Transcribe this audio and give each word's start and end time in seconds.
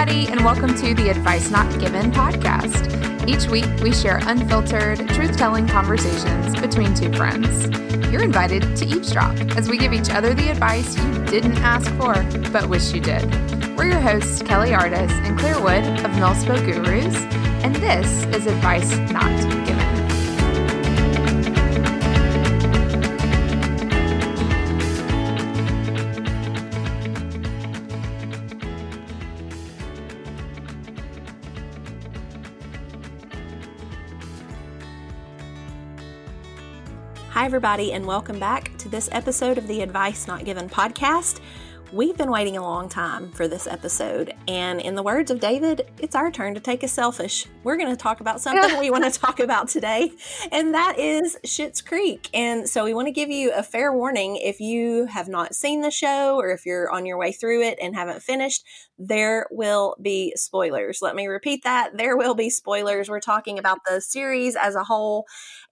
everybody, 0.00 0.32
and 0.32 0.42
welcome 0.42 0.74
to 0.74 0.94
the 0.94 1.10
Advice 1.10 1.50
Not 1.50 1.78
Given 1.78 2.10
podcast. 2.10 3.28
Each 3.28 3.46
week, 3.48 3.66
we 3.82 3.92
share 3.92 4.18
unfiltered, 4.22 5.06
truth 5.10 5.36
telling 5.36 5.68
conversations 5.68 6.58
between 6.58 6.94
two 6.94 7.12
friends. 7.12 7.68
You're 8.10 8.22
invited 8.22 8.74
to 8.78 8.86
eavesdrop 8.86 9.36
as 9.58 9.68
we 9.68 9.76
give 9.76 9.92
each 9.92 10.08
other 10.08 10.32
the 10.32 10.48
advice 10.48 10.96
you 10.96 11.24
didn't 11.26 11.58
ask 11.58 11.90
for, 11.96 12.14
but 12.50 12.66
wish 12.66 12.94
you 12.94 13.02
did. 13.02 13.26
We're 13.76 13.88
your 13.88 14.00
hosts, 14.00 14.40
Kelly 14.40 14.72
Artis 14.72 15.12
and 15.12 15.38
Claire 15.38 15.60
Wood 15.60 15.84
of 15.84 16.10
MilSpo 16.12 16.64
Gurus, 16.64 17.16
and 17.62 17.74
this 17.76 18.24
is 18.34 18.46
Advice 18.46 18.96
Not 19.12 19.59
everybody, 37.50 37.94
and 37.94 38.06
welcome 38.06 38.38
back 38.38 38.70
to 38.78 38.88
this 38.88 39.08
episode 39.10 39.58
of 39.58 39.66
the 39.66 39.80
Advice 39.80 40.28
Not 40.28 40.44
Given 40.44 40.68
podcast. 40.68 41.40
We've 41.92 42.16
been 42.16 42.30
waiting 42.30 42.56
a 42.56 42.62
long 42.62 42.88
time 42.88 43.32
for 43.32 43.48
this 43.48 43.66
episode, 43.66 44.32
and 44.46 44.80
in 44.80 44.94
the 44.94 45.02
words 45.02 45.32
of 45.32 45.40
David, 45.40 45.90
it's 45.98 46.14
our 46.14 46.30
turn 46.30 46.54
to 46.54 46.60
take 46.60 46.84
a 46.84 46.88
selfish. 46.88 47.48
We're 47.64 47.76
going 47.76 47.90
to 47.90 47.96
talk 47.96 48.20
about 48.20 48.40
something 48.40 48.78
we 48.78 48.92
want 48.92 49.12
to 49.12 49.20
talk 49.20 49.40
about 49.40 49.66
today, 49.66 50.12
and 50.52 50.72
that 50.74 51.00
is 51.00 51.36
Schitt's 51.44 51.82
Creek. 51.82 52.30
And 52.32 52.68
so, 52.68 52.84
we 52.84 52.94
want 52.94 53.08
to 53.08 53.12
give 53.12 53.30
you 53.30 53.52
a 53.52 53.64
fair 53.64 53.92
warning 53.92 54.36
if 54.36 54.60
you 54.60 55.06
have 55.06 55.26
not 55.26 55.56
seen 55.56 55.80
the 55.80 55.90
show 55.90 56.36
or 56.36 56.52
if 56.52 56.64
you're 56.64 56.88
on 56.92 57.04
your 57.04 57.18
way 57.18 57.32
through 57.32 57.62
it 57.62 57.80
and 57.82 57.96
haven't 57.96 58.22
finished, 58.22 58.62
there 58.96 59.46
will 59.50 59.96
be 60.00 60.32
spoilers. 60.36 61.00
Let 61.02 61.16
me 61.16 61.26
repeat 61.26 61.64
that 61.64 61.96
there 61.96 62.16
will 62.16 62.34
be 62.34 62.50
spoilers. 62.50 63.08
We're 63.08 63.18
talking 63.18 63.58
about 63.58 63.78
the 63.88 64.00
series 64.00 64.54
as 64.54 64.76
a 64.76 64.84
whole, 64.84 65.24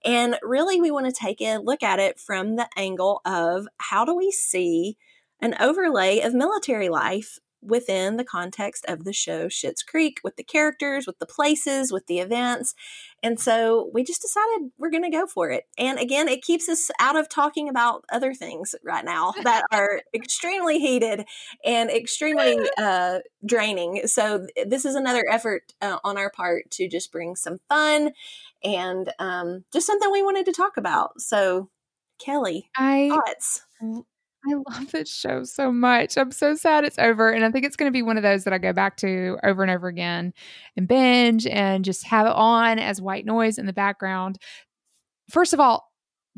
and 0.05 0.37
really, 0.41 0.79
we 0.79 0.91
want 0.91 1.05
to 1.07 1.11
take 1.11 1.41
a 1.41 1.57
look 1.57 1.83
at 1.83 1.99
it 1.99 2.19
from 2.19 2.55
the 2.55 2.69
angle 2.77 3.21
of 3.25 3.67
how 3.77 4.05
do 4.05 4.15
we 4.15 4.31
see 4.31 4.97
an 5.41 5.55
overlay 5.59 6.19
of 6.19 6.33
military 6.33 6.89
life 6.89 7.39
within 7.61 8.15
the 8.17 8.23
context 8.23 8.85
of 8.87 9.03
the 9.03 9.13
show 9.13 9.47
Schitt's 9.47 9.83
Creek 9.83 10.19
with 10.23 10.37
the 10.37 10.43
characters, 10.43 11.05
with 11.05 11.19
the 11.19 11.25
places, 11.25 11.91
with 11.91 12.07
the 12.07 12.19
events. 12.19 12.73
And 13.21 13.39
so 13.39 13.89
we 13.93 14.03
just 14.03 14.21
decided 14.21 14.71
we're 14.77 14.91
going 14.91 15.03
to 15.03 15.09
go 15.09 15.27
for 15.27 15.51
it. 15.51 15.65
And 15.77 15.99
again, 15.99 16.29
it 16.29 16.41
keeps 16.41 16.69
us 16.69 16.89
out 16.99 17.17
of 17.17 17.27
talking 17.27 17.67
about 17.67 18.05
other 18.09 18.33
things 18.33 18.75
right 18.83 19.03
now 19.03 19.33
that 19.43 19.65
are 19.71 20.01
extremely 20.13 20.79
heated 20.79 21.25
and 21.65 21.89
extremely 21.89 22.57
uh, 22.77 23.19
draining. 23.45 24.07
So 24.07 24.47
this 24.65 24.85
is 24.85 24.95
another 24.95 25.25
effort 25.29 25.73
uh, 25.81 25.99
on 26.03 26.17
our 26.17 26.29
part 26.29 26.71
to 26.71 26.87
just 26.87 27.11
bring 27.11 27.35
some 27.35 27.57
fun 27.67 28.11
and 28.63 29.11
um, 29.19 29.63
just 29.73 29.87
something 29.87 30.11
we 30.11 30.23
wanted 30.23 30.45
to 30.45 30.51
talk 30.51 30.77
about. 30.77 31.19
So, 31.19 31.69
Kelly, 32.19 32.69
I 32.75 33.09
thoughts? 33.09 33.61
I 34.47 34.53
love 34.53 34.91
this 34.91 35.13
show 35.13 35.43
so 35.43 35.71
much. 35.71 36.17
I'm 36.17 36.31
so 36.31 36.55
sad 36.55 36.85
it's 36.85 36.97
over. 36.97 37.29
And 37.29 37.43
I 37.43 37.51
think 37.51 37.65
it's 37.65 37.75
going 37.75 37.89
to 37.89 37.93
be 37.93 38.01
one 38.01 38.17
of 38.17 38.23
those 38.23 38.45
that 38.45 38.53
I 38.53 38.57
go 38.57 38.71
back 38.71 38.95
to 38.97 39.37
over 39.43 39.61
and 39.63 39.71
over 39.71 39.87
again 39.87 40.33
and 40.77 40.87
binge 40.87 41.45
and 41.45 41.83
just 41.83 42.05
have 42.07 42.25
it 42.25 42.33
on 42.33 42.79
as 42.79 43.01
white 43.01 43.25
noise 43.25 43.57
in 43.57 43.65
the 43.65 43.73
background. 43.73 44.37
First 45.29 45.53
of 45.53 45.59
all, 45.59 45.88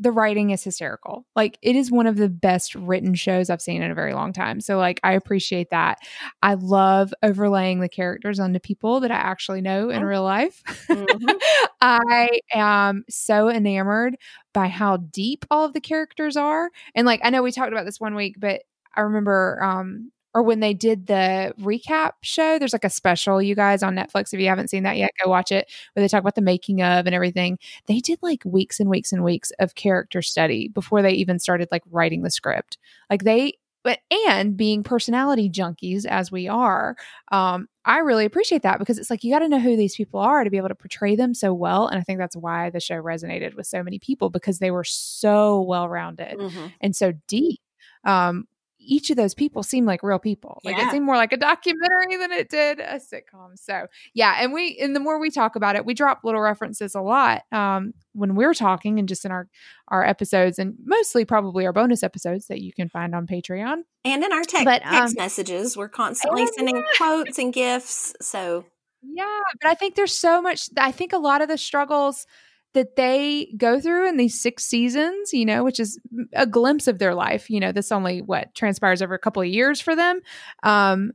the 0.02 0.10
writing 0.10 0.50
is 0.50 0.64
hysterical. 0.64 1.24
Like 1.36 1.58
it 1.62 1.76
is 1.76 1.90
one 1.90 2.08
of 2.08 2.16
the 2.16 2.28
best 2.28 2.74
written 2.74 3.14
shows 3.14 3.50
I've 3.50 3.62
seen 3.62 3.82
in 3.82 3.90
a 3.90 3.94
very 3.94 4.14
long 4.14 4.32
time. 4.32 4.60
So 4.60 4.76
like 4.78 4.98
I 5.04 5.12
appreciate 5.12 5.70
that. 5.70 5.98
I 6.42 6.54
love 6.54 7.14
overlaying 7.22 7.78
the 7.78 7.88
characters 7.88 8.40
onto 8.40 8.58
people 8.58 8.98
that 9.00 9.12
I 9.12 9.16
actually 9.16 9.60
know 9.60 9.90
in 9.90 10.04
real 10.04 10.24
life. 10.24 10.60
Mm-hmm. 10.88 11.30
I 11.80 12.40
am 12.52 13.04
so 13.08 13.48
enamored 13.48 14.16
by 14.52 14.66
how 14.66 14.96
deep 14.96 15.46
all 15.50 15.64
of 15.64 15.72
the 15.72 15.80
characters 15.80 16.36
are. 16.36 16.68
And 16.96 17.06
like 17.06 17.20
I 17.22 17.30
know 17.30 17.42
we 17.42 17.52
talked 17.52 17.72
about 17.72 17.84
this 17.84 18.00
one 18.00 18.16
week, 18.16 18.36
but 18.40 18.62
I 18.96 19.02
remember 19.02 19.62
um 19.62 20.10
or 20.34 20.42
when 20.42 20.60
they 20.60 20.74
did 20.74 21.06
the 21.06 21.52
recap 21.60 22.12
show, 22.22 22.58
there's 22.58 22.72
like 22.72 22.84
a 22.84 22.90
special, 22.90 23.42
you 23.42 23.54
guys, 23.54 23.82
on 23.82 23.94
Netflix. 23.94 24.32
If 24.32 24.40
you 24.40 24.48
haven't 24.48 24.70
seen 24.70 24.82
that 24.84 24.96
yet, 24.96 25.10
go 25.22 25.30
watch 25.30 25.52
it, 25.52 25.70
where 25.92 26.02
they 26.02 26.08
talk 26.08 26.20
about 26.20 26.34
the 26.34 26.40
making 26.40 26.82
of 26.82 27.06
and 27.06 27.14
everything. 27.14 27.58
They 27.86 28.00
did 28.00 28.18
like 28.22 28.42
weeks 28.44 28.80
and 28.80 28.88
weeks 28.88 29.12
and 29.12 29.24
weeks 29.24 29.52
of 29.58 29.74
character 29.74 30.22
study 30.22 30.68
before 30.68 31.02
they 31.02 31.12
even 31.12 31.38
started 31.38 31.68
like 31.70 31.82
writing 31.90 32.22
the 32.22 32.30
script. 32.30 32.78
Like 33.10 33.24
they, 33.24 33.54
but 33.84 33.98
and 34.28 34.56
being 34.56 34.82
personality 34.82 35.50
junkies 35.50 36.06
as 36.06 36.30
we 36.30 36.48
are, 36.48 36.96
um, 37.30 37.68
I 37.84 37.98
really 37.98 38.24
appreciate 38.24 38.62
that 38.62 38.78
because 38.78 38.98
it's 38.98 39.10
like 39.10 39.24
you 39.24 39.32
got 39.32 39.40
to 39.40 39.48
know 39.48 39.58
who 39.58 39.76
these 39.76 39.96
people 39.96 40.20
are 40.20 40.44
to 40.44 40.50
be 40.50 40.56
able 40.56 40.68
to 40.68 40.74
portray 40.74 41.16
them 41.16 41.34
so 41.34 41.52
well. 41.52 41.88
And 41.88 41.98
I 41.98 42.02
think 42.02 42.18
that's 42.18 42.36
why 42.36 42.70
the 42.70 42.80
show 42.80 43.02
resonated 43.02 43.54
with 43.54 43.66
so 43.66 43.82
many 43.82 43.98
people 43.98 44.30
because 44.30 44.60
they 44.60 44.70
were 44.70 44.84
so 44.84 45.60
well 45.62 45.88
rounded 45.88 46.38
mm-hmm. 46.38 46.66
and 46.80 46.94
so 46.94 47.12
deep. 47.26 47.60
Um, 48.04 48.46
each 48.84 49.10
of 49.10 49.16
those 49.16 49.34
people 49.34 49.62
seem 49.62 49.84
like 49.84 50.02
real 50.02 50.18
people. 50.18 50.60
Like 50.64 50.76
yeah. 50.76 50.88
it 50.88 50.90
seemed 50.90 51.06
more 51.06 51.16
like 51.16 51.32
a 51.32 51.36
documentary 51.36 52.16
than 52.16 52.32
it 52.32 52.48
did 52.48 52.80
a 52.80 52.96
sitcom. 52.96 53.56
So 53.56 53.86
yeah, 54.14 54.36
and 54.38 54.52
we 54.52 54.78
and 54.80 54.94
the 54.94 55.00
more 55.00 55.18
we 55.18 55.30
talk 55.30 55.56
about 55.56 55.76
it, 55.76 55.84
we 55.84 55.94
drop 55.94 56.20
little 56.24 56.40
references 56.40 56.94
a 56.94 57.00
lot 57.00 57.42
um, 57.52 57.94
when 58.12 58.34
we're 58.34 58.54
talking 58.54 58.98
and 58.98 59.08
just 59.08 59.24
in 59.24 59.30
our 59.30 59.48
our 59.88 60.04
episodes 60.04 60.58
and 60.58 60.74
mostly 60.84 61.24
probably 61.24 61.66
our 61.66 61.72
bonus 61.72 62.02
episodes 62.02 62.46
that 62.46 62.60
you 62.60 62.72
can 62.72 62.88
find 62.88 63.14
on 63.14 63.26
Patreon 63.26 63.82
and 64.04 64.24
in 64.24 64.32
our 64.32 64.42
te- 64.42 64.64
but, 64.64 64.82
text 64.82 65.16
um, 65.16 65.22
messages. 65.22 65.76
We're 65.76 65.88
constantly 65.88 66.46
sending 66.46 66.76
yeah. 66.76 66.82
quotes 66.96 67.38
and 67.38 67.52
gifts. 67.52 68.14
So 68.20 68.64
yeah, 69.02 69.40
but 69.60 69.68
I 69.68 69.74
think 69.74 69.94
there's 69.94 70.16
so 70.16 70.40
much. 70.40 70.68
I 70.76 70.92
think 70.92 71.12
a 71.12 71.18
lot 71.18 71.42
of 71.42 71.48
the 71.48 71.58
struggles 71.58 72.26
that 72.74 72.96
they 72.96 73.52
go 73.56 73.80
through 73.80 74.08
in 74.08 74.16
these 74.16 74.40
six 74.40 74.64
seasons, 74.64 75.32
you 75.32 75.44
know, 75.44 75.62
which 75.62 75.78
is 75.78 76.00
a 76.32 76.46
glimpse 76.46 76.88
of 76.88 76.98
their 76.98 77.14
life. 77.14 77.50
You 77.50 77.60
know, 77.60 77.72
this 77.72 77.92
only 77.92 78.22
what 78.22 78.54
transpires 78.54 79.02
over 79.02 79.14
a 79.14 79.18
couple 79.18 79.42
of 79.42 79.48
years 79.48 79.80
for 79.80 79.94
them. 79.94 80.20
Um, 80.62 81.12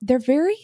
they're 0.00 0.18
very 0.18 0.56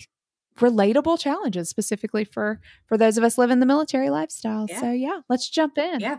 relatable 0.57 1.21
challenges 1.21 1.69
specifically 1.69 2.25
for 2.25 2.61
for 2.87 2.99
those 2.99 3.17
of 3.17 3.25
us 3.25 3.39
living 3.39 3.61
the 3.61 3.67
military 3.67 4.11
lifestyle. 4.11 4.67
Yeah. 4.69 4.81
So 4.81 4.91
yeah, 4.91 5.21
let's 5.29 5.49
jump 5.49 5.79
in. 5.79 6.01
Yeah. 6.01 6.19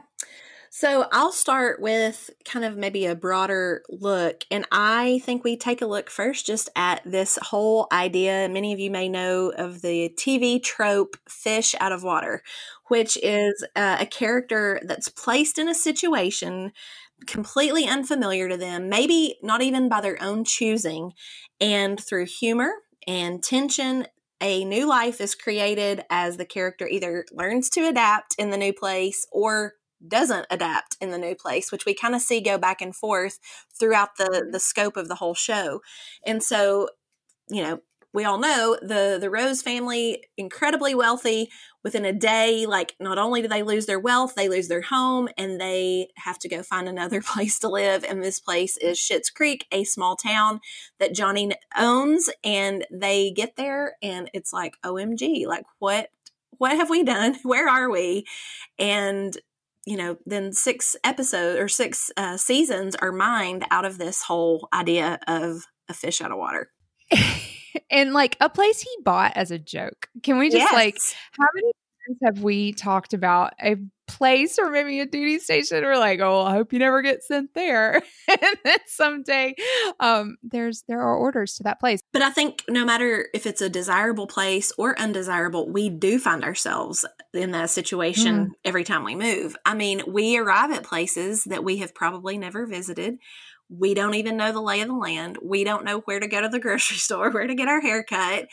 So 0.71 1.07
I'll 1.11 1.31
start 1.31 1.81
with 1.81 2.29
kind 2.45 2.63
of 2.63 2.77
maybe 2.77 3.05
a 3.05 3.15
broader 3.15 3.81
look. 3.89 4.45
And 4.51 4.65
I 4.71 5.19
think 5.25 5.43
we 5.43 5.57
take 5.57 5.81
a 5.81 5.87
look 5.87 6.11
first 6.11 6.45
just 6.45 6.69
at 6.75 7.01
this 7.03 7.39
whole 7.41 7.87
idea. 7.91 8.47
Many 8.49 8.71
of 8.71 8.79
you 8.79 8.91
may 8.91 9.09
know 9.09 9.51
of 9.57 9.81
the 9.81 10.13
TV 10.15 10.61
trope 10.61 11.17
fish 11.27 11.73
out 11.79 11.91
of 11.91 12.03
water, 12.03 12.43
which 12.87 13.17
is 13.23 13.65
uh, 13.75 13.97
a 13.99 14.05
character 14.05 14.79
that's 14.83 15.09
placed 15.09 15.57
in 15.57 15.67
a 15.67 15.75
situation 15.75 16.71
completely 17.25 17.85
unfamiliar 17.85 18.47
to 18.47 18.55
them, 18.55 18.89
maybe 18.89 19.37
not 19.41 19.61
even 19.61 19.89
by 19.89 20.01
their 20.01 20.21
own 20.21 20.43
choosing. 20.43 21.13
And 21.59 21.99
through 21.99 22.27
humor 22.27 22.71
and 23.07 23.43
tension, 23.43 24.05
a 24.39 24.63
new 24.63 24.87
life 24.87 25.19
is 25.19 25.35
created 25.35 26.05
as 26.09 26.37
the 26.37 26.45
character 26.45 26.87
either 26.87 27.25
learns 27.31 27.69
to 27.71 27.87
adapt 27.87 28.35
in 28.37 28.51
the 28.51 28.57
new 28.57 28.71
place 28.71 29.25
or 29.31 29.73
doesn't 30.07 30.47
adapt 30.49 30.95
in 31.01 31.11
the 31.11 31.17
new 31.17 31.35
place 31.35 31.71
which 31.71 31.85
we 31.85 31.93
kind 31.93 32.15
of 32.15 32.21
see 32.21 32.41
go 32.41 32.57
back 32.57 32.81
and 32.81 32.95
forth 32.95 33.39
throughout 33.77 34.17
the 34.17 34.25
mm-hmm. 34.25 34.51
the 34.51 34.59
scope 34.59 34.97
of 34.97 35.07
the 35.07 35.15
whole 35.15 35.35
show. 35.35 35.81
And 36.25 36.41
so 36.43 36.89
you 37.49 37.61
know 37.61 37.81
we 38.13 38.25
all 38.25 38.39
know 38.39 38.77
the 38.81 39.17
the 39.19 39.29
rose 39.29 39.61
family 39.61 40.23
incredibly 40.37 40.95
wealthy. 40.95 41.49
Within 41.81 42.03
a 42.03 42.11
day 42.11 42.65
like 42.65 42.93
not 42.99 43.17
only 43.17 43.41
do 43.41 43.47
they 43.47 43.63
lose 43.63 43.85
their 43.85 44.01
wealth 44.01 44.35
they 44.35 44.49
lose 44.49 44.67
their 44.67 44.81
home 44.81 45.29
and 45.37 45.61
they 45.61 46.09
have 46.17 46.37
to 46.39 46.49
go 46.49 46.61
find 46.61 46.89
another 46.89 47.21
place 47.25 47.57
to 47.59 47.69
live. 47.69 48.03
And 48.03 48.21
this 48.21 48.39
place 48.39 48.75
is 48.77 48.97
Schitt's 48.97 49.29
Creek 49.29 49.65
a 49.71 49.85
small 49.85 50.17
town 50.17 50.59
that 50.99 51.15
Johnny 51.15 51.51
owns 51.77 52.29
and 52.43 52.85
they 52.91 53.31
get 53.31 53.55
there 53.55 53.95
and 54.03 54.29
it's 54.33 54.51
like 54.51 54.73
omg 54.83 55.47
like 55.47 55.63
what 55.79 56.09
what 56.59 56.75
have 56.75 56.89
we 56.89 57.03
done? 57.03 57.35
Where 57.43 57.67
are 57.67 57.89
we? 57.89 58.25
And 58.77 59.35
you 59.85 59.97
know, 59.97 60.17
then 60.25 60.53
six 60.53 60.95
episodes 61.03 61.59
or 61.59 61.67
six 61.67 62.11
uh, 62.17 62.37
seasons 62.37 62.95
are 62.95 63.11
mined 63.11 63.65
out 63.71 63.85
of 63.85 63.97
this 63.97 64.23
whole 64.23 64.67
idea 64.73 65.19
of 65.27 65.63
a 65.87 65.93
fish 65.93 66.21
out 66.21 66.31
of 66.31 66.37
water. 66.37 66.69
and 67.91 68.13
like 68.13 68.37
a 68.39 68.49
place 68.49 68.81
he 68.81 68.89
bought 69.03 69.33
as 69.35 69.51
a 69.51 69.59
joke. 69.59 70.07
Can 70.23 70.37
we 70.37 70.49
just 70.49 70.71
yes. 70.71 70.73
like, 70.73 70.97
how 71.31 71.47
many 71.55 71.71
have 72.23 72.39
we 72.41 72.73
talked 72.73 73.13
about 73.13 73.53
a 73.61 73.77
place 74.07 74.57
or 74.57 74.71
maybe 74.71 74.99
a 74.99 75.05
duty 75.05 75.39
station? 75.39 75.83
We're 75.83 75.97
like 75.97 76.19
oh 76.19 76.41
i 76.41 76.51
hope 76.51 76.73
you 76.73 76.79
never 76.79 77.01
get 77.01 77.23
sent 77.23 77.53
there. 77.53 78.01
And 78.29 78.57
then 78.63 78.77
someday 78.85 79.55
um 79.99 80.37
there's 80.43 80.83
there 80.87 81.01
are 81.01 81.15
orders 81.15 81.55
to 81.55 81.63
that 81.63 81.79
place. 81.79 81.99
But 82.11 82.21
i 82.21 82.29
think 82.29 82.63
no 82.69 82.85
matter 82.85 83.27
if 83.33 83.45
it's 83.45 83.61
a 83.61 83.69
desirable 83.69 84.27
place 84.27 84.71
or 84.77 84.99
undesirable 84.99 85.69
we 85.69 85.89
do 85.89 86.19
find 86.19 86.43
ourselves 86.43 87.05
in 87.33 87.51
that 87.51 87.69
situation 87.69 88.47
mm. 88.47 88.51
every 88.65 88.83
time 88.83 89.03
we 89.03 89.15
move. 89.15 89.55
I 89.65 89.75
mean 89.75 90.01
we 90.07 90.37
arrive 90.37 90.71
at 90.71 90.83
places 90.83 91.43
that 91.45 91.63
we 91.63 91.77
have 91.77 91.93
probably 91.93 92.37
never 92.37 92.65
visited. 92.65 93.17
We 93.71 93.93
don't 93.93 94.15
even 94.15 94.35
know 94.35 94.51
the 94.51 94.61
lay 94.61 94.81
of 94.81 94.87
the 94.87 94.95
land. 94.95 95.37
We 95.43 95.63
don't 95.63 95.85
know 95.85 95.99
where 95.99 96.19
to 96.19 96.27
go 96.27 96.41
to 96.41 96.49
the 96.49 96.59
grocery 96.65 96.97
store 96.97 97.29
where 97.29 97.45
to 97.45 97.55
get 97.55 97.67
our 97.67 97.81
hair 97.81 98.03
cut 98.03 98.47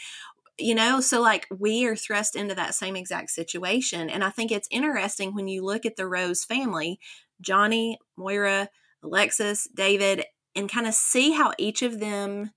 you 0.59 0.75
know 0.75 1.01
so 1.01 1.21
like 1.21 1.47
we 1.57 1.87
are 1.87 1.97
thrust 1.97 2.37
into 2.37 2.55
that 2.55 2.75
same 2.75 2.97
exact 2.97 3.31
situation 3.31 4.09
and 4.09 4.25
i 4.25 4.31
think 4.31 4.51
it's 4.51 4.69
interesting 4.71 5.35
when 5.35 5.49
you 5.49 5.65
look 5.65 5.85
at 5.85 5.97
the 5.97 6.07
rose 6.07 6.45
family 6.45 6.99
johnny 7.41 7.99
moira 8.17 8.69
alexis 9.03 9.69
david 9.75 10.25
and 10.55 10.71
kind 10.71 10.87
of 10.87 10.95
see 10.95 11.33
how 11.33 11.53
each 11.59 11.83
of 11.83 12.01
them 12.01 12.51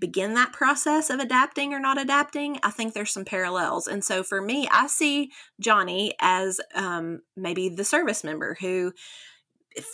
begin 0.00 0.34
that 0.34 0.52
process 0.52 1.10
of 1.10 1.20
adapting 1.20 1.72
or 1.72 1.78
not 1.78 2.00
adapting 2.00 2.58
i 2.64 2.70
think 2.70 2.92
there's 2.92 3.12
some 3.12 3.24
parallels 3.24 3.86
and 3.86 4.04
so 4.04 4.22
for 4.24 4.40
me 4.40 4.68
i 4.72 4.86
see 4.88 5.30
johnny 5.60 6.12
as 6.20 6.60
um, 6.74 7.20
maybe 7.36 7.68
the 7.68 7.84
service 7.84 8.24
member 8.24 8.56
who 8.60 8.92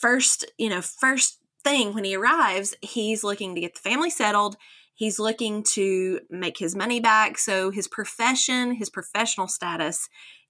first 0.01 0.47
you 0.57 0.71
know 0.71 0.81
first 0.81 1.39
thing 1.63 1.93
when 1.93 2.05
he 2.05 2.17
arrives 2.17 2.75
he's 2.81 3.23
looking 3.23 3.55
to 3.55 3.61
get 3.61 3.75
the 3.75 3.81
family 3.81 4.09
settled 4.09 4.57
He's 4.99 5.21
looking 5.21 5.63
to 5.75 6.19
make 6.29 6.59
his 6.59 6.75
money 6.75 6.99
back. 6.99 7.39
So 7.39 7.71
his 7.71 7.87
profession, 7.87 8.75
his 8.75 8.91
professional 8.91 9.47
status, 9.47 10.09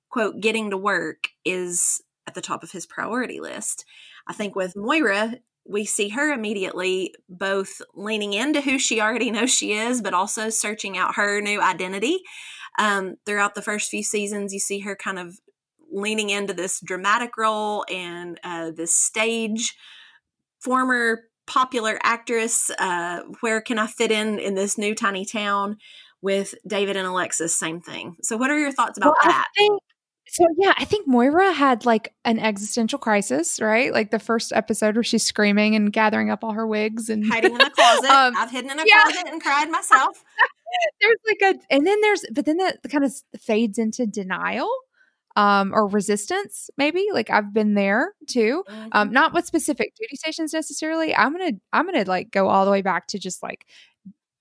quote, 0.08 0.40
getting 0.40 0.70
to 0.70 0.76
work 0.78 1.28
is 1.44 2.00
at 2.26 2.32
the 2.32 2.40
top 2.40 2.62
of 2.62 2.70
his 2.70 2.86
priority 2.86 3.40
list. 3.40 3.84
I 4.26 4.32
think 4.32 4.56
with 4.56 4.72
Moira, 4.74 5.34
we 5.66 5.84
see 5.84 6.08
her 6.08 6.32
immediately 6.32 7.14
both 7.28 7.82
leaning 7.94 8.32
into 8.32 8.62
who 8.62 8.78
she 8.78 9.02
already 9.02 9.30
knows 9.30 9.50
she 9.50 9.74
is, 9.74 10.00
but 10.00 10.14
also 10.14 10.48
searching 10.48 10.96
out 10.96 11.16
her 11.16 11.42
new 11.42 11.60
identity. 11.60 12.20
Um, 12.78 13.16
throughout 13.26 13.54
the 13.54 13.60
first 13.60 13.90
few 13.90 14.02
seasons, 14.02 14.54
you 14.54 14.60
see 14.60 14.78
her 14.78 14.96
kind 14.96 15.18
of 15.18 15.38
leaning 15.92 16.30
into 16.30 16.54
this 16.54 16.80
dramatic 16.80 17.36
role 17.36 17.84
and 17.90 18.40
uh, 18.42 18.70
this 18.70 18.96
stage 18.96 19.76
former 20.58 21.24
popular 21.48 21.98
actress. 22.02 22.70
Uh, 22.78 23.22
where 23.40 23.60
can 23.60 23.78
I 23.78 23.86
fit 23.86 24.12
in 24.12 24.38
in 24.38 24.54
this 24.54 24.78
new 24.78 24.94
tiny 24.94 25.24
town? 25.24 25.78
With 26.20 26.52
David 26.66 26.96
and 26.96 27.06
Alexis, 27.06 27.56
same 27.56 27.80
thing. 27.80 28.16
So, 28.22 28.36
what 28.36 28.50
are 28.50 28.58
your 28.58 28.72
thoughts 28.72 28.98
about 28.98 29.14
well, 29.22 29.32
that? 29.32 29.46
Think, 29.56 29.80
so, 30.30 30.44
yeah, 30.58 30.74
I 30.76 30.84
think 30.84 31.06
Moira 31.06 31.52
had 31.52 31.86
like 31.86 32.12
an 32.24 32.38
existential 32.38 32.98
crisis, 32.98 33.60
right? 33.60 33.92
Like 33.92 34.10
the 34.10 34.18
first 34.18 34.52
episode 34.52 34.96
where 34.96 35.02
she's 35.02 35.24
screaming 35.24 35.74
and 35.74 35.92
gathering 35.92 36.28
up 36.28 36.44
all 36.44 36.52
her 36.52 36.66
wigs 36.66 37.08
and 37.08 37.24
hiding 37.24 37.54
in 37.54 37.60
a 37.60 37.70
closet. 37.74 38.10
um, 38.10 38.34
I've 38.36 38.50
hidden 38.50 38.70
in 38.70 38.78
a 38.78 38.84
yeah. 38.84 39.02
closet 39.04 39.28
and 39.28 39.40
cried 39.40 39.70
myself. 39.70 40.24
there's 41.00 41.16
like 41.26 41.54
a, 41.54 41.74
and 41.74 41.86
then 41.86 42.00
there's, 42.00 42.24
but 42.32 42.44
then 42.44 42.58
that 42.58 42.78
kind 42.90 43.04
of 43.04 43.12
fades 43.40 43.78
into 43.78 44.06
denial 44.06 44.68
um, 45.38 45.72
or 45.72 45.86
resistance, 45.86 46.68
maybe. 46.76 47.06
Like 47.12 47.30
I've 47.30 47.54
been 47.54 47.74
there 47.74 48.12
too. 48.26 48.64
Mm-hmm. 48.68 48.88
Um, 48.90 49.12
not 49.12 49.32
with 49.32 49.46
specific 49.46 49.94
duty 49.94 50.16
stations 50.16 50.52
necessarily. 50.52 51.14
I'm 51.14 51.30
gonna 51.30 51.52
I'm 51.72 51.86
gonna 51.86 52.04
like 52.04 52.32
go 52.32 52.48
all 52.48 52.64
the 52.64 52.72
way 52.72 52.82
back 52.82 53.06
to 53.08 53.20
just 53.20 53.40
like 53.40 53.64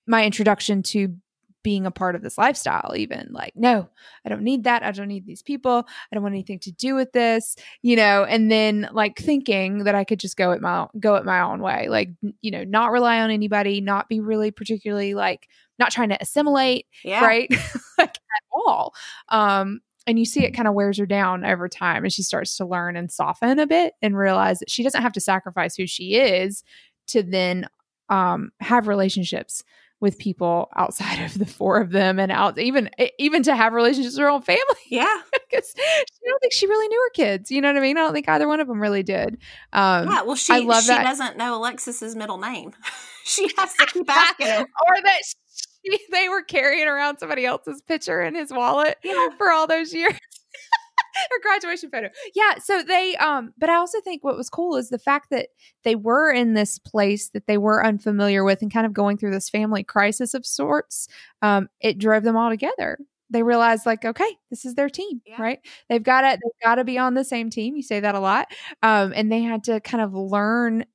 my 0.08 0.26
introduction 0.26 0.82
to 0.82 1.16
being 1.64 1.86
a 1.86 1.92
part 1.92 2.16
of 2.16 2.22
this 2.22 2.38
lifestyle 2.38 2.94
even 2.96 3.28
like 3.32 3.52
no 3.54 3.90
i 4.26 4.30
don't 4.30 4.44
need 4.44 4.64
that 4.64 4.84
i 4.84 4.92
don't 4.92 5.10
need 5.10 5.26
these 5.26 5.42
people 5.42 5.86
i 5.86 6.16
don't 6.16 6.24
want 6.24 6.34
anything 6.34 6.60
to 6.60 6.72
do 6.72 6.96
with 6.96 7.12
this 7.12 7.58
you 7.82 7.94
know 7.94 8.24
and 8.24 8.50
then 8.50 8.88
like 8.94 9.18
thinking 9.18 9.80
that 9.80 9.94
i 9.94 10.06
could 10.06 10.20
just 10.20 10.38
go 10.38 10.54
at 10.54 10.62
my 10.62 10.88
go 10.98 11.16
at 11.16 11.26
my 11.26 11.42
own 11.42 11.60
way 11.60 11.90
like 11.90 12.10
you 12.42 12.52
know 12.52 12.64
not 12.64 12.92
rely 12.92 13.20
on 13.20 13.32
anybody 13.32 13.82
not 13.82 14.08
be 14.08 14.22
really 14.22 14.50
particularly 14.50 15.14
like 15.14 15.50
not 15.78 15.92
trying 15.92 16.08
to 16.08 16.22
assimilate 16.22 16.86
yeah. 17.04 17.22
right 17.22 17.50
like 17.98 18.16
at 18.16 18.44
all 18.54 18.94
um 19.28 19.82
and 20.08 20.18
you 20.18 20.26
see 20.26 20.44
it 20.46 20.52
kind 20.52 20.68
of 20.68 20.74
wears 20.74 20.98
her 20.98 21.06
down 21.06 21.46
over 21.46 21.68
time 21.70 22.04
and 22.04 22.12
she 22.14 22.24
starts 22.24 22.58
to 22.58 22.66
learn 22.66 22.96
and 22.96 23.12
soften 23.12 23.60
a 23.60 23.68
bit 23.68 23.94
and 24.02 24.18
realize 24.18 24.60
that 24.60 24.72
she 24.72 24.82
doesn't 24.82 25.02
have 25.02 25.14
to 25.14 25.22
sacrifice 25.22 25.76
who 25.76 25.86
she 25.86 26.16
is 26.16 26.64
to 27.08 27.22
then 27.22 27.68
um, 28.10 28.52
have 28.62 28.88
relationships 28.88 29.64
with 30.00 30.18
people 30.20 30.70
outside 30.76 31.22
of 31.26 31.38
the 31.38 31.46
four 31.46 31.82
of 31.82 31.92
them 31.92 32.20
and 32.20 32.32
out 32.32 32.58
even 32.60 32.90
even 33.20 33.44
to 33.44 33.56
have 33.56 33.74
relationships 33.74 34.16
with 34.16 34.22
her 34.22 34.30
own 34.30 34.42
family. 34.42 34.62
Yeah. 34.90 35.22
Because 35.50 35.74
I 35.78 36.04
don't 36.28 36.40
think 36.42 36.52
she 36.52 36.68
really 36.68 36.90
knew 36.90 37.02
her 37.04 37.12
kids. 37.14 37.50
You 37.52 37.62
know 37.62 37.70
what 37.70 37.78
I 37.78 37.80
mean? 37.80 37.96
I 37.98 38.02
don't 38.02 38.12
think 38.12 38.28
either 38.28 38.50
one 38.50 38.60
of 38.60 38.68
them 38.68 38.82
really 38.82 39.02
did. 39.02 39.38
Um, 39.72 40.10
yeah, 40.10 40.24
well 40.24 40.36
she 40.36 40.52
I 40.52 40.58
love 40.58 40.84
she 40.84 40.90
that. 40.90 41.04
doesn't 41.04 41.38
know 41.38 41.56
Alexis's 41.56 42.18
middle 42.18 42.38
name. 42.38 42.74
she 43.24 43.50
has 43.58 43.74
to 43.76 43.86
keep 43.86 44.10
asking. 44.10 44.48
or 44.48 45.02
that 45.04 45.20
they 46.12 46.30
were 46.30 46.44
carrying 46.44 46.88
around 46.88 47.18
somebody 47.18 47.46
else's 47.46 47.82
picture 47.82 48.22
in 48.22 48.36
his 48.36 48.52
wallet 48.52 48.98
yeah. 49.04 49.30
for 49.38 49.52
all 49.52 49.68
those 49.68 49.94
years. 49.94 50.14
Her 51.32 51.42
graduation 51.42 51.90
photo. 51.90 52.10
Yeah. 52.36 52.60
So 52.60 52.84
they, 52.84 53.16
um, 53.16 53.52
but 53.58 53.72
I 53.72 53.76
also 53.76 54.00
think 54.02 54.24
what 54.24 54.38
was 54.38 54.52
cool 54.52 54.76
is 54.76 54.90
the 54.90 55.00
fact 55.00 55.32
that 55.32 55.48
they 55.84 55.96
were 55.96 56.32
in 56.32 56.54
this 56.54 56.78
place 56.78 57.30
that 57.30 57.48
they 57.48 57.58
were 57.58 57.84
unfamiliar 57.84 58.44
with 58.44 58.62
and 58.62 58.72
kind 58.72 58.86
of 58.86 58.94
going 58.94 59.18
through 59.18 59.32
this 59.32 59.50
family 59.50 59.84
crisis 59.84 60.36
of 60.36 60.46
sorts. 60.46 61.08
Um, 61.42 61.70
it 61.80 61.98
drove 61.98 62.24
them 62.24 62.38
all 62.38 62.50
together 62.50 63.00
they 63.30 63.44
realized 63.44 63.86
like 63.86 64.06
okay 64.06 64.38
this 64.50 64.66
is 64.66 64.76
their 64.76 64.90
team 64.90 65.22
yeah. 65.26 65.42
right 65.42 65.60
they've 65.90 66.04
got 66.04 66.22
to 66.22 66.30
they've 66.30 66.64
got 66.64 66.76
to 66.76 66.84
be 66.84 66.98
on 66.98 67.14
the 67.14 67.24
same 67.24 67.50
team 67.50 67.76
you 67.76 67.84
say 67.84 68.00
that 68.00 68.16
a 68.16 68.20
lot 68.20 68.48
um, 68.84 69.14
and 69.16 69.32
they 69.32 69.42
had 69.42 69.64
to 69.64 69.80
kind 69.82 70.04
of 70.04 70.14
learn 70.14 70.86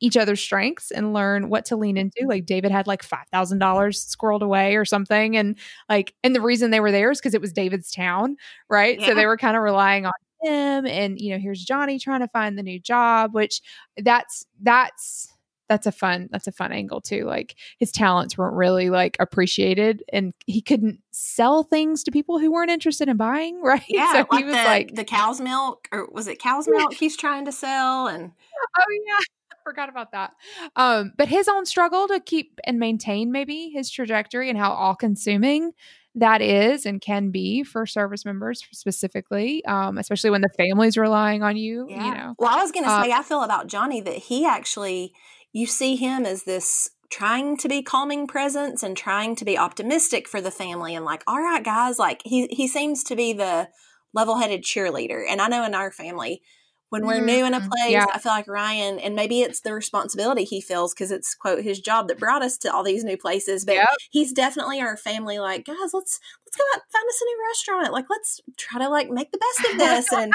each 0.00 0.16
other's 0.16 0.40
strengths 0.40 0.90
and 0.90 1.12
learn 1.12 1.48
what 1.48 1.66
to 1.66 1.76
lean 1.76 1.96
into. 1.96 2.26
Like 2.26 2.46
David 2.46 2.70
had 2.70 2.86
like 2.86 3.06
$5,000 3.06 3.58
squirreled 3.58 4.42
away 4.42 4.76
or 4.76 4.84
something. 4.84 5.36
And 5.36 5.56
like, 5.88 6.14
and 6.24 6.34
the 6.34 6.40
reason 6.40 6.70
they 6.70 6.80
were 6.80 6.92
there 6.92 7.10
is 7.10 7.20
because 7.20 7.34
it 7.34 7.40
was 7.40 7.52
David's 7.52 7.92
town, 7.92 8.36
right? 8.68 8.98
Yeah. 8.98 9.08
So 9.08 9.14
they 9.14 9.26
were 9.26 9.36
kind 9.36 9.56
of 9.56 9.62
relying 9.62 10.06
on 10.06 10.12
him. 10.42 10.86
And, 10.86 11.20
you 11.20 11.32
know, 11.32 11.38
here's 11.38 11.62
Johnny 11.62 11.98
trying 11.98 12.20
to 12.20 12.28
find 12.28 12.58
the 12.58 12.62
new 12.62 12.80
job, 12.80 13.34
which 13.34 13.60
that's, 13.96 14.46
that's, 14.60 15.28
that's 15.68 15.86
a 15.86 15.92
fun 15.92 16.28
that's 16.32 16.48
a 16.48 16.52
fun 16.52 16.72
angle 16.72 17.00
too 17.00 17.24
like 17.26 17.54
his 17.78 17.92
talents 17.92 18.36
weren't 18.36 18.56
really 18.56 18.90
like 18.90 19.16
appreciated 19.20 20.02
and 20.12 20.34
he 20.44 20.60
couldn't 20.60 20.98
sell 21.12 21.62
things 21.62 22.02
to 22.02 22.10
people 22.10 22.40
who 22.40 22.50
weren't 22.50 22.72
interested 22.72 23.08
in 23.08 23.16
buying 23.16 23.62
right 23.62 23.84
yeah 23.88 24.10
so 24.12 24.26
like 24.32 24.40
he 24.40 24.44
was 24.44 24.56
the, 24.56 24.64
like 24.64 24.94
the 24.96 25.04
cow's 25.04 25.40
milk 25.40 25.86
or 25.92 26.08
was 26.10 26.26
it 26.26 26.40
cow's 26.40 26.66
milk 26.68 26.92
he's 26.92 27.16
trying 27.16 27.44
to 27.44 27.52
sell 27.52 28.08
and 28.08 28.32
oh 28.78 29.00
yeah 29.06 29.20
forgot 29.62 29.88
about 29.88 30.12
that. 30.12 30.32
Um, 30.76 31.12
but 31.16 31.28
his 31.28 31.48
own 31.48 31.66
struggle 31.66 32.08
to 32.08 32.20
keep 32.20 32.58
and 32.64 32.78
maintain 32.78 33.32
maybe 33.32 33.70
his 33.70 33.90
trajectory 33.90 34.48
and 34.48 34.58
how 34.58 34.72
all 34.72 34.94
consuming 34.94 35.72
that 36.14 36.42
is 36.42 36.86
and 36.86 37.00
can 37.00 37.30
be 37.30 37.62
for 37.62 37.86
service 37.86 38.24
members 38.24 38.64
specifically, 38.72 39.64
um, 39.64 39.96
especially 39.98 40.30
when 40.30 40.40
the 40.40 40.50
family's 40.56 40.96
relying 40.96 41.42
on 41.42 41.56
you. 41.56 41.86
Yeah. 41.88 42.04
You 42.04 42.14
know. 42.14 42.34
Well, 42.38 42.50
I 42.50 42.60
was 42.60 42.72
going 42.72 42.84
to 42.84 42.90
say, 43.02 43.12
uh, 43.12 43.20
I 43.20 43.22
feel 43.22 43.42
about 43.42 43.68
Johnny 43.68 44.00
that 44.00 44.16
he 44.16 44.44
actually, 44.44 45.12
you 45.52 45.66
see 45.66 45.96
him 45.96 46.26
as 46.26 46.44
this 46.44 46.90
trying 47.10 47.56
to 47.56 47.68
be 47.68 47.82
calming 47.82 48.26
presence 48.26 48.82
and 48.82 48.96
trying 48.96 49.34
to 49.36 49.44
be 49.44 49.58
optimistic 49.58 50.28
for 50.28 50.40
the 50.40 50.50
family 50.50 50.94
and 50.94 51.04
like, 51.04 51.22
all 51.26 51.40
right, 51.40 51.64
guys, 51.64 51.98
like 51.98 52.22
he 52.24 52.46
he 52.50 52.66
seems 52.68 53.02
to 53.04 53.16
be 53.16 53.32
the 53.32 53.68
level 54.14 54.38
headed 54.38 54.62
cheerleader. 54.62 55.24
And 55.28 55.40
I 55.40 55.48
know 55.48 55.64
in 55.64 55.74
our 55.74 55.90
family, 55.90 56.42
when 56.90 57.06
we're 57.06 57.14
mm-hmm. 57.14 57.26
new 57.26 57.46
in 57.46 57.54
a 57.54 57.60
mm-hmm. 57.60 57.68
place 57.68 57.90
yeah. 57.90 58.06
i 58.12 58.18
feel 58.18 58.32
like 58.32 58.46
ryan 58.46 58.98
and 58.98 59.14
maybe 59.16 59.40
it's 59.40 59.62
the 59.62 59.72
responsibility 59.72 60.44
he 60.44 60.60
feels 60.60 60.92
because 60.92 61.10
it's 61.10 61.34
quote 61.34 61.62
his 61.62 61.80
job 61.80 62.08
that 62.08 62.18
brought 62.18 62.42
us 62.42 62.58
to 62.58 62.72
all 62.72 62.84
these 62.84 63.02
new 63.02 63.16
places 63.16 63.64
but 63.64 63.76
yep. 63.76 63.88
he's 64.10 64.32
definitely 64.32 64.80
our 64.80 64.96
family 64.96 65.38
like 65.38 65.64
guys 65.64 65.76
let's 65.94 66.20
let's 66.46 66.56
go 66.56 66.64
out 66.74 66.82
find 66.92 67.08
us 67.08 67.20
a 67.20 67.24
new 67.24 67.38
restaurant 67.48 67.92
like 67.92 68.06
let's 68.10 68.40
try 68.56 68.80
to 68.80 68.88
like 68.88 69.08
make 69.08 69.32
the 69.32 69.38
best 69.38 69.72
of 69.72 69.78
this 69.78 70.12
and 70.12 70.32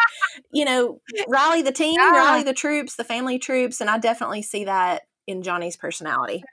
you 0.51 0.65
know 0.65 0.99
rally 1.27 1.61
the 1.61 1.71
team 1.71 1.95
yeah. 1.99 2.11
rally 2.11 2.43
the 2.43 2.53
troops 2.53 2.95
the 2.95 3.03
family 3.03 3.37
troops 3.37 3.79
and 3.79 3.89
i 3.89 3.97
definitely 3.97 4.41
see 4.41 4.65
that 4.65 5.03
in 5.27 5.43
johnny's 5.43 5.77
personality 5.77 6.43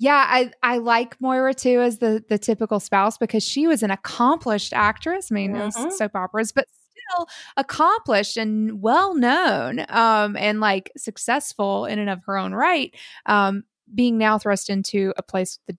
yeah, 0.00 0.24
I 0.28 0.52
I 0.62 0.78
like 0.78 1.20
Moira 1.20 1.52
too 1.54 1.80
as 1.80 1.98
the 1.98 2.24
the 2.28 2.38
typical 2.38 2.78
spouse 2.78 3.18
because 3.18 3.42
she 3.42 3.66
was 3.66 3.82
an 3.82 3.90
accomplished 3.90 4.72
actress. 4.72 5.32
I 5.32 5.34
mean, 5.34 5.54
mm-hmm. 5.54 5.90
soap 5.90 6.12
operas, 6.14 6.52
but 6.52 6.66
still 7.10 7.28
accomplished 7.56 8.36
and 8.36 8.80
well 8.82 9.14
known 9.14 9.84
um, 9.88 10.36
and 10.36 10.60
like 10.60 10.90
successful 10.96 11.84
in 11.86 11.98
and 11.98 12.10
of 12.10 12.20
her 12.26 12.36
own 12.36 12.52
right, 12.52 12.94
um, 13.26 13.64
being 13.94 14.18
now 14.18 14.38
thrust 14.38 14.70
into 14.70 15.12
a 15.16 15.22
place 15.22 15.58
that 15.66 15.76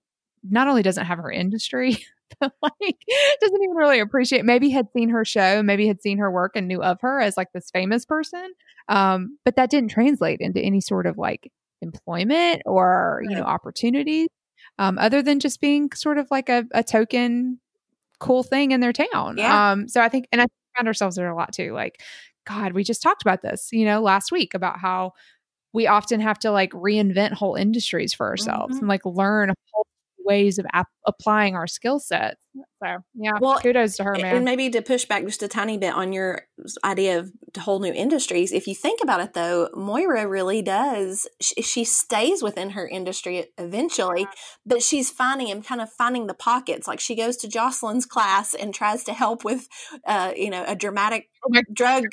not 0.48 0.68
only 0.68 0.82
doesn't 0.82 1.06
have 1.06 1.18
her 1.18 1.30
industry, 1.30 1.98
but 2.40 2.52
like 2.62 2.96
doesn't 3.40 3.62
even 3.62 3.76
really 3.76 4.00
appreciate. 4.00 4.44
Maybe 4.44 4.70
had 4.70 4.88
seen 4.92 5.10
her 5.10 5.24
show, 5.24 5.62
maybe 5.62 5.86
had 5.86 6.00
seen 6.00 6.18
her 6.18 6.30
work 6.30 6.52
and 6.54 6.68
knew 6.68 6.82
of 6.82 7.00
her 7.02 7.20
as 7.20 7.36
like 7.36 7.52
this 7.52 7.70
famous 7.70 8.04
person, 8.04 8.52
um, 8.88 9.38
but 9.44 9.56
that 9.56 9.70
didn't 9.70 9.90
translate 9.90 10.40
into 10.40 10.60
any 10.60 10.80
sort 10.80 11.06
of 11.06 11.18
like 11.18 11.52
employment 11.82 12.62
or 12.66 13.22
you 13.28 13.36
know 13.36 13.42
opportunities. 13.42 14.28
Um, 14.78 14.98
other 14.98 15.22
than 15.22 15.40
just 15.40 15.60
being 15.60 15.90
sort 15.92 16.16
of 16.16 16.28
like 16.30 16.48
a, 16.48 16.64
a 16.72 16.82
token 16.82 17.60
cool 18.20 18.42
thing 18.42 18.70
in 18.70 18.80
their 18.80 18.92
town. 18.92 19.36
Yeah. 19.36 19.72
Um, 19.72 19.88
so 19.88 20.00
I 20.00 20.08
think, 20.08 20.28
and 20.30 20.40
I 20.40 20.46
found 20.76 20.88
ourselves 20.88 21.16
there 21.16 21.30
a 21.30 21.36
lot 21.36 21.52
too. 21.52 21.72
Like, 21.72 22.02
God, 22.46 22.72
we 22.72 22.84
just 22.84 23.02
talked 23.02 23.22
about 23.22 23.42
this, 23.42 23.68
you 23.72 23.84
know, 23.84 24.00
last 24.00 24.32
week 24.32 24.54
about 24.54 24.78
how 24.78 25.12
we 25.72 25.86
often 25.86 26.20
have 26.20 26.38
to 26.40 26.50
like 26.50 26.72
reinvent 26.72 27.32
whole 27.32 27.54
industries 27.54 28.12
for 28.12 28.26
ourselves 28.26 28.74
mm-hmm. 28.74 28.80
and 28.80 28.88
like 28.88 29.04
learn 29.04 29.52
whole 29.72 29.86
ways 30.24 30.58
of 30.58 30.66
ap- 30.72 30.88
applying 31.06 31.56
our 31.56 31.66
skill 31.66 31.98
sets. 31.98 32.40
So 32.82 32.98
yeah, 33.14 33.32
well, 33.40 33.58
kudos 33.60 33.96
to 33.96 34.04
her, 34.04 34.16
man. 34.16 34.36
And 34.36 34.44
maybe 34.44 34.70
to 34.70 34.82
push 34.82 35.04
back 35.04 35.24
just 35.24 35.42
a 35.42 35.48
tiny 35.48 35.78
bit 35.78 35.94
on 35.94 36.12
your 36.12 36.42
idea 36.82 37.18
of 37.18 37.30
whole 37.58 37.80
new 37.80 37.92
industries. 37.92 38.52
If 38.52 38.66
you 38.66 38.74
think 38.74 39.00
about 39.02 39.20
it, 39.20 39.34
though, 39.34 39.68
Moira 39.74 40.26
really 40.26 40.62
does. 40.62 41.28
She, 41.40 41.62
she 41.62 41.84
stays 41.84 42.42
within 42.42 42.70
her 42.70 42.88
industry 42.88 43.46
eventually, 43.58 44.26
but 44.64 44.82
she's 44.82 45.10
finding 45.10 45.50
and 45.50 45.64
kind 45.64 45.80
of 45.80 45.90
finding 45.90 46.26
the 46.26 46.34
pockets. 46.34 46.88
Like 46.88 47.00
she 47.00 47.14
goes 47.14 47.36
to 47.38 47.48
Jocelyn's 47.48 48.06
class 48.06 48.54
and 48.54 48.74
tries 48.74 49.04
to 49.04 49.12
help 49.12 49.44
with, 49.44 49.68
uh, 50.06 50.32
you 50.36 50.50
know, 50.50 50.64
a 50.66 50.74
dramatic 50.74 51.28
oh 51.44 51.60
drug 51.72 52.04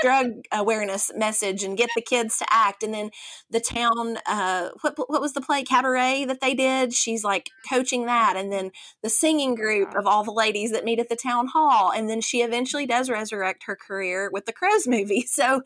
drug 0.00 0.26
awareness 0.52 1.10
message 1.16 1.64
and 1.64 1.78
get 1.78 1.90
the 1.96 2.02
kids 2.02 2.38
to 2.38 2.46
act. 2.50 2.82
And 2.82 2.92
then 2.92 3.10
the 3.50 3.60
town, 3.60 4.18
uh, 4.26 4.70
what 4.82 4.98
what 5.08 5.20
was 5.20 5.32
the 5.32 5.40
play 5.40 5.62
cabaret 5.62 6.24
that 6.26 6.40
they 6.40 6.54
did? 6.54 6.92
She's 6.92 7.24
like 7.24 7.50
coaching 7.70 8.06
that, 8.06 8.27
and 8.36 8.52
then 8.52 8.70
the 9.02 9.08
singing 9.08 9.54
group 9.54 9.94
of 9.94 10.06
all 10.06 10.24
the 10.24 10.32
ladies 10.32 10.72
that 10.72 10.84
meet 10.84 10.98
at 10.98 11.08
the 11.08 11.16
town 11.16 11.48
hall. 11.48 11.90
And 11.90 12.08
then 12.08 12.20
she 12.20 12.42
eventually 12.42 12.86
does 12.86 13.10
resurrect 13.10 13.64
her 13.66 13.76
career 13.76 14.30
with 14.32 14.46
the 14.46 14.52
Crows 14.52 14.86
movie. 14.86 15.26
So 15.38 15.62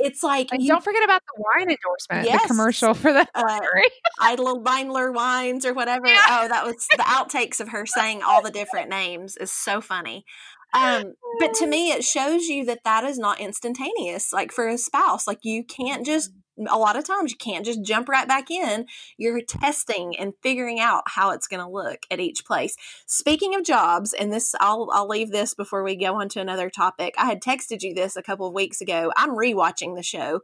it's 0.00 0.22
like 0.22 0.48
you, 0.52 0.68
don't 0.68 0.82
forget 0.82 1.04
about 1.04 1.22
the 1.26 1.42
wine 1.42 1.68
endorsement, 1.70 2.26
yes, 2.26 2.42
the 2.42 2.48
commercial 2.48 2.94
for 2.94 3.12
the 3.12 3.26
uh, 3.34 3.60
Idle 4.20 4.62
Bindler 4.62 5.12
wines 5.12 5.64
or 5.64 5.74
whatever. 5.74 6.06
Yeah. 6.06 6.24
Oh, 6.28 6.48
that 6.48 6.64
was 6.64 6.88
the 6.88 7.02
outtakes 7.02 7.60
of 7.60 7.68
her 7.68 7.86
saying 7.86 8.22
all 8.22 8.42
the 8.42 8.50
different 8.50 8.88
names 8.88 9.36
is 9.36 9.52
so 9.52 9.80
funny. 9.80 10.24
Um, 10.74 11.14
but 11.38 11.54
to 11.54 11.66
me, 11.68 11.92
it 11.92 12.04
shows 12.04 12.46
you 12.46 12.64
that 12.66 12.84
that 12.84 13.04
is 13.04 13.18
not 13.18 13.40
instantaneous. 13.40 14.32
Like 14.32 14.52
for 14.52 14.68
a 14.68 14.78
spouse, 14.78 15.26
like 15.26 15.40
you 15.42 15.64
can't 15.64 16.04
just 16.04 16.30
a 16.68 16.78
lot 16.78 16.96
of 16.96 17.04
times 17.04 17.30
you 17.30 17.36
can't 17.36 17.64
just 17.64 17.82
jump 17.82 18.08
right 18.08 18.26
back 18.26 18.50
in. 18.50 18.86
You're 19.16 19.40
testing 19.42 20.16
and 20.18 20.34
figuring 20.42 20.80
out 20.80 21.02
how 21.06 21.30
it's 21.30 21.46
going 21.46 21.64
to 21.64 21.70
look 21.70 22.04
at 22.10 22.20
each 22.20 22.44
place. 22.44 22.76
Speaking 23.06 23.54
of 23.54 23.64
jobs, 23.64 24.12
and 24.12 24.32
this 24.32 24.54
I'll 24.60 24.88
I'll 24.92 25.08
leave 25.08 25.30
this 25.30 25.54
before 25.54 25.82
we 25.82 25.96
go 25.96 26.20
on 26.20 26.28
to 26.30 26.40
another 26.40 26.70
topic. 26.70 27.14
I 27.18 27.26
had 27.26 27.42
texted 27.42 27.82
you 27.82 27.94
this 27.94 28.16
a 28.16 28.22
couple 28.22 28.46
of 28.46 28.54
weeks 28.54 28.80
ago. 28.80 29.12
I'm 29.16 29.30
rewatching 29.30 29.96
the 29.96 30.02
show, 30.02 30.40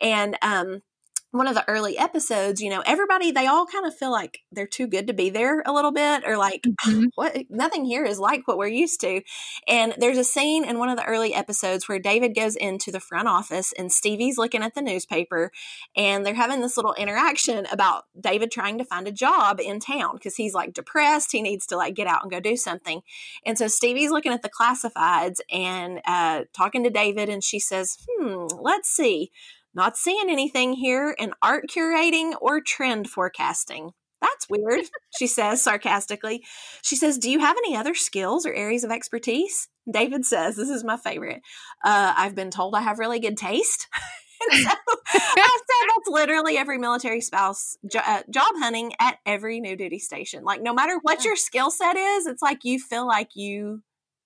and 0.00 0.36
um, 0.42 0.82
one 1.30 1.46
of 1.46 1.54
the 1.54 1.68
early 1.68 1.98
episodes, 1.98 2.60
you 2.62 2.70
know, 2.70 2.82
everybody 2.86 3.30
they 3.30 3.46
all 3.46 3.66
kind 3.66 3.84
of 3.84 3.94
feel 3.94 4.10
like 4.10 4.40
they're 4.50 4.66
too 4.66 4.86
good 4.86 5.06
to 5.06 5.12
be 5.12 5.28
there 5.28 5.62
a 5.66 5.72
little 5.72 5.92
bit 5.92 6.24
or 6.26 6.38
like 6.38 6.62
mm-hmm. 6.62 7.04
what 7.16 7.36
nothing 7.50 7.84
here 7.84 8.04
is 8.04 8.18
like 8.18 8.48
what 8.48 8.56
we're 8.56 8.66
used 8.66 9.00
to. 9.02 9.20
And 9.66 9.94
there's 9.98 10.16
a 10.16 10.24
scene 10.24 10.64
in 10.64 10.78
one 10.78 10.88
of 10.88 10.96
the 10.96 11.04
early 11.04 11.34
episodes 11.34 11.88
where 11.88 11.98
David 11.98 12.34
goes 12.34 12.56
into 12.56 12.90
the 12.90 13.00
front 13.00 13.28
office 13.28 13.72
and 13.76 13.92
Stevie's 13.92 14.38
looking 14.38 14.62
at 14.62 14.74
the 14.74 14.80
newspaper 14.80 15.50
and 15.94 16.24
they're 16.24 16.34
having 16.34 16.62
this 16.62 16.76
little 16.78 16.94
interaction 16.94 17.66
about 17.70 18.04
David 18.18 18.50
trying 18.50 18.78
to 18.78 18.84
find 18.84 19.06
a 19.06 19.12
job 19.12 19.60
in 19.60 19.80
town 19.80 20.14
because 20.14 20.36
he's 20.36 20.54
like 20.54 20.72
depressed, 20.72 21.32
he 21.32 21.42
needs 21.42 21.66
to 21.66 21.76
like 21.76 21.94
get 21.94 22.06
out 22.06 22.22
and 22.22 22.32
go 22.32 22.40
do 22.40 22.56
something. 22.56 23.02
And 23.44 23.58
so 23.58 23.68
Stevie's 23.68 24.10
looking 24.10 24.32
at 24.32 24.42
the 24.42 24.48
classifieds 24.48 25.40
and 25.52 26.00
uh, 26.06 26.44
talking 26.56 26.84
to 26.84 26.90
David 26.90 27.28
and 27.28 27.44
she 27.44 27.58
says, 27.58 27.98
"Hmm, 28.08 28.46
let's 28.60 28.88
see." 28.88 29.30
Not 29.78 29.96
seeing 29.96 30.28
anything 30.28 30.72
here 30.72 31.14
in 31.16 31.34
art 31.40 31.66
curating 31.70 32.34
or 32.40 32.60
trend 32.60 33.08
forecasting. 33.08 33.92
That's 34.20 34.48
weird, 34.50 34.86
she 35.16 35.28
says 35.28 35.62
sarcastically. 35.62 36.42
She 36.82 36.96
says, 36.96 37.16
Do 37.16 37.30
you 37.30 37.38
have 37.38 37.56
any 37.56 37.76
other 37.76 37.94
skills 37.94 38.44
or 38.44 38.52
areas 38.52 38.82
of 38.82 38.90
expertise? 38.90 39.68
David 39.88 40.24
says, 40.24 40.56
This 40.56 40.68
is 40.68 40.82
my 40.82 40.96
favorite. 40.96 41.42
Uh, 41.84 42.12
I've 42.16 42.34
been 42.34 42.50
told 42.50 42.74
I 42.74 42.80
have 42.80 42.98
really 42.98 43.20
good 43.20 43.36
taste. 43.36 43.86
so 44.50 44.56
I 44.56 45.60
said 45.60 45.88
that's 45.94 46.08
literally 46.08 46.58
every 46.58 46.78
military 46.78 47.20
spouse 47.20 47.76
jo- 47.88 48.00
uh, 48.04 48.22
job 48.28 48.50
hunting 48.56 48.94
at 48.98 49.18
every 49.26 49.60
new 49.60 49.76
duty 49.76 50.00
station. 50.00 50.42
Like, 50.42 50.60
no 50.60 50.74
matter 50.74 50.98
what 51.02 51.24
your 51.24 51.36
skill 51.36 51.70
set 51.70 51.96
is, 51.96 52.26
it's 52.26 52.42
like 52.42 52.64
you 52.64 52.80
feel 52.80 53.06
like 53.06 53.36
you 53.36 53.84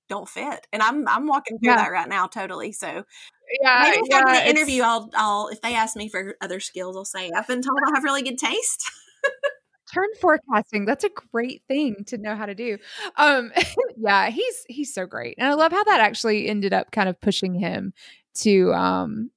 don't 0.09 0.29
fit. 0.29 0.67
And 0.73 0.83
I'm 0.83 1.09
I'm 1.09 1.27
walking 1.27 1.59
through 1.59 1.73
yeah. 1.73 1.77
that 1.77 1.93
right 1.93 2.09
now 2.09 2.27
totally. 2.27 2.73
So 2.73 3.05
yeah, 3.61 3.83
maybe 3.83 3.99
if 3.99 4.07
yeah, 4.11 4.23
I 4.27 4.41
the 4.41 4.51
interview, 4.51 4.83
I'll 4.83 5.11
I'll 5.15 5.49
if 5.49 5.61
they 5.61 5.75
ask 5.75 5.97
me 5.97 6.09
for 6.09 6.37
other 6.41 6.61
skills, 6.61 6.97
I'll 6.97 7.05
say 7.05 7.31
I've 7.37 7.47
been 7.47 7.63
told 7.63 7.79
I 7.87 7.91
have 7.95 8.05
really 8.05 8.23
good 8.23 8.39
taste. 8.39 8.91
Turn 9.93 10.09
forecasting. 10.21 10.87
That's 10.87 11.05
a 11.05 11.11
great 11.33 11.63
thing 11.69 12.05
to 12.07 12.17
know 12.17 12.35
how 12.35 12.47
to 12.47 12.55
do. 12.55 12.79
Um, 13.17 13.53
yeah, 13.97 14.31
he's 14.31 14.65
he's 14.69 14.95
so 14.95 15.07
great, 15.07 15.35
and 15.39 15.49
I 15.49 15.55
love 15.55 15.73
how 15.73 15.85
that 15.85 16.01
actually 16.01 16.49
ended 16.49 16.73
up 16.73 16.91
kind 16.93 17.09
of 17.09 17.21
pushing 17.21 17.55
him 17.55 17.93
to 18.35 18.73
um 18.73 19.31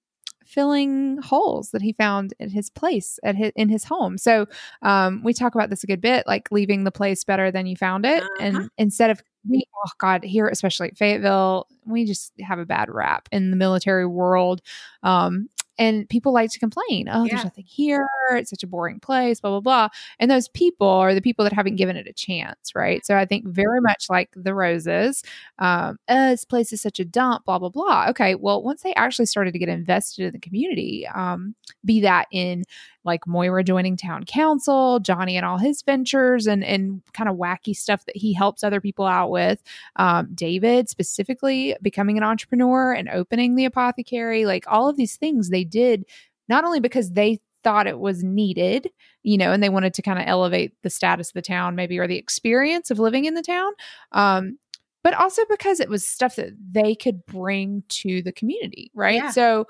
filling 0.45 1.17
holes 1.21 1.71
that 1.71 1.81
he 1.81 1.91
found 1.91 2.33
at 2.39 2.51
his 2.51 2.69
place 2.69 3.19
at 3.23 3.35
his, 3.35 3.51
in 3.55 3.67
his 3.67 3.83
home. 3.83 4.17
So 4.17 4.45
um, 4.81 5.21
we 5.23 5.33
talk 5.33 5.55
about 5.55 5.69
this 5.69 5.83
a 5.83 5.87
good 5.87 6.01
bit, 6.01 6.25
like 6.27 6.47
leaving 6.51 6.83
the 6.83 6.91
place 6.91 7.23
better 7.23 7.51
than 7.51 7.65
you 7.65 7.75
found 7.75 8.05
it, 8.05 8.23
uh-huh. 8.23 8.35
and 8.39 8.69
instead 8.77 9.09
of 9.09 9.21
we 9.49 9.63
oh 9.75 9.89
god 9.97 10.23
here 10.23 10.47
especially 10.47 10.89
at 10.89 10.97
fayetteville 10.97 11.67
we 11.85 12.05
just 12.05 12.33
have 12.39 12.59
a 12.59 12.65
bad 12.65 12.89
rap 12.89 13.29
in 13.31 13.51
the 13.51 13.57
military 13.57 14.05
world 14.05 14.61
um, 15.03 15.49
and 15.77 16.07
people 16.09 16.33
like 16.33 16.51
to 16.51 16.59
complain. 16.59 17.09
Oh 17.11 17.23
yeah. 17.23 17.31
there's 17.31 17.43
nothing 17.43 17.65
here. 17.65 18.07
It's 18.31 18.49
such 18.49 18.63
a 18.63 18.67
boring 18.67 18.99
place 18.99 19.39
blah 19.39 19.51
blah 19.51 19.59
blah. 19.59 19.89
And 20.19 20.31
those 20.31 20.47
people 20.47 20.87
are 20.87 21.13
the 21.13 21.21
people 21.21 21.43
that 21.43 21.53
haven't 21.53 21.75
given 21.75 21.95
it 21.95 22.07
a 22.07 22.13
chance 22.13 22.73
right? 22.75 23.05
So 23.05 23.15
i 23.15 23.25
think 23.25 23.45
very 23.45 23.81
much 23.81 24.07
like 24.09 24.29
the 24.35 24.53
roses 24.53 25.23
um, 25.59 25.97
oh, 26.09 26.29
this 26.29 26.45
place 26.45 26.73
is 26.73 26.81
such 26.81 26.99
a 26.99 27.05
dump 27.05 27.45
blah 27.45 27.59
blah 27.59 27.69
blah. 27.69 28.07
Okay 28.09 28.35
well 28.35 28.63
once 28.63 28.83
they 28.83 28.93
actually 28.95 29.25
started 29.25 29.53
to 29.53 29.59
get 29.59 29.69
invested 29.69 30.25
in 30.25 30.31
the 30.33 30.39
community 30.39 31.07
um, 31.13 31.55
be 31.83 32.01
that 32.01 32.27
in 32.31 32.63
like 33.05 33.27
Moira 33.27 33.63
joining 33.63 33.95
town 33.95 34.23
council, 34.23 34.99
Johnny 34.99 35.37
and 35.37 35.45
all 35.45 35.57
his 35.57 35.81
ventures 35.81 36.47
and 36.47 36.63
and 36.63 37.01
kind 37.13 37.29
of 37.29 37.37
wacky 37.37 37.75
stuff 37.75 38.05
that 38.05 38.17
he 38.17 38.33
helps 38.33 38.63
other 38.63 38.81
people 38.81 39.05
out 39.05 39.29
with. 39.29 39.61
Um, 39.95 40.29
David 40.33 40.89
specifically 40.89 41.75
becoming 41.81 42.17
an 42.17 42.23
entrepreneur 42.23 42.93
and 42.93 43.09
opening 43.09 43.55
the 43.55 43.65
apothecary, 43.65 44.45
like 44.45 44.65
all 44.67 44.89
of 44.89 44.97
these 44.97 45.15
things 45.15 45.49
they 45.49 45.63
did 45.63 46.05
not 46.47 46.63
only 46.63 46.79
because 46.79 47.11
they 47.11 47.39
thought 47.63 47.87
it 47.87 47.99
was 47.99 48.23
needed, 48.23 48.91
you 49.23 49.37
know, 49.37 49.51
and 49.51 49.63
they 49.63 49.69
wanted 49.69 49.93
to 49.95 50.03
kind 50.03 50.19
of 50.19 50.25
elevate 50.27 50.73
the 50.83 50.89
status 50.89 51.29
of 51.29 51.33
the 51.33 51.41
town, 51.41 51.75
maybe, 51.75 51.97
or 51.97 52.07
the 52.07 52.17
experience 52.17 52.91
of 52.91 52.99
living 52.99 53.25
in 53.25 53.33
the 53.33 53.41
town. 53.41 53.71
Um, 54.11 54.59
but 55.03 55.13
also 55.15 55.43
because 55.49 55.79
it 55.79 55.89
was 55.89 56.07
stuff 56.07 56.35
that 56.35 56.53
they 56.71 56.95
could 56.95 57.25
bring 57.25 57.83
to 57.89 58.21
the 58.21 58.31
community, 58.31 58.91
right? 58.93 59.15
Yeah. 59.15 59.29
So 59.31 59.67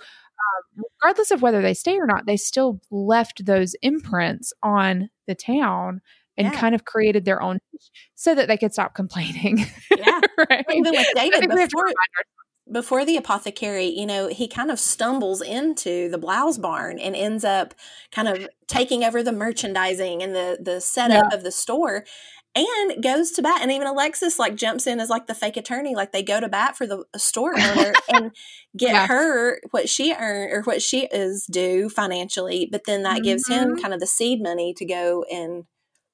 regardless 1.05 1.29
of 1.29 1.41
whether 1.41 1.61
they 1.61 1.73
stay 1.75 1.97
or 1.97 2.07
not, 2.07 2.25
they 2.25 2.37
still 2.37 2.79
left 2.89 3.45
those 3.45 3.75
imprints 3.83 4.51
on 4.63 5.09
the 5.27 5.35
town 5.35 6.01
and 6.35 6.47
yeah. 6.47 6.59
kind 6.59 6.73
of 6.73 6.83
created 6.83 7.25
their 7.25 7.41
own 7.41 7.59
so 8.15 8.33
that 8.33 8.47
they 8.47 8.57
could 8.57 8.73
stop 8.73 8.95
complaining. 8.95 9.65
Yeah. 9.95 10.19
right? 10.49 10.65
Even 10.71 10.91
with 10.91 11.07
David 11.15 11.47
before, 11.49 11.93
before 12.71 13.05
the 13.05 13.17
apothecary, 13.17 13.85
you 13.85 14.07
know, 14.07 14.27
he 14.27 14.47
kind 14.47 14.71
of 14.71 14.79
stumbles 14.79 15.41
into 15.41 16.09
the 16.09 16.17
blouse 16.17 16.57
barn 16.57 16.97
and 16.97 17.15
ends 17.15 17.45
up 17.45 17.75
kind 18.11 18.27
of 18.27 18.49
taking 18.67 19.03
over 19.03 19.21
the 19.21 19.31
merchandising 19.31 20.23
and 20.23 20.33
the 20.35 20.57
the 20.59 20.81
setup 20.81 21.27
yeah. 21.29 21.37
of 21.37 21.43
the 21.43 21.51
store 21.51 22.03
and 22.55 23.03
goes 23.03 23.31
to 23.31 23.41
bat 23.41 23.61
and 23.61 23.71
even 23.71 23.87
alexis 23.87 24.39
like 24.39 24.55
jumps 24.55 24.87
in 24.87 24.99
as 24.99 25.09
like 25.09 25.27
the 25.27 25.35
fake 25.35 25.57
attorney 25.57 25.95
like 25.95 26.11
they 26.11 26.23
go 26.23 26.39
to 26.39 26.47
bat 26.47 26.75
for 26.77 26.87
the 26.87 27.03
store 27.17 27.53
owner 27.59 27.93
and 28.09 28.31
get 28.77 28.93
yeah. 28.93 29.07
her 29.07 29.59
what 29.71 29.89
she 29.89 30.13
earned 30.13 30.53
or 30.53 30.61
what 30.63 30.81
she 30.81 31.05
is 31.07 31.45
due 31.45 31.89
financially 31.89 32.67
but 32.71 32.85
then 32.85 33.03
that 33.03 33.15
mm-hmm. 33.15 33.23
gives 33.23 33.47
him 33.47 33.69
mm-hmm. 33.69 33.81
kind 33.81 33.93
of 33.93 33.99
the 33.99 34.07
seed 34.07 34.41
money 34.41 34.73
to 34.73 34.85
go 34.85 35.23
and 35.31 35.65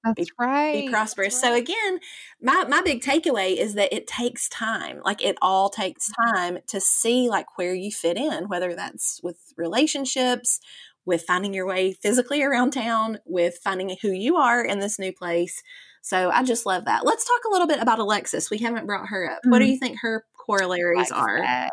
that's 0.03 0.15
be, 0.15 0.31
right. 0.39 0.85
Be 0.85 0.89
prosperous. 0.89 1.35
Right. 1.35 1.41
So 1.41 1.55
again, 1.55 1.99
my 2.41 2.65
my 2.67 2.81
big 2.81 3.01
takeaway 3.01 3.55
is 3.55 3.75
that 3.75 3.93
it 3.93 4.07
takes 4.07 4.49
time. 4.49 4.99
Like 5.05 5.23
it 5.23 5.37
all 5.41 5.69
takes 5.69 6.09
mm-hmm. 6.09 6.35
time 6.35 6.57
to 6.67 6.81
see 6.81 7.29
like 7.29 7.57
where 7.57 7.75
you 7.75 7.91
fit 7.91 8.17
in, 8.17 8.47
whether 8.47 8.75
that's 8.75 9.19
with 9.23 9.37
relationships, 9.57 10.59
with 11.05 11.23
finding 11.23 11.53
your 11.53 11.67
way 11.67 11.93
physically 11.93 12.41
around 12.41 12.71
town, 12.71 13.19
with 13.25 13.59
finding 13.63 13.95
who 14.01 14.09
you 14.09 14.37
are 14.37 14.63
in 14.63 14.79
this 14.79 14.97
new 14.97 15.13
place. 15.13 15.61
So 16.01 16.29
I 16.31 16.43
just 16.43 16.65
love 16.65 16.85
that. 16.85 17.05
Let's 17.05 17.25
talk 17.25 17.41
a 17.47 17.51
little 17.51 17.67
bit 17.67 17.79
about 17.79 17.99
Alexis. 17.99 18.49
We 18.49 18.57
haven't 18.57 18.87
brought 18.87 19.07
her 19.07 19.29
up. 19.29 19.37
Mm-hmm. 19.39 19.51
What 19.51 19.59
do 19.59 19.65
mm-hmm. 19.65 19.71
you 19.71 19.77
think 19.79 19.97
her 20.01 20.25
corollaries 20.37 21.11
Alexis. 21.11 21.17
are? 21.17 21.69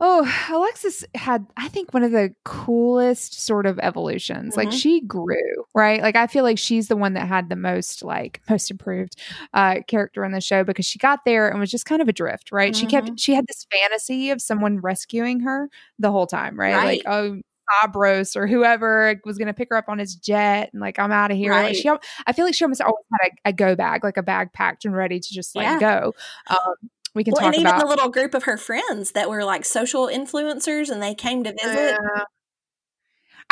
Oh, 0.00 0.32
Alexis 0.50 1.04
had, 1.16 1.44
I 1.56 1.66
think, 1.66 1.92
one 1.92 2.04
of 2.04 2.12
the 2.12 2.32
coolest 2.44 3.44
sort 3.44 3.66
of 3.66 3.80
evolutions. 3.80 4.54
Mm-hmm. 4.54 4.68
Like 4.68 4.72
she 4.72 5.00
grew, 5.00 5.64
right? 5.74 6.00
Like 6.00 6.14
I 6.14 6.28
feel 6.28 6.44
like 6.44 6.58
she's 6.58 6.86
the 6.86 6.96
one 6.96 7.14
that 7.14 7.26
had 7.26 7.48
the 7.48 7.56
most, 7.56 8.04
like, 8.04 8.40
most 8.48 8.70
improved 8.70 9.16
uh, 9.54 9.80
character 9.88 10.24
in 10.24 10.30
the 10.30 10.40
show 10.40 10.62
because 10.62 10.86
she 10.86 11.00
got 11.00 11.24
there 11.24 11.48
and 11.48 11.58
was 11.58 11.70
just 11.70 11.84
kind 11.84 12.00
of 12.00 12.08
adrift, 12.08 12.52
right? 12.52 12.72
Mm-hmm. 12.72 12.80
She 12.80 12.86
kept, 12.86 13.06
mm-hmm. 13.06 13.16
she 13.16 13.34
had 13.34 13.46
this 13.48 13.66
fantasy 13.72 14.30
of 14.30 14.40
someone 14.40 14.78
rescuing 14.78 15.40
her 15.40 15.68
the 15.98 16.12
whole 16.12 16.28
time, 16.28 16.56
right? 16.60 16.74
right. 16.74 16.84
Like, 16.84 17.02
oh, 17.12 17.40
Stavros 17.80 18.36
or 18.36 18.46
whoever 18.46 19.20
was 19.24 19.38
going 19.38 19.46
to 19.46 19.54
pick 19.54 19.68
her 19.70 19.76
up 19.76 19.88
on 19.88 19.98
his 19.98 20.14
jet 20.14 20.70
and 20.72 20.80
like 20.80 20.98
I'm 20.98 21.12
out 21.12 21.30
of 21.30 21.36
here. 21.36 21.52
Right. 21.52 21.74
Like 21.74 21.76
she, 21.76 21.88
I 22.26 22.32
feel 22.32 22.44
like 22.44 22.54
she 22.54 22.64
almost 22.64 22.80
always 22.80 23.04
had 23.20 23.30
a, 23.44 23.48
a, 23.50 23.52
go 23.52 23.76
bag, 23.76 24.04
like 24.04 24.16
a 24.16 24.22
bag 24.22 24.52
packed 24.52 24.84
and 24.84 24.94
ready 24.94 25.20
to 25.20 25.34
just 25.34 25.54
like 25.54 25.64
yeah. 25.64 25.78
go. 25.78 26.14
Um, 26.48 26.90
we 27.14 27.24
can 27.24 27.32
well, 27.32 27.46
talk 27.46 27.54
and 27.54 27.62
about 27.62 27.76
even 27.76 27.86
the 27.86 27.90
little 27.90 28.10
group 28.10 28.34
of 28.34 28.44
her 28.44 28.56
friends 28.56 29.12
that 29.12 29.28
were 29.28 29.44
like 29.44 29.64
social 29.64 30.06
influencers 30.06 30.90
and 30.90 31.02
they 31.02 31.14
came 31.14 31.44
to 31.44 31.52
visit. 31.52 31.98
I 31.98 32.24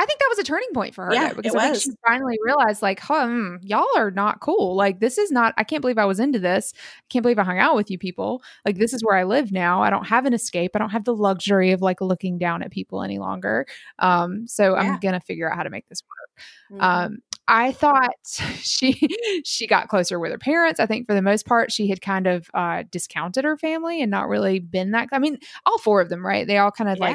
think 0.06 0.18
that 0.20 0.26
was 0.30 0.38
a 0.38 0.44
turning 0.44 0.68
point 0.72 0.94
for 0.94 1.04
her 1.06 1.12
Yeah, 1.12 1.28
though, 1.28 1.34
because 1.34 1.54
I 1.54 1.60
think 1.60 1.82
she 1.82 1.90
finally 2.06 2.38
realized, 2.42 2.82
like, 2.82 3.00
hmm, 3.02 3.56
y'all 3.62 3.86
are 3.96 4.10
not 4.10 4.40
cool. 4.40 4.74
Like, 4.76 5.00
this 5.00 5.18
is 5.18 5.30
not, 5.30 5.54
I 5.58 5.64
can't 5.64 5.82
believe 5.82 5.98
I 5.98 6.04
was 6.06 6.20
into 6.20 6.38
this. 6.38 6.72
I 6.76 7.04
can't 7.10 7.22
believe 7.22 7.38
I 7.38 7.44
hung 7.44 7.58
out 7.58 7.76
with 7.76 7.90
you 7.90 7.98
people. 7.98 8.42
Like, 8.64 8.78
this 8.78 8.94
is 8.94 9.02
where 9.04 9.16
I 9.16 9.24
live 9.24 9.52
now. 9.52 9.82
I 9.82 9.90
don't 9.90 10.06
have 10.06 10.24
an 10.26 10.32
escape. 10.32 10.72
I 10.74 10.78
don't 10.78 10.90
have 10.90 11.04
the 11.04 11.14
luxury 11.14 11.72
of 11.72 11.82
like 11.82 12.00
looking 12.00 12.38
down 12.38 12.62
at 12.62 12.70
people 12.70 13.02
any 13.02 13.18
longer. 13.18 13.66
Um, 13.98 14.46
so 14.46 14.74
Yeah. 14.74 14.80
I'm 14.80 15.00
going 15.00 15.14
to 15.14 15.20
figure 15.20 15.50
out 15.50 15.56
how 15.56 15.62
to 15.64 15.70
make 15.70 15.88
this 15.88 16.02
work. 16.02 16.44
Mhm. 16.72 16.82
Um, 16.82 17.18
I 17.48 17.72
thought 17.72 18.10
she 18.56 19.08
she 19.44 19.66
got 19.66 19.88
closer 19.88 20.18
with 20.18 20.32
her 20.32 20.38
parents. 20.38 20.80
I 20.80 20.86
think 20.86 21.06
for 21.06 21.14
the 21.14 21.22
most 21.22 21.46
part, 21.46 21.70
she 21.72 21.88
had 21.88 22.00
kind 22.02 22.26
of 22.26 22.50
uh, 22.54 22.82
discounted 22.90 23.44
her 23.44 23.56
family 23.56 24.02
and 24.02 24.10
not 24.10 24.28
really 24.28 24.58
been 24.58 24.90
that. 24.92 25.08
I 25.12 25.18
mean, 25.18 25.38
all 25.64 25.78
four 25.78 26.00
of 26.00 26.08
them, 26.08 26.26
right? 26.26 26.46
They 26.46 26.58
all 26.58 26.72
kind 26.72 26.90
of 26.90 26.98
like 26.98 27.14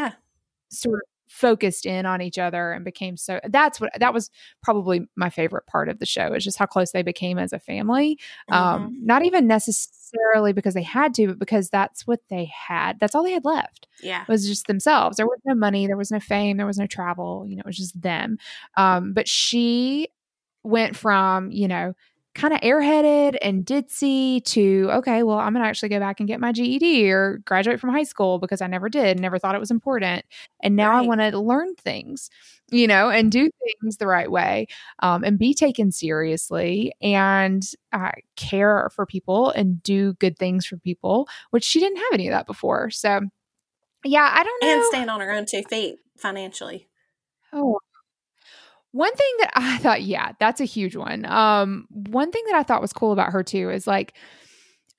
sort 0.69 0.95
of 1.03 1.09
focused 1.31 1.85
in 1.85 2.05
on 2.05 2.21
each 2.21 2.37
other 2.37 2.73
and 2.73 2.83
became 2.83 3.15
so 3.15 3.39
that's 3.49 3.79
what 3.79 3.89
that 3.97 4.13
was 4.13 4.29
probably 4.61 5.07
my 5.15 5.29
favorite 5.29 5.65
part 5.65 5.87
of 5.87 5.97
the 5.99 6.05
show 6.05 6.33
is 6.33 6.43
just 6.43 6.57
how 6.57 6.65
close 6.65 6.91
they 6.91 7.01
became 7.03 7.37
as 7.39 7.53
a 7.53 7.59
family 7.59 8.19
Mhm. 8.49 8.55
um 8.55 8.97
not 9.01 9.23
even 9.23 9.47
necessarily 9.47 10.51
because 10.51 10.73
they 10.73 10.83
had 10.83 11.13
to 11.13 11.27
but 11.27 11.39
because 11.39 11.69
that's 11.69 12.05
what 12.05 12.19
they 12.29 12.51
had 12.67 12.99
that's 12.99 13.15
all 13.15 13.23
they 13.23 13.31
had 13.31 13.45
left 13.45 13.87
yeah. 14.03 14.25
was 14.27 14.45
just 14.45 14.67
themselves 14.67 15.15
there 15.15 15.25
was 15.25 15.39
no 15.45 15.55
money 15.55 15.87
there 15.87 15.95
was 15.95 16.11
no 16.11 16.19
fame 16.19 16.57
there 16.57 16.65
was 16.65 16.77
no 16.77 16.85
travel 16.85 17.45
you 17.47 17.55
know 17.55 17.61
it 17.61 17.65
was 17.65 17.77
just 17.77 17.99
them 18.01 18.37
um 18.75 19.13
but 19.13 19.25
she 19.25 20.09
went 20.63 20.97
from 20.97 21.49
you 21.49 21.67
know 21.67 21.93
kind 22.33 22.53
of 22.53 22.61
airheaded 22.61 23.37
and 23.41 23.65
ditzy 23.65 24.43
to 24.45 24.89
okay 24.91 25.21
well 25.21 25.37
i'm 25.37 25.53
gonna 25.53 25.65
actually 25.65 25.89
go 25.89 25.99
back 25.99 26.19
and 26.19 26.27
get 26.27 26.39
my 26.39 26.51
ged 26.53 26.81
or 27.09 27.41
graduate 27.45 27.79
from 27.79 27.89
high 27.89 28.03
school 28.03 28.39
because 28.39 28.61
i 28.61 28.67
never 28.67 28.87
did 28.87 29.19
never 29.19 29.37
thought 29.37 29.53
it 29.53 29.59
was 29.59 29.71
important 29.71 30.23
and 30.61 30.75
now 30.75 30.93
i 30.95 31.01
want 31.01 31.19
to 31.19 31.37
learn 31.37 31.75
things 31.75 32.29
you 32.69 32.87
know 32.87 33.09
and 33.09 33.31
do 33.31 33.49
things 33.81 33.97
the 33.97 34.07
right 34.07 34.31
way 34.31 34.65
um, 34.99 35.23
and 35.25 35.37
be 35.37 35.53
taken 35.53 35.91
seriously 35.91 36.93
and 37.01 37.63
uh, 37.91 38.11
care 38.37 38.89
for 38.95 39.05
people 39.05 39.49
and 39.51 39.83
do 39.83 40.13
good 40.13 40.37
things 40.37 40.65
for 40.65 40.77
people 40.77 41.27
which 41.49 41.65
she 41.65 41.79
didn't 41.79 41.97
have 41.97 42.13
any 42.13 42.27
of 42.27 42.31
that 42.31 42.47
before 42.47 42.89
so 42.89 43.19
yeah 44.05 44.29
i 44.33 44.43
don't 44.43 44.63
know 44.63 44.69
And 44.69 44.85
stand 44.85 45.09
on 45.09 45.19
her 45.19 45.31
own 45.33 45.45
two 45.45 45.63
feet 45.63 45.97
financially. 46.17 46.87
Oh. 47.51 47.79
One 48.91 49.13
thing 49.15 49.33
that 49.39 49.51
I 49.55 49.77
thought, 49.77 50.01
yeah, 50.01 50.33
that's 50.39 50.59
a 50.59 50.65
huge 50.65 50.95
one. 50.95 51.25
Um, 51.25 51.87
one 51.89 52.31
thing 52.31 52.43
that 52.47 52.55
I 52.55 52.63
thought 52.63 52.81
was 52.81 52.93
cool 52.93 53.13
about 53.13 53.31
her 53.31 53.43
too 53.43 53.69
is 53.69 53.87
like 53.87 54.15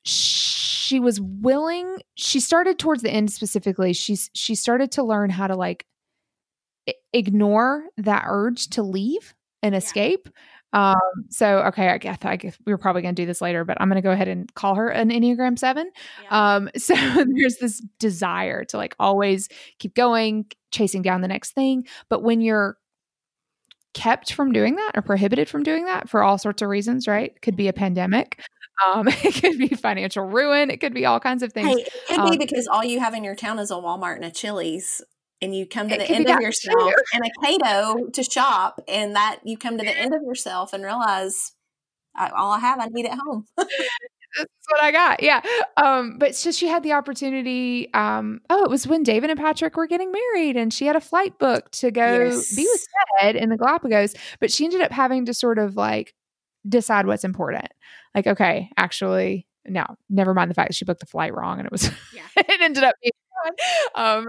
she 0.04 0.98
was 0.98 1.20
willing. 1.20 1.98
She 2.14 2.40
started 2.40 2.78
towards 2.78 3.02
the 3.02 3.10
end 3.10 3.30
specifically. 3.30 3.92
She's 3.92 4.30
she 4.34 4.54
started 4.54 4.92
to 4.92 5.02
learn 5.02 5.30
how 5.30 5.46
to 5.46 5.54
like 5.54 5.86
ignore 7.12 7.84
that 7.98 8.24
urge 8.26 8.68
to 8.70 8.82
leave 8.82 9.34
and 9.62 9.74
escape. 9.74 10.28
Um, 10.72 10.98
so 11.28 11.58
okay, 11.64 11.88
I 11.88 11.98
guess, 11.98 12.18
I 12.22 12.36
guess 12.36 12.56
we 12.64 12.72
were 12.72 12.78
probably 12.78 13.02
going 13.02 13.14
to 13.14 13.22
do 13.22 13.26
this 13.26 13.42
later, 13.42 13.64
but 13.64 13.78
I'm 13.80 13.88
going 13.88 14.00
to 14.00 14.06
go 14.06 14.10
ahead 14.10 14.28
and 14.28 14.52
call 14.54 14.74
her 14.74 14.88
an 14.88 15.10
Enneagram 15.10 15.58
Seven. 15.58 15.90
Um, 16.30 16.70
so 16.76 16.94
there's 16.94 17.58
this 17.58 17.80
desire 17.98 18.64
to 18.64 18.76
like 18.78 18.96
always 18.98 19.48
keep 19.78 19.94
going, 19.94 20.46
chasing 20.70 21.02
down 21.02 21.20
the 21.20 21.28
next 21.28 21.52
thing. 21.52 21.86
But 22.08 22.22
when 22.22 22.40
you're 22.40 22.78
kept 23.94 24.32
from 24.32 24.52
doing 24.52 24.76
that 24.76 24.92
or 24.94 25.02
prohibited 25.02 25.48
from 25.48 25.62
doing 25.62 25.84
that 25.84 26.08
for 26.08 26.22
all 26.22 26.38
sorts 26.38 26.62
of 26.62 26.68
reasons, 26.68 27.06
right? 27.06 27.40
Could 27.42 27.56
be 27.56 27.68
a 27.68 27.72
pandemic. 27.72 28.40
Um, 28.86 29.06
it 29.08 29.34
could 29.40 29.58
be 29.58 29.68
financial 29.68 30.24
ruin. 30.24 30.70
It 30.70 30.78
could 30.78 30.94
be 30.94 31.04
all 31.04 31.20
kinds 31.20 31.42
of 31.42 31.52
things. 31.52 31.68
Hey, 31.68 31.74
it 31.82 31.92
could 32.08 32.18
Um, 32.20 32.30
be 32.30 32.36
because 32.38 32.66
all 32.66 32.84
you 32.84 33.00
have 33.00 33.14
in 33.14 33.22
your 33.24 33.34
town 33.36 33.58
is 33.58 33.70
a 33.70 33.74
Walmart 33.74 34.16
and 34.16 34.24
a 34.24 34.30
Chili's, 34.30 35.02
and 35.40 35.54
you 35.54 35.66
come 35.66 35.88
to 35.88 35.96
the 35.96 36.10
end 36.10 36.28
of 36.28 36.40
yourself 36.40 36.90
too. 36.90 37.02
and 37.14 37.24
a 37.24 37.58
Cato 37.58 38.06
to 38.12 38.22
shop, 38.22 38.80
and 38.88 39.14
that 39.14 39.40
you 39.44 39.56
come 39.58 39.76
to 39.78 39.84
the 39.84 39.96
end 39.96 40.14
of 40.14 40.22
yourself 40.22 40.72
and 40.72 40.82
realize 40.84 41.52
I, 42.16 42.28
all 42.30 42.52
I 42.52 42.58
have, 42.60 42.78
I 42.80 42.86
need 42.86 43.06
at 43.06 43.18
home. 43.18 43.46
That's 44.36 44.48
what 44.70 44.82
I 44.82 44.90
got. 44.92 45.22
Yeah. 45.22 45.40
Um, 45.76 46.18
but 46.18 46.34
so 46.34 46.50
she 46.52 46.68
had 46.68 46.82
the 46.82 46.92
opportunity. 46.92 47.92
Um, 47.92 48.40
oh, 48.50 48.64
it 48.64 48.70
was 48.70 48.86
when 48.86 49.02
David 49.02 49.30
and 49.30 49.38
Patrick 49.38 49.76
were 49.76 49.86
getting 49.86 50.12
married 50.12 50.56
and 50.56 50.72
she 50.72 50.86
had 50.86 50.96
a 50.96 51.00
flight 51.00 51.38
booked 51.38 51.80
to 51.80 51.90
go 51.90 52.18
be 52.30 52.34
with 52.34 52.48
Yes. 52.56 52.86
Ted 53.20 53.36
in 53.36 53.48
the 53.50 53.56
Galapagos, 53.56 54.14
but 54.40 54.50
she 54.50 54.64
ended 54.64 54.80
up 54.80 54.90
having 54.92 55.26
to 55.26 55.34
sort 55.34 55.58
of 55.58 55.76
like 55.76 56.14
decide 56.68 57.06
what's 57.06 57.24
important. 57.24 57.68
Like, 58.14 58.26
okay, 58.26 58.70
actually, 58.76 59.46
no, 59.66 59.84
never 60.08 60.34
mind 60.34 60.50
the 60.50 60.54
fact 60.54 60.70
that 60.70 60.74
she 60.74 60.84
booked 60.84 61.00
the 61.00 61.06
flight 61.06 61.34
wrong 61.34 61.58
and 61.58 61.66
it 61.66 61.72
was 61.72 61.84
Yeah. 62.14 62.22
it 62.36 62.60
ended 62.60 62.84
up 62.84 62.94
being 63.02 63.12
fun. 63.94 64.26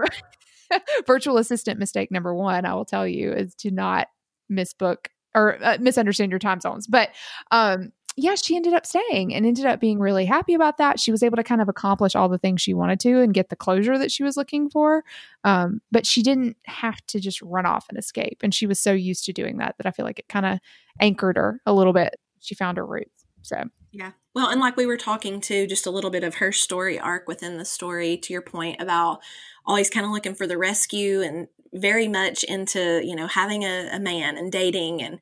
virtual 1.06 1.38
assistant 1.38 1.78
mistake 1.78 2.10
number 2.10 2.34
one, 2.34 2.64
I 2.64 2.74
will 2.74 2.84
tell 2.84 3.06
you, 3.06 3.32
is 3.32 3.54
to 3.56 3.70
not 3.70 4.08
misbook 4.50 5.06
or 5.34 5.62
uh, 5.64 5.78
misunderstand 5.80 6.30
your 6.30 6.38
time 6.38 6.60
zones. 6.60 6.86
But 6.86 7.10
um 7.50 7.92
yeah, 8.16 8.34
she 8.36 8.54
ended 8.56 8.74
up 8.74 8.86
staying 8.86 9.34
and 9.34 9.44
ended 9.44 9.66
up 9.66 9.80
being 9.80 9.98
really 9.98 10.24
happy 10.24 10.54
about 10.54 10.76
that. 10.78 11.00
She 11.00 11.10
was 11.10 11.22
able 11.22 11.36
to 11.36 11.42
kind 11.44 11.60
of 11.60 11.68
accomplish 11.68 12.14
all 12.14 12.28
the 12.28 12.38
things 12.38 12.62
she 12.62 12.72
wanted 12.74 13.00
to 13.00 13.20
and 13.20 13.34
get 13.34 13.48
the 13.48 13.56
closure 13.56 13.98
that 13.98 14.12
she 14.12 14.22
was 14.22 14.36
looking 14.36 14.70
for. 14.70 15.04
Um, 15.42 15.80
but 15.90 16.06
she 16.06 16.22
didn't 16.22 16.56
have 16.66 17.04
to 17.08 17.18
just 17.20 17.42
run 17.42 17.66
off 17.66 17.86
and 17.88 17.98
escape. 17.98 18.38
And 18.42 18.54
she 18.54 18.66
was 18.66 18.78
so 18.78 18.92
used 18.92 19.24
to 19.24 19.32
doing 19.32 19.56
that 19.58 19.74
that 19.78 19.86
I 19.86 19.90
feel 19.90 20.04
like 20.04 20.18
it 20.20 20.28
kind 20.28 20.46
of 20.46 20.60
anchored 21.00 21.36
her 21.36 21.60
a 21.66 21.72
little 21.72 21.92
bit. 21.92 22.14
She 22.40 22.54
found 22.54 22.76
her 22.78 22.86
roots. 22.86 23.24
So 23.42 23.64
Yeah. 23.92 24.12
Well, 24.34 24.48
and 24.48 24.60
like 24.60 24.76
we 24.76 24.86
were 24.86 24.96
talking 24.96 25.40
to 25.42 25.66
just 25.66 25.86
a 25.86 25.90
little 25.90 26.10
bit 26.10 26.24
of 26.24 26.36
her 26.36 26.52
story 26.52 26.98
arc 26.98 27.26
within 27.28 27.58
the 27.58 27.64
story, 27.64 28.16
to 28.18 28.32
your 28.32 28.42
point 28.42 28.80
about 28.80 29.20
always 29.66 29.90
kind 29.90 30.06
of 30.06 30.12
looking 30.12 30.34
for 30.34 30.46
the 30.46 30.58
rescue 30.58 31.20
and 31.22 31.48
very 31.72 32.06
much 32.08 32.44
into, 32.44 33.00
you 33.04 33.16
know, 33.16 33.26
having 33.26 33.64
a, 33.64 33.88
a 33.92 33.98
man 34.00 34.36
and 34.36 34.52
dating 34.52 35.02
and 35.02 35.18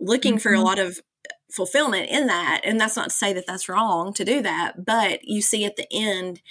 looking 0.00 0.38
for 0.38 0.52
a 0.52 0.58
Mhm. 0.58 0.64
lot 0.64 0.78
of 0.78 1.00
fulfillment 1.54 2.08
in 2.10 2.26
that. 2.28 2.60
And 2.64 2.80
that's 2.80 2.96
not 2.96 3.10
to 3.10 3.14
say 3.14 3.32
that 3.32 3.46
that's 3.46 3.68
wrong 3.68 4.12
to 4.14 4.24
do 4.24 4.42
that, 4.42 4.84
but 4.84 5.24
you 5.24 5.42
see 5.42 5.64
at 5.64 5.76
the 5.76 5.86
end, 5.92 6.42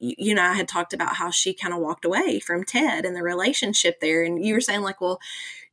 you, 0.00 0.14
you 0.18 0.34
know, 0.34 0.42
I 0.42 0.54
had 0.54 0.68
talked 0.68 0.92
about 0.94 1.16
how 1.16 1.30
she 1.30 1.54
kind 1.54 1.74
of 1.74 1.80
walked 1.80 2.04
away 2.04 2.40
from 2.40 2.64
Ted 2.64 3.04
and 3.04 3.16
the 3.16 3.22
relationship 3.22 4.00
there. 4.00 4.24
And 4.24 4.44
you 4.44 4.54
were 4.54 4.60
saying, 4.60 4.82
like, 4.82 5.00
well, 5.00 5.20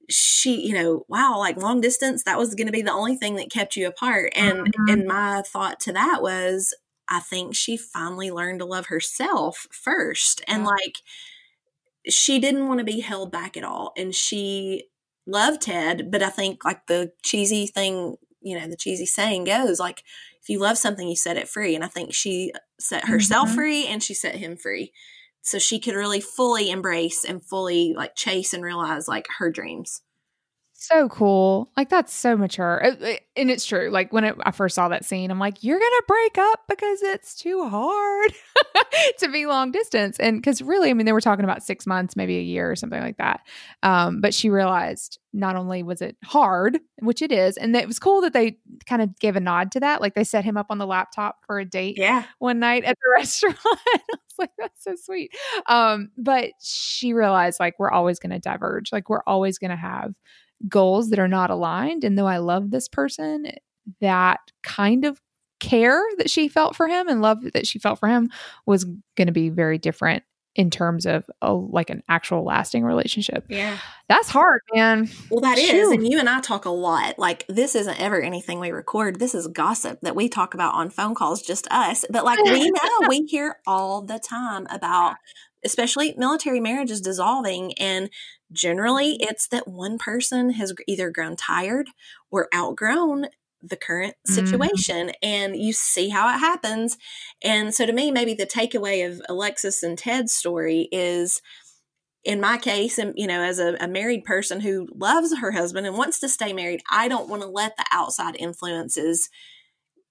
she, 0.10 0.68
you 0.68 0.74
know, 0.74 1.06
wow, 1.08 1.38
like 1.40 1.58
long 1.58 1.82
distance, 1.82 2.24
that 2.24 2.38
was 2.38 2.56
going 2.56 2.68
to 2.68 2.74
be 2.74 2.82
the 2.82 2.92
only 2.94 3.16
thing 3.16 3.36
that 3.36 3.52
kept 3.52 3.76
you 3.78 3.88
apart. 3.88 4.34
And 4.36 4.68
Mhm. 4.68 4.90
and 4.90 5.06
my 5.08 5.44
thought 5.44 5.80
to 5.82 5.94
that 5.94 6.22
was, 6.22 6.74
I 7.10 7.20
think 7.22 7.56
she 7.56 7.78
finally 7.78 8.32
learned 8.32 8.60
to 8.60 8.66
love 8.66 8.88
herself 8.88 9.68
first, 9.72 10.44
and 10.48 10.64
Yeah. 10.64 10.66
like 10.66 10.98
she 12.08 12.40
didn't 12.40 12.68
want 12.68 12.80
to 12.80 12.84
be 12.86 13.02
held 13.02 13.32
back 13.32 13.58
at 13.58 13.64
all, 13.64 13.94
and 13.98 14.16
she 14.16 14.86
loved 15.26 15.62
Ted, 15.64 16.10
but 16.12 16.24
I 16.24 16.30
think 16.30 16.64
like 16.66 16.88
the 16.88 17.12
cheesy 17.24 17.68
thing, 17.68 18.18
you 18.42 18.58
know, 18.60 18.68
the 18.68 18.76
cheesy 18.78 19.06
saying 19.06 19.46
goes, 19.46 19.80
like 19.80 20.04
if 20.42 20.50
you 20.50 20.60
love 20.60 20.78
something, 20.78 21.08
you 21.08 21.16
set 21.16 21.38
it 21.38 21.50
free, 21.50 21.76
and 21.76 21.84
I 21.84 21.88
think 21.88 22.14
she 22.14 22.52
set 22.80 23.08
herself 23.08 23.50
Mhm. 23.50 23.56
free 23.56 23.86
and 23.88 24.02
she 24.02 24.14
set 24.14 24.36
him 24.36 24.56
free. 24.58 24.92
So 25.42 25.58
she 25.60 25.80
could 25.80 25.96
really 25.96 26.22
fully 26.22 26.70
embrace 26.70 27.24
and 27.26 27.44
fully 27.44 27.94
like 27.96 28.16
chase 28.16 28.54
and 28.54 28.64
realize 28.64 29.08
like 29.08 29.28
her 29.40 29.50
dreams. 29.50 30.02
So 30.88 31.10
cool. 31.10 31.70
Like 31.78 31.90
that's 31.90 32.14
so 32.14 32.36
mature. 32.38 32.78
And 33.36 33.50
it's 33.52 33.66
true. 33.66 33.90
Like 33.90 34.12
when 34.14 34.24
it, 34.24 34.36
I 34.44 34.52
first 34.52 34.76
saw 34.76 34.88
that 34.90 35.06
scene, 35.06 35.32
I'm 35.32 35.40
like, 35.40 35.64
you're 35.64 35.80
going 35.80 35.92
to 35.92 36.04
break 36.08 36.38
up 36.38 36.62
because 36.68 37.02
it's 37.02 37.36
too 37.36 37.68
hard 37.68 38.34
to 39.20 39.30
be 39.30 39.46
long 39.46 39.72
distance. 39.72 40.20
And 40.20 40.38
because 40.42 40.62
really, 40.62 40.90
I 40.90 40.94
mean, 40.94 41.06
they 41.06 41.14
were 41.14 41.22
talking 41.22 41.44
about 41.46 41.64
six 41.64 41.86
months, 41.86 42.16
maybe 42.16 42.38
a 42.38 42.42
year 42.42 42.72
or 42.72 42.76
something 42.76 43.02
like 43.02 43.18
that. 43.18 43.42
Um, 43.84 44.22
but 44.22 44.34
she 44.34 44.50
realized 44.50 45.20
not 45.34 45.56
only 45.56 45.84
was 45.84 46.02
it 46.02 46.18
hard, 46.24 46.80
which 47.00 47.22
it 47.22 47.32
is, 47.32 47.58
and 47.58 47.76
it 47.76 47.86
was 47.88 48.00
cool 48.00 48.22
that 48.22 48.34
they 48.34 48.58
kind 48.86 49.02
of 49.02 49.18
gave 49.20 49.36
a 49.36 49.40
nod 49.40 49.72
to 49.74 49.80
that. 49.82 50.02
Like 50.02 50.16
they 50.16 50.24
set 50.24 50.44
him 50.44 50.58
up 50.58 50.68
on 50.70 50.78
the 50.80 50.88
laptop 50.88 51.38
for 51.46 51.60
a 51.60 51.66
date 51.66 51.98
Yeah. 51.98 52.24
one 52.40 52.60
night 52.60 52.84
at 52.84 52.98
the 53.02 53.12
restaurant. 53.16 53.58
I 53.66 54.00
was 54.10 54.18
like, 54.40 54.52
that's 54.58 54.84
so 54.84 54.96
sweet. 54.96 55.32
Um, 55.68 56.10
but 56.18 56.52
she 56.62 57.14
realized 57.14 57.60
like 57.60 57.78
we're 57.80 57.92
always 57.92 58.18
going 58.20 58.32
to 58.32 58.40
diverge. 58.40 58.92
Like 58.92 59.10
we're 59.10 59.24
always 59.28 59.58
going 59.60 59.72
to 59.72 59.78
have 59.78 60.14
goals 60.68 61.10
that 61.10 61.20
are 61.20 61.28
not 61.28 61.50
aligned. 61.50 62.04
And 62.04 62.18
though 62.18 62.28
I 62.28 62.38
love 62.38 62.72
this 62.72 62.88
person, 62.88 63.52
that 64.02 64.40
kind 64.64 65.06
of 65.06 65.22
care 65.60 66.02
that 66.18 66.30
she 66.30 66.48
felt 66.48 66.76
for 66.76 66.88
him 66.88 67.08
and 67.08 67.22
love 67.22 67.40
that 67.54 67.68
she 67.68 67.80
felt 67.80 68.00
for 68.00 68.08
him 68.08 68.30
was 68.66 68.86
going 69.16 69.28
to 69.28 69.34
be 69.34 69.50
very 69.50 69.78
different 69.78 70.24
in 70.56 70.70
terms 70.70 71.06
of 71.06 71.24
a, 71.42 71.54
like 71.54 71.90
an 71.90 72.04
actual 72.10 72.44
lasting 72.44 72.84
relationship. 72.84 73.46
Yeah. 73.50 73.78
That's 74.10 74.30
hard, 74.30 74.62
man. 74.74 75.10
Well, 75.30 75.42
that 75.42 75.58
is, 75.58 75.70
Phew. 75.70 75.94
And 75.94 76.08
you 76.08 76.20
and 76.20 76.28
I 76.28 76.42
talk 76.42 76.66
a 76.66 76.70
lot. 76.70 77.18
Like, 77.18 77.46
this 77.48 77.76
isn't 77.76 78.00
ever 78.00 78.22
anything 78.22 78.60
we 78.60 78.72
record. 78.72 79.20
This 79.20 79.36
is 79.36 79.48
gossip 79.48 80.00
that 80.02 80.16
we 80.16 80.28
talk 80.28 80.54
about 80.54 80.74
on 80.74 80.90
phone 80.90 81.16
calls, 81.16 81.42
just 81.42 81.68
us. 81.72 82.04
But, 82.10 82.26
like, 82.26 82.44
we 82.44 82.72
know, 82.72 83.08
we 83.08 83.26
hear 83.28 83.58
all 83.68 84.02
the 84.02 84.20
time 84.20 84.68
about, 84.72 85.16
especially 85.64 86.16
military 86.18 86.60
marriages 86.60 87.00
dissolving. 87.00 87.74
And 87.76 88.10
generally, 88.52 89.18
it's 89.20 89.48
that 89.50 89.68
one 89.68 89.98
person 89.98 90.52
has 90.52 90.74
either 90.88 91.10
grown 91.10 91.36
tired 91.36 91.90
or 92.32 92.48
outgrown 92.54 93.28
the 93.62 93.76
current 93.76 94.16
Mhm. 94.26 94.34
situation 94.34 95.12
and 95.22 95.58
you 95.58 95.74
see 95.74 96.08
how 96.08 96.34
it 96.34 96.40
happens 96.40 96.98
and 97.42 97.76
so 97.76 97.86
to 97.86 97.92
me 97.92 98.10
maybe 98.10 98.34
the 98.34 98.46
takeaway 98.46 99.06
of 99.06 99.22
alexis 99.28 99.84
and 99.84 99.98
ted's 99.98 100.32
story 100.32 100.88
is 100.94 101.42
in 102.24 102.42
my 102.42 102.58
case, 102.58 102.98
and 102.98 103.14
you 103.16 103.28
know, 103.28 103.42
as 103.42 103.60
a, 103.60 103.76
a, 103.80 103.88
married 103.88 104.24
person 104.24 104.60
who 104.60 104.88
loves 104.94 105.38
her 105.38 105.52
husband 105.52 105.88
and 105.88 105.98
wants 105.98 106.20
to 106.20 106.30
stay 106.30 106.54
married, 106.54 106.82
I 106.92 107.08
don't 107.08 107.30
want 107.30 107.42
to 107.44 107.48
let 107.48 107.78
the 107.78 107.86
outside 107.92 108.36
influences 108.38 109.30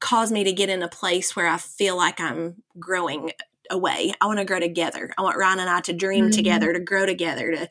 cause 0.00 0.32
me 0.32 0.44
to 0.44 0.52
get 0.52 0.70
in 0.70 0.82
a 0.82 0.88
place 0.88 1.36
where 1.36 1.46
I 1.46 1.58
feel 1.58 1.96
like 1.96 2.20
I'm 2.20 2.62
growing 2.78 3.32
away. 3.70 4.12
I 4.20 4.26
want 4.26 4.38
to 4.38 4.44
grow 4.44 4.60
together. 4.60 5.12
I 5.16 5.22
want 5.22 5.36
Ryan 5.36 5.60
and 5.60 5.70
I 5.70 5.80
to 5.82 5.92
dream 5.92 6.26
mm-hmm. 6.26 6.30
together, 6.32 6.72
to 6.72 6.80
grow 6.80 7.06
together, 7.06 7.52
to 7.52 7.68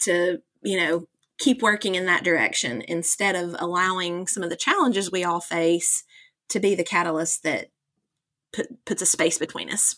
to 0.00 0.38
you 0.62 0.78
know 0.78 1.06
keep 1.38 1.62
working 1.62 1.94
in 1.94 2.06
that 2.06 2.22
direction 2.22 2.82
instead 2.86 3.34
of 3.34 3.56
allowing 3.58 4.26
some 4.26 4.42
of 4.42 4.50
the 4.50 4.56
challenges 4.56 5.10
we 5.10 5.24
all 5.24 5.40
face 5.40 6.04
to 6.50 6.60
be 6.60 6.74
the 6.74 6.84
catalyst 6.84 7.42
that 7.42 7.68
put, 8.52 8.84
puts 8.84 9.02
a 9.02 9.06
space 9.06 9.38
between 9.38 9.70
us. 9.70 9.96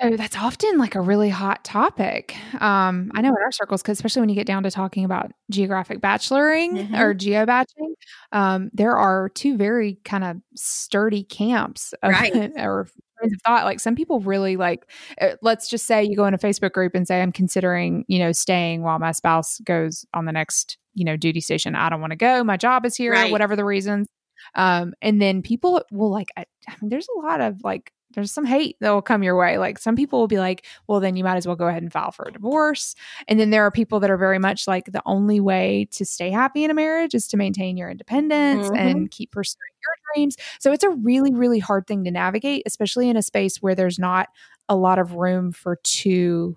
So 0.00 0.16
that's 0.16 0.36
often 0.36 0.78
like 0.78 0.94
a 0.94 1.00
really 1.00 1.30
hot 1.30 1.64
topic. 1.64 2.36
Um, 2.60 3.10
I 3.14 3.22
know 3.22 3.30
in 3.30 3.42
our 3.42 3.52
circles, 3.52 3.82
because 3.82 3.98
especially 3.98 4.20
when 4.20 4.28
you 4.28 4.34
get 4.34 4.46
down 4.46 4.62
to 4.64 4.70
talking 4.70 5.04
about 5.04 5.32
geographic 5.50 6.00
bacheloring 6.00 6.76
mm-hmm. 6.76 6.94
or 6.94 7.14
geobaching, 7.14 7.94
um, 8.32 8.70
there 8.72 8.96
are 8.96 9.28
two 9.30 9.56
very 9.56 9.98
kind 10.04 10.24
of 10.24 10.36
sturdy 10.54 11.22
camps 11.22 11.94
of, 12.02 12.10
right. 12.10 12.34
or 12.56 12.86
of 13.22 13.40
thought. 13.44 13.64
Like 13.64 13.80
some 13.80 13.94
people 13.94 14.20
really 14.20 14.56
like, 14.56 14.90
uh, 15.20 15.30
let's 15.42 15.68
just 15.68 15.86
say 15.86 16.04
you 16.04 16.16
go 16.16 16.26
in 16.26 16.34
a 16.34 16.38
Facebook 16.38 16.72
group 16.72 16.94
and 16.94 17.06
say, 17.06 17.20
I'm 17.20 17.32
considering, 17.32 18.04
you 18.08 18.18
know, 18.18 18.32
staying 18.32 18.82
while 18.82 18.98
my 18.98 19.12
spouse 19.12 19.58
goes 19.60 20.04
on 20.14 20.24
the 20.24 20.32
next, 20.32 20.78
you 20.94 21.04
know, 21.04 21.16
duty 21.16 21.40
station. 21.40 21.74
I 21.74 21.88
don't 21.88 22.00
want 22.00 22.12
to 22.12 22.16
go. 22.16 22.44
My 22.44 22.56
job 22.56 22.84
is 22.86 22.96
here, 22.96 23.12
right. 23.12 23.30
whatever 23.30 23.56
the 23.56 23.64
reasons. 23.64 24.08
Um, 24.54 24.94
and 25.02 25.20
then 25.20 25.42
people 25.42 25.82
will 25.90 26.10
like, 26.10 26.28
I, 26.36 26.44
I 26.68 26.74
mean, 26.80 26.90
there's 26.90 27.08
a 27.16 27.26
lot 27.26 27.40
of 27.40 27.62
like 27.64 27.92
there's 28.14 28.32
some 28.32 28.44
hate 28.44 28.76
that 28.80 28.90
will 28.90 29.02
come 29.02 29.22
your 29.22 29.36
way. 29.36 29.58
Like 29.58 29.78
some 29.78 29.94
people 29.94 30.18
will 30.18 30.28
be 30.28 30.38
like, 30.38 30.66
well, 30.86 31.00
then 31.00 31.16
you 31.16 31.24
might 31.24 31.36
as 31.36 31.46
well 31.46 31.56
go 31.56 31.68
ahead 31.68 31.82
and 31.82 31.92
file 31.92 32.10
for 32.10 32.26
a 32.26 32.32
divorce. 32.32 32.94
And 33.26 33.38
then 33.38 33.50
there 33.50 33.64
are 33.64 33.70
people 33.70 34.00
that 34.00 34.10
are 34.10 34.16
very 34.16 34.38
much 34.38 34.66
like 34.66 34.86
the 34.86 35.02
only 35.04 35.40
way 35.40 35.88
to 35.92 36.04
stay 36.04 36.30
happy 36.30 36.64
in 36.64 36.70
a 36.70 36.74
marriage 36.74 37.14
is 37.14 37.26
to 37.28 37.36
maintain 37.36 37.76
your 37.76 37.90
independence 37.90 38.66
mm-hmm. 38.66 38.76
and 38.76 39.10
keep 39.10 39.30
pursuing 39.30 39.58
your 39.82 40.14
dreams. 40.14 40.36
So 40.58 40.72
it's 40.72 40.84
a 40.84 40.90
really, 40.90 41.34
really 41.34 41.58
hard 41.58 41.86
thing 41.86 42.04
to 42.04 42.10
navigate, 42.10 42.62
especially 42.66 43.08
in 43.08 43.16
a 43.16 43.22
space 43.22 43.60
where 43.62 43.74
there's 43.74 43.98
not 43.98 44.28
a 44.68 44.76
lot 44.76 44.98
of 44.98 45.14
room 45.14 45.52
for 45.52 45.78
two 45.82 46.56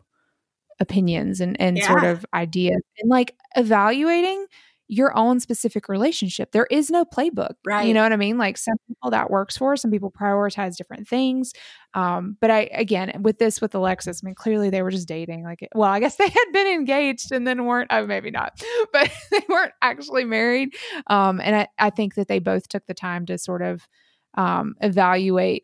opinions 0.79 1.41
and, 1.41 1.59
and 1.59 1.77
yeah. 1.77 1.87
sort 1.87 2.03
of 2.03 2.25
ideas. 2.33 2.81
And 2.99 3.09
like 3.09 3.35
evaluating 3.55 4.45
your 4.91 5.17
own 5.17 5.39
specific 5.39 5.87
relationship. 5.87 6.51
There 6.51 6.67
is 6.69 6.89
no 6.89 7.05
playbook. 7.05 7.53
Right. 7.65 7.87
You 7.87 7.93
know 7.93 8.03
what 8.03 8.11
I 8.11 8.17
mean? 8.17 8.37
Like 8.37 8.57
some 8.57 8.75
people 8.89 9.11
that 9.11 9.31
works 9.31 9.55
for, 9.55 9.77
some 9.77 9.89
people 9.89 10.11
prioritize 10.11 10.75
different 10.75 11.07
things. 11.07 11.53
Um, 11.93 12.35
but 12.41 12.51
I 12.51 12.69
again 12.73 13.21
with 13.21 13.39
this 13.39 13.61
with 13.61 13.73
Alexis, 13.73 14.19
I 14.21 14.25
mean, 14.25 14.35
clearly 14.35 14.69
they 14.69 14.81
were 14.81 14.91
just 14.91 15.07
dating. 15.07 15.45
Like 15.45 15.65
well, 15.73 15.89
I 15.89 16.01
guess 16.01 16.15
they 16.17 16.27
had 16.27 16.45
been 16.51 16.67
engaged 16.67 17.31
and 17.31 17.47
then 17.47 17.63
weren't 17.63 17.87
oh 17.89 18.05
maybe 18.05 18.31
not, 18.31 18.61
but 18.93 19.09
they 19.31 19.39
weren't 19.47 19.71
actually 19.81 20.25
married. 20.25 20.75
Um, 21.07 21.39
and 21.39 21.55
I, 21.55 21.67
I 21.79 21.89
think 21.89 22.15
that 22.15 22.27
they 22.27 22.39
both 22.39 22.67
took 22.67 22.85
the 22.85 22.93
time 22.93 23.25
to 23.27 23.37
sort 23.37 23.61
of 23.61 23.87
um 24.35 24.75
evaluate 24.81 25.63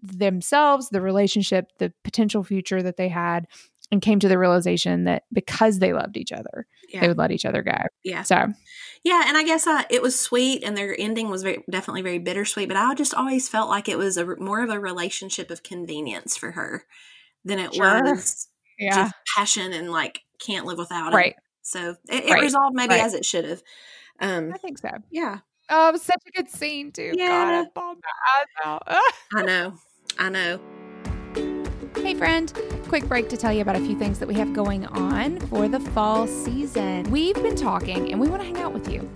themselves, 0.00 0.88
the 0.88 1.02
relationship, 1.02 1.66
the 1.78 1.92
potential 2.04 2.42
future 2.42 2.82
that 2.82 2.96
they 2.96 3.08
had, 3.08 3.46
and 3.92 4.00
came 4.00 4.18
to 4.18 4.28
the 4.28 4.38
realization 4.38 5.04
that 5.04 5.24
because 5.32 5.78
they 5.78 5.92
loved 5.92 6.16
each 6.16 6.32
other, 6.32 6.66
yeah. 6.88 7.00
they 7.00 7.08
would 7.08 7.18
let 7.18 7.30
each 7.30 7.44
other 7.44 7.62
go. 7.62 7.76
Yeah. 8.02 8.22
So, 8.22 8.48
yeah, 9.04 9.24
and 9.26 9.36
I 9.36 9.44
guess 9.44 9.66
uh, 9.66 9.82
it 9.90 10.00
was 10.00 10.18
sweet, 10.18 10.64
and 10.64 10.76
their 10.76 10.96
ending 10.98 11.28
was 11.28 11.42
very, 11.42 11.62
definitely 11.70 12.00
very 12.00 12.18
bittersweet. 12.18 12.68
But 12.68 12.78
I 12.78 12.94
just 12.94 13.12
always 13.12 13.50
felt 13.50 13.68
like 13.68 13.90
it 13.90 13.98
was 13.98 14.16
a 14.16 14.24
more 14.36 14.62
of 14.62 14.70
a 14.70 14.80
relationship 14.80 15.50
of 15.50 15.62
convenience 15.62 16.38
for 16.38 16.52
her 16.52 16.86
than 17.44 17.58
it 17.58 17.74
sure. 17.74 18.02
was 18.02 18.48
yeah. 18.78 18.94
just 18.94 19.14
passion 19.36 19.74
and 19.74 19.90
like 19.90 20.22
can't 20.38 20.64
live 20.64 20.78
without 20.78 21.12
right. 21.12 21.32
it. 21.32 21.36
So 21.60 21.96
it, 22.08 22.24
it 22.24 22.30
right. 22.30 22.42
resolved 22.42 22.74
maybe 22.74 22.94
right. 22.94 23.04
as 23.04 23.12
it 23.12 23.26
should 23.26 23.44
have. 23.44 23.62
Um, 24.20 24.52
I 24.54 24.58
think 24.58 24.78
so. 24.78 24.90
Yeah. 25.10 25.38
Oh, 25.68 25.88
it 25.90 25.92
was 25.92 26.02
such 26.02 26.22
a 26.26 26.30
good 26.30 26.48
scene 26.48 26.92
too. 26.92 27.12
Yeah. 27.14 27.66
God, 27.76 28.00
I, 28.64 28.78
I 29.34 29.42
know. 29.42 29.74
I 30.18 30.28
know. 30.30 30.81
Hey, 32.02 32.14
friend. 32.14 32.52
Quick 32.88 33.06
break 33.06 33.28
to 33.28 33.36
tell 33.36 33.52
you 33.52 33.60
about 33.60 33.76
a 33.76 33.78
few 33.78 33.96
things 33.96 34.18
that 34.18 34.26
we 34.26 34.34
have 34.34 34.52
going 34.52 34.86
on 34.86 35.38
for 35.42 35.68
the 35.68 35.78
fall 35.78 36.26
season. 36.26 37.08
We've 37.12 37.36
been 37.36 37.54
talking 37.54 38.10
and 38.10 38.20
we 38.20 38.28
want 38.28 38.42
to 38.42 38.46
hang 38.46 38.58
out 38.58 38.72
with 38.72 38.90
you. 38.90 39.08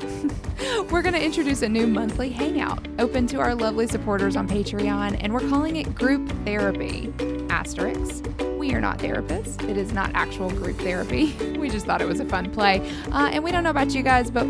we're 0.91 1.03
going 1.03 1.15
to 1.15 1.23
introduce 1.23 1.63
a 1.63 1.69
new 1.69 1.89
monthly 1.89 2.31
hangout 2.31 2.87
open 3.01 3.27
to 3.27 3.41
our 3.41 3.57
lovely 3.57 3.89
supporters 3.89 4.37
on 4.37 4.47
Patreon, 4.47 5.19
and 5.21 5.35
we're 5.35 5.49
calling 5.49 5.77
it 5.77 5.97
Group 5.97 6.31
Therapy. 6.45 7.13
Asterisk. 7.51 8.25
We 8.57 8.73
are 8.73 8.81
not 8.81 8.99
therapists. 8.99 9.69
It 9.69 9.77
is 9.77 9.93
not 9.93 10.13
actual 10.15 10.51
group 10.51 10.79
therapy. 10.79 11.37
We 11.57 11.71
just 11.71 11.87
thought 11.87 12.01
it 12.01 12.07
was 12.07 12.21
a 12.21 12.25
fun 12.25 12.53
play. 12.53 12.89
Uh, 13.11 13.31
and 13.33 13.43
we 13.43 13.51
don't 13.51 13.65
know 13.65 13.71
about 13.71 13.93
you 13.93 14.05
guys, 14.05 14.31
but 14.31 14.47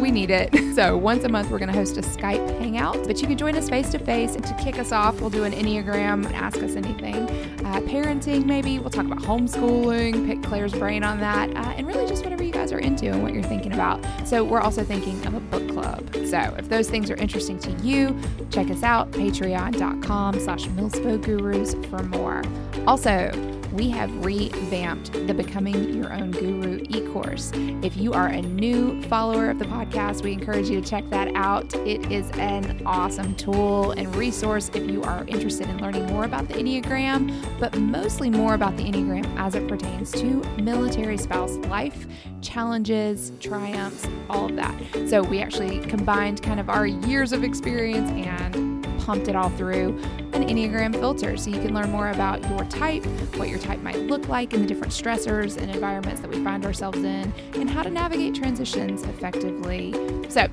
we 0.00 0.10
need 0.10 0.30
it. 0.30 0.50
So 0.70 0.96
once 0.96 1.24
a 1.24 1.28
month, 1.28 1.50
we're 1.50 1.58
going 1.58 1.70
to 1.70 1.76
host 1.76 1.98
a 1.98 2.00
Skype 2.00 2.48
hangout, 2.60 3.06
but 3.06 3.20
you 3.20 3.26
can 3.26 3.36
join 3.36 3.54
us 3.56 3.68
face 3.68 3.90
to 3.90 3.98
face. 3.98 4.34
And 4.36 4.44
to 4.46 4.54
kick 4.54 4.78
us 4.78 4.92
off, 4.92 5.20
we'll 5.20 5.28
do 5.28 5.42
an 5.42 5.52
Enneagram, 5.52 6.24
and 6.24 6.34
ask 6.34 6.62
us 6.62 6.76
anything, 6.76 7.28
uh, 7.66 7.80
parenting 7.80 8.46
maybe. 8.46 8.78
We'll 8.78 8.88
talk 8.88 9.04
about 9.04 9.18
homeschooling, 9.18 10.26
pick 10.26 10.42
Claire's 10.42 10.72
brain 10.72 11.02
on 11.02 11.18
that, 11.20 11.50
uh, 11.50 11.74
and 11.76 11.86
really 11.86 12.06
just 12.06 12.22
whatever 12.22 12.44
you 12.44 12.52
guys 12.52 12.72
are 12.72 12.78
into 12.78 13.06
and 13.06 13.22
what 13.22 13.34
you're 13.34 13.42
thinking 13.42 13.72
about. 13.72 14.00
So 14.26 14.44
we're 14.44 14.60
also 14.60 14.84
thinking 14.84 15.26
of 15.26 15.34
a 15.34 15.40
book 15.40 15.68
club. 15.68 16.08
So 16.26 16.38
if 16.56 16.68
those 16.68 16.88
things 16.88 17.10
are 17.10 17.16
interesting 17.16 17.58
to 17.58 17.72
you, 17.82 18.18
check 18.50 18.70
us 18.70 18.84
out, 18.84 19.10
patreon.com 19.10 20.40
slash 20.40 20.66
Gurus 20.66 21.74
for 21.90 22.02
more. 22.04 22.42
Also, 22.86 23.30
we 23.72 23.88
have 23.90 24.10
revamped 24.24 25.12
the 25.26 25.34
Becoming 25.34 25.94
Your 25.94 26.12
Own 26.12 26.30
Guru 26.30 26.80
e 26.88 27.00
course. 27.12 27.52
If 27.54 27.96
you 27.96 28.12
are 28.12 28.28
a 28.28 28.42
new 28.42 29.00
follower 29.02 29.50
of 29.50 29.58
the 29.58 29.64
podcast, 29.64 30.22
we 30.22 30.32
encourage 30.32 30.68
you 30.68 30.80
to 30.80 30.88
check 30.88 31.08
that 31.10 31.34
out. 31.34 31.72
It 31.86 32.10
is 32.10 32.30
an 32.32 32.82
awesome 32.84 33.34
tool 33.36 33.92
and 33.92 34.14
resource 34.16 34.70
if 34.74 34.90
you 34.90 35.02
are 35.02 35.24
interested 35.26 35.68
in 35.68 35.78
learning 35.78 36.06
more 36.06 36.24
about 36.24 36.48
the 36.48 36.54
Enneagram, 36.54 37.32
but 37.58 37.78
mostly 37.78 38.30
more 38.30 38.54
about 38.54 38.76
the 38.76 38.84
Enneagram 38.84 39.26
as 39.38 39.54
it 39.54 39.68
pertains 39.68 40.10
to 40.12 40.42
military 40.60 41.16
spouse 41.16 41.56
life, 41.68 42.06
challenges, 42.40 43.32
triumphs, 43.40 44.06
all 44.28 44.46
of 44.46 44.56
that. 44.56 44.74
So 45.08 45.22
we 45.22 45.40
actually 45.40 45.80
combined 45.80 46.42
kind 46.42 46.58
of 46.58 46.68
our 46.68 46.86
years 46.86 47.32
of 47.32 47.44
experience 47.44 48.10
and 48.10 48.79
pumped 49.10 49.26
it 49.26 49.34
all 49.34 49.50
through 49.50 49.98
an 50.34 50.46
Enneagram 50.46 50.94
filter 50.94 51.36
so 51.36 51.50
you 51.50 51.60
can 51.60 51.74
learn 51.74 51.90
more 51.90 52.10
about 52.10 52.48
your 52.48 52.64
type, 52.66 53.04
what 53.34 53.48
your 53.48 53.58
type 53.58 53.80
might 53.80 53.98
look 53.98 54.28
like, 54.28 54.52
and 54.52 54.62
the 54.62 54.68
different 54.68 54.92
stressors 54.92 55.60
and 55.60 55.68
environments 55.68 56.20
that 56.20 56.30
we 56.30 56.44
find 56.44 56.64
ourselves 56.64 56.98
in, 56.98 57.34
and 57.54 57.68
how 57.68 57.82
to 57.82 57.90
navigate 57.90 58.36
transitions 58.36 59.02
effectively. 59.02 59.92
So 60.28 60.46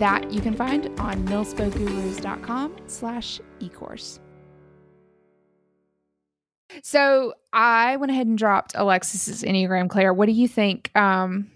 that 0.00 0.30
you 0.30 0.42
can 0.42 0.54
find 0.54 0.88
on 1.00 1.26
milspogurus.com 1.26 2.76
slash 2.88 3.40
ecourse. 3.60 4.18
So 6.82 7.32
I 7.54 7.96
went 7.96 8.12
ahead 8.12 8.26
and 8.26 8.36
dropped 8.36 8.72
Alexis's 8.74 9.42
Enneagram. 9.42 9.88
Claire, 9.88 10.12
what 10.12 10.26
do 10.26 10.32
you 10.32 10.46
think? 10.46 10.94
Um, 10.94 11.50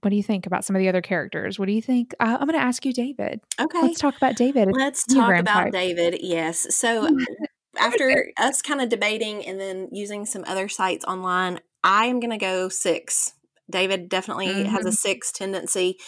what 0.00 0.10
do 0.10 0.16
you 0.16 0.22
think 0.22 0.46
about 0.46 0.64
some 0.64 0.76
of 0.76 0.80
the 0.80 0.88
other 0.88 1.02
characters? 1.02 1.58
What 1.58 1.66
do 1.66 1.72
you 1.72 1.82
think? 1.82 2.14
Uh, 2.20 2.36
I'm 2.40 2.46
going 2.46 2.58
to 2.58 2.64
ask 2.64 2.84
you, 2.84 2.92
David. 2.92 3.40
Okay. 3.60 3.82
Let's 3.82 4.00
talk 4.00 4.16
about 4.16 4.36
David. 4.36 4.68
Let's 4.72 5.04
talk 5.04 5.36
about 5.36 5.64
type. 5.64 5.72
David. 5.72 6.20
Yes. 6.22 6.74
So 6.74 7.08
after 7.78 8.32
us 8.38 8.62
kind 8.62 8.80
of 8.80 8.88
debating 8.88 9.44
and 9.46 9.60
then 9.60 9.88
using 9.92 10.26
some 10.26 10.44
other 10.46 10.68
sites 10.68 11.04
online, 11.04 11.60
I 11.82 12.06
am 12.06 12.20
going 12.20 12.30
to 12.30 12.38
go 12.38 12.68
six. 12.68 13.34
David 13.70 14.08
definitely 14.08 14.48
mm-hmm. 14.48 14.70
has 14.70 14.84
a 14.84 14.88
mm-hmm. 14.88 14.94
six 14.94 15.32
tendency. 15.32 15.98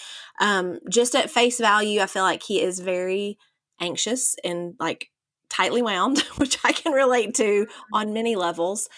Um, 0.40 0.78
just 0.88 1.14
at 1.14 1.30
face 1.30 1.58
value, 1.58 2.00
I 2.00 2.06
feel 2.06 2.22
like 2.22 2.42
he 2.42 2.62
is 2.62 2.80
very 2.80 3.38
anxious 3.80 4.34
and 4.44 4.74
like 4.80 5.10
tightly 5.48 5.82
wound, 5.82 6.18
which 6.36 6.58
I 6.64 6.72
can 6.72 6.92
relate 6.92 7.34
to 7.34 7.66
on 7.92 8.12
many 8.12 8.36
levels. 8.36 8.88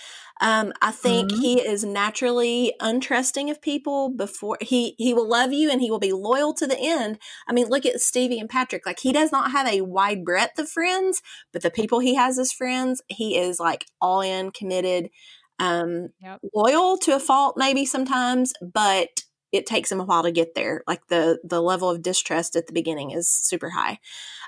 Um, 0.40 0.72
I 0.82 0.90
think 0.90 1.30
mm-hmm. 1.30 1.40
he 1.40 1.60
is 1.60 1.84
naturally 1.84 2.74
untrusting 2.80 3.50
of 3.50 3.62
people 3.62 4.10
before 4.10 4.58
he 4.60 4.94
he 4.98 5.14
will 5.14 5.28
love 5.28 5.52
you 5.52 5.70
and 5.70 5.80
he 5.80 5.90
will 5.90 5.98
be 5.98 6.12
loyal 6.12 6.52
to 6.54 6.66
the 6.66 6.78
end. 6.78 7.18
I 7.46 7.52
mean, 7.52 7.68
look 7.68 7.86
at 7.86 8.00
Stevie 8.00 8.40
and 8.40 8.48
Patrick. 8.48 8.86
Like 8.86 9.00
he 9.00 9.12
does 9.12 9.30
not 9.30 9.52
have 9.52 9.66
a 9.66 9.82
wide 9.82 10.24
breadth 10.24 10.58
of 10.58 10.68
friends, 10.68 11.22
but 11.52 11.62
the 11.62 11.70
people 11.70 12.00
he 12.00 12.14
has 12.14 12.38
as 12.38 12.52
friends, 12.52 13.02
he 13.08 13.36
is 13.36 13.60
like 13.60 13.86
all 14.00 14.20
in, 14.20 14.50
committed, 14.50 15.10
um, 15.58 16.08
yep. 16.20 16.40
loyal 16.54 16.98
to 16.98 17.14
a 17.14 17.20
fault 17.20 17.56
maybe 17.56 17.84
sometimes, 17.84 18.52
but 18.60 19.22
it 19.52 19.66
takes 19.66 19.92
him 19.92 20.00
a 20.00 20.04
while 20.04 20.22
to 20.22 20.32
get 20.32 20.54
there. 20.54 20.82
Like 20.86 21.06
the 21.08 21.38
the 21.44 21.60
level 21.60 21.90
of 21.90 22.02
distrust 22.02 22.56
at 22.56 22.66
the 22.66 22.72
beginning 22.72 23.10
is 23.10 23.30
super 23.30 23.70
high. 23.70 23.98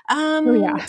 Um, 0.09 0.47
oh, 0.47 0.53
yeah. 0.53 0.87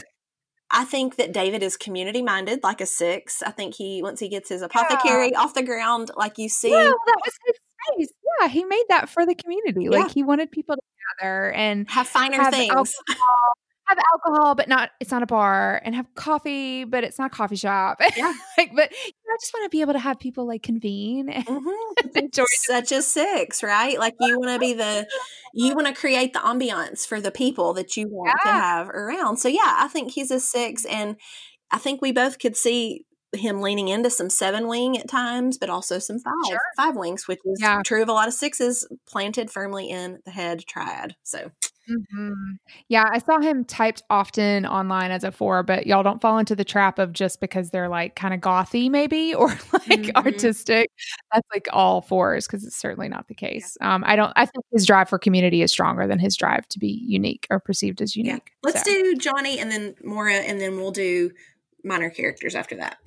I 0.70 0.84
think 0.84 1.16
that 1.16 1.32
David 1.32 1.62
is 1.62 1.76
community 1.76 2.22
minded, 2.22 2.60
like 2.62 2.80
a 2.80 2.86
six. 2.86 3.42
I 3.42 3.50
think 3.50 3.74
he 3.74 4.02
once 4.02 4.20
he 4.20 4.28
gets 4.28 4.48
his 4.48 4.62
apothecary 4.62 5.30
yeah. 5.32 5.40
off 5.40 5.54
the 5.54 5.62
ground, 5.62 6.10
like 6.16 6.38
you 6.38 6.48
see. 6.48 6.70
Well, 6.70 6.94
that 7.06 7.16
was 7.24 7.34
his 7.46 7.56
space. 7.94 8.16
Yeah, 8.40 8.48
he 8.48 8.64
made 8.64 8.84
that 8.88 9.08
for 9.08 9.24
the 9.24 9.34
community. 9.34 9.84
Yeah. 9.84 9.98
Like 9.98 10.12
he 10.12 10.22
wanted 10.22 10.50
people 10.50 10.74
to 10.74 10.82
gather 11.20 11.52
and 11.52 11.88
have 11.90 12.08
finer 12.08 12.42
have 12.42 12.52
things. 12.52 12.70
Alcohol, 12.70 13.56
have 13.88 13.98
alcohol, 14.12 14.54
but 14.54 14.68
not 14.68 14.90
it's 15.00 15.10
not 15.10 15.22
a 15.22 15.26
bar, 15.26 15.80
and 15.84 15.94
have 15.94 16.06
coffee, 16.14 16.84
but 16.84 17.04
it's 17.04 17.18
not 17.18 17.26
a 17.32 17.34
coffee 17.34 17.56
shop. 17.56 18.00
Yeah. 18.16 18.32
like, 18.56 18.70
but 18.74 18.90
you 18.90 19.12
know, 19.26 19.32
I 19.34 19.36
just 19.40 19.52
want 19.54 19.64
to 19.64 19.68
be 19.76 19.80
able 19.82 19.92
to 19.92 19.98
have 19.98 20.18
people 20.18 20.46
like 20.46 20.62
convene 20.62 21.28
and 21.28 21.44
Mm-hmm. 21.46 22.08
enjoy. 22.18 22.44
Such 22.48 22.92
a 22.92 23.02
six, 23.02 23.62
right? 23.62 23.98
Like 23.98 24.14
you 24.20 24.38
want 24.38 24.52
to 24.52 24.58
be 24.58 24.72
the, 24.72 25.06
you 25.54 25.74
want 25.74 25.86
to 25.86 25.92
create 25.94 26.32
the 26.32 26.38
ambiance 26.40 27.06
for 27.06 27.20
the 27.20 27.30
people 27.30 27.74
that 27.74 27.96
you 27.96 28.08
want 28.08 28.36
to 28.42 28.48
have 28.48 28.88
around. 28.88 29.36
So 29.38 29.48
yeah, 29.48 29.74
I 29.78 29.88
think 29.88 30.12
he's 30.12 30.30
a 30.30 30.40
six, 30.40 30.84
and 30.84 31.16
I 31.70 31.78
think 31.78 32.00
we 32.00 32.12
both 32.12 32.38
could 32.38 32.56
see 32.56 33.04
him 33.36 33.60
leaning 33.60 33.88
into 33.88 34.10
some 34.10 34.30
seven 34.30 34.66
wing 34.68 34.98
at 34.98 35.08
times, 35.08 35.58
but 35.58 35.70
also 35.70 35.98
some 35.98 36.18
five 36.18 36.34
Sure. 36.48 36.58
five 36.76 36.96
wings, 36.96 37.28
which 37.28 37.40
is 37.44 37.60
Yeah. 37.60 37.80
true 37.84 38.02
of 38.02 38.08
a 38.08 38.12
lot 38.12 38.28
of 38.28 38.34
sixes 38.34 38.86
planted 39.06 39.50
firmly 39.50 39.88
in 39.90 40.20
the 40.24 40.30
head 40.30 40.64
triad. 40.66 41.16
So 41.22 41.50
Mhm. 41.88 42.58
Yeah, 42.88 43.04
I 43.12 43.18
saw 43.18 43.38
him 43.38 43.64
typed 43.64 44.02
often 44.10 44.66
online 44.66 45.12
as 45.12 45.22
a 45.22 45.30
four, 45.30 45.62
but 45.62 45.86
y'all 45.86 46.02
don't 46.02 46.20
fall 46.20 46.36
into 46.38 46.56
the 46.56 46.64
trap 46.64 46.98
of 46.98 47.12
just 47.12 47.40
because 47.40 47.70
they're 47.70 47.88
like 47.88 48.16
kind 48.16 48.34
of 48.34 48.40
gothy, 48.40 48.90
maybe, 48.90 49.32
or 49.38 49.50
like 49.72 50.02
Mhm. 50.02 50.16
artistic. 50.16 50.90
That's 51.32 51.46
like 51.54 51.68
all 51.72 52.00
fours 52.00 52.48
because 52.48 52.64
it's 52.64 52.74
certainly 52.76 53.08
not 53.08 53.28
the 53.28 53.34
case. 53.34 53.78
Um, 53.80 54.02
I 54.04 54.16
don't. 54.16 54.32
I 54.34 54.46
think 54.46 54.64
his 54.72 54.84
drive 54.84 55.08
for 55.08 55.16
community 55.20 55.62
is 55.62 55.70
stronger 55.70 56.08
than 56.08 56.18
his 56.18 56.34
drive 56.36 56.66
to 56.70 56.80
be 56.80 56.88
unique 57.06 57.46
or 57.50 57.60
perceived 57.60 58.02
as 58.02 58.16
yeah, 58.16 58.24
unique. 58.24 58.50
let's 58.64 58.82
So- 58.82 58.90
do 58.90 59.14
Johnny 59.14 59.60
and 59.60 59.70
then 59.70 59.94
Moira, 60.02 60.34
and 60.38 60.60
then 60.60 60.78
we'll 60.78 60.90
do 60.90 61.30
minor 61.84 62.10
characters 62.10 62.56
after 62.56 62.74
that. 62.78 62.98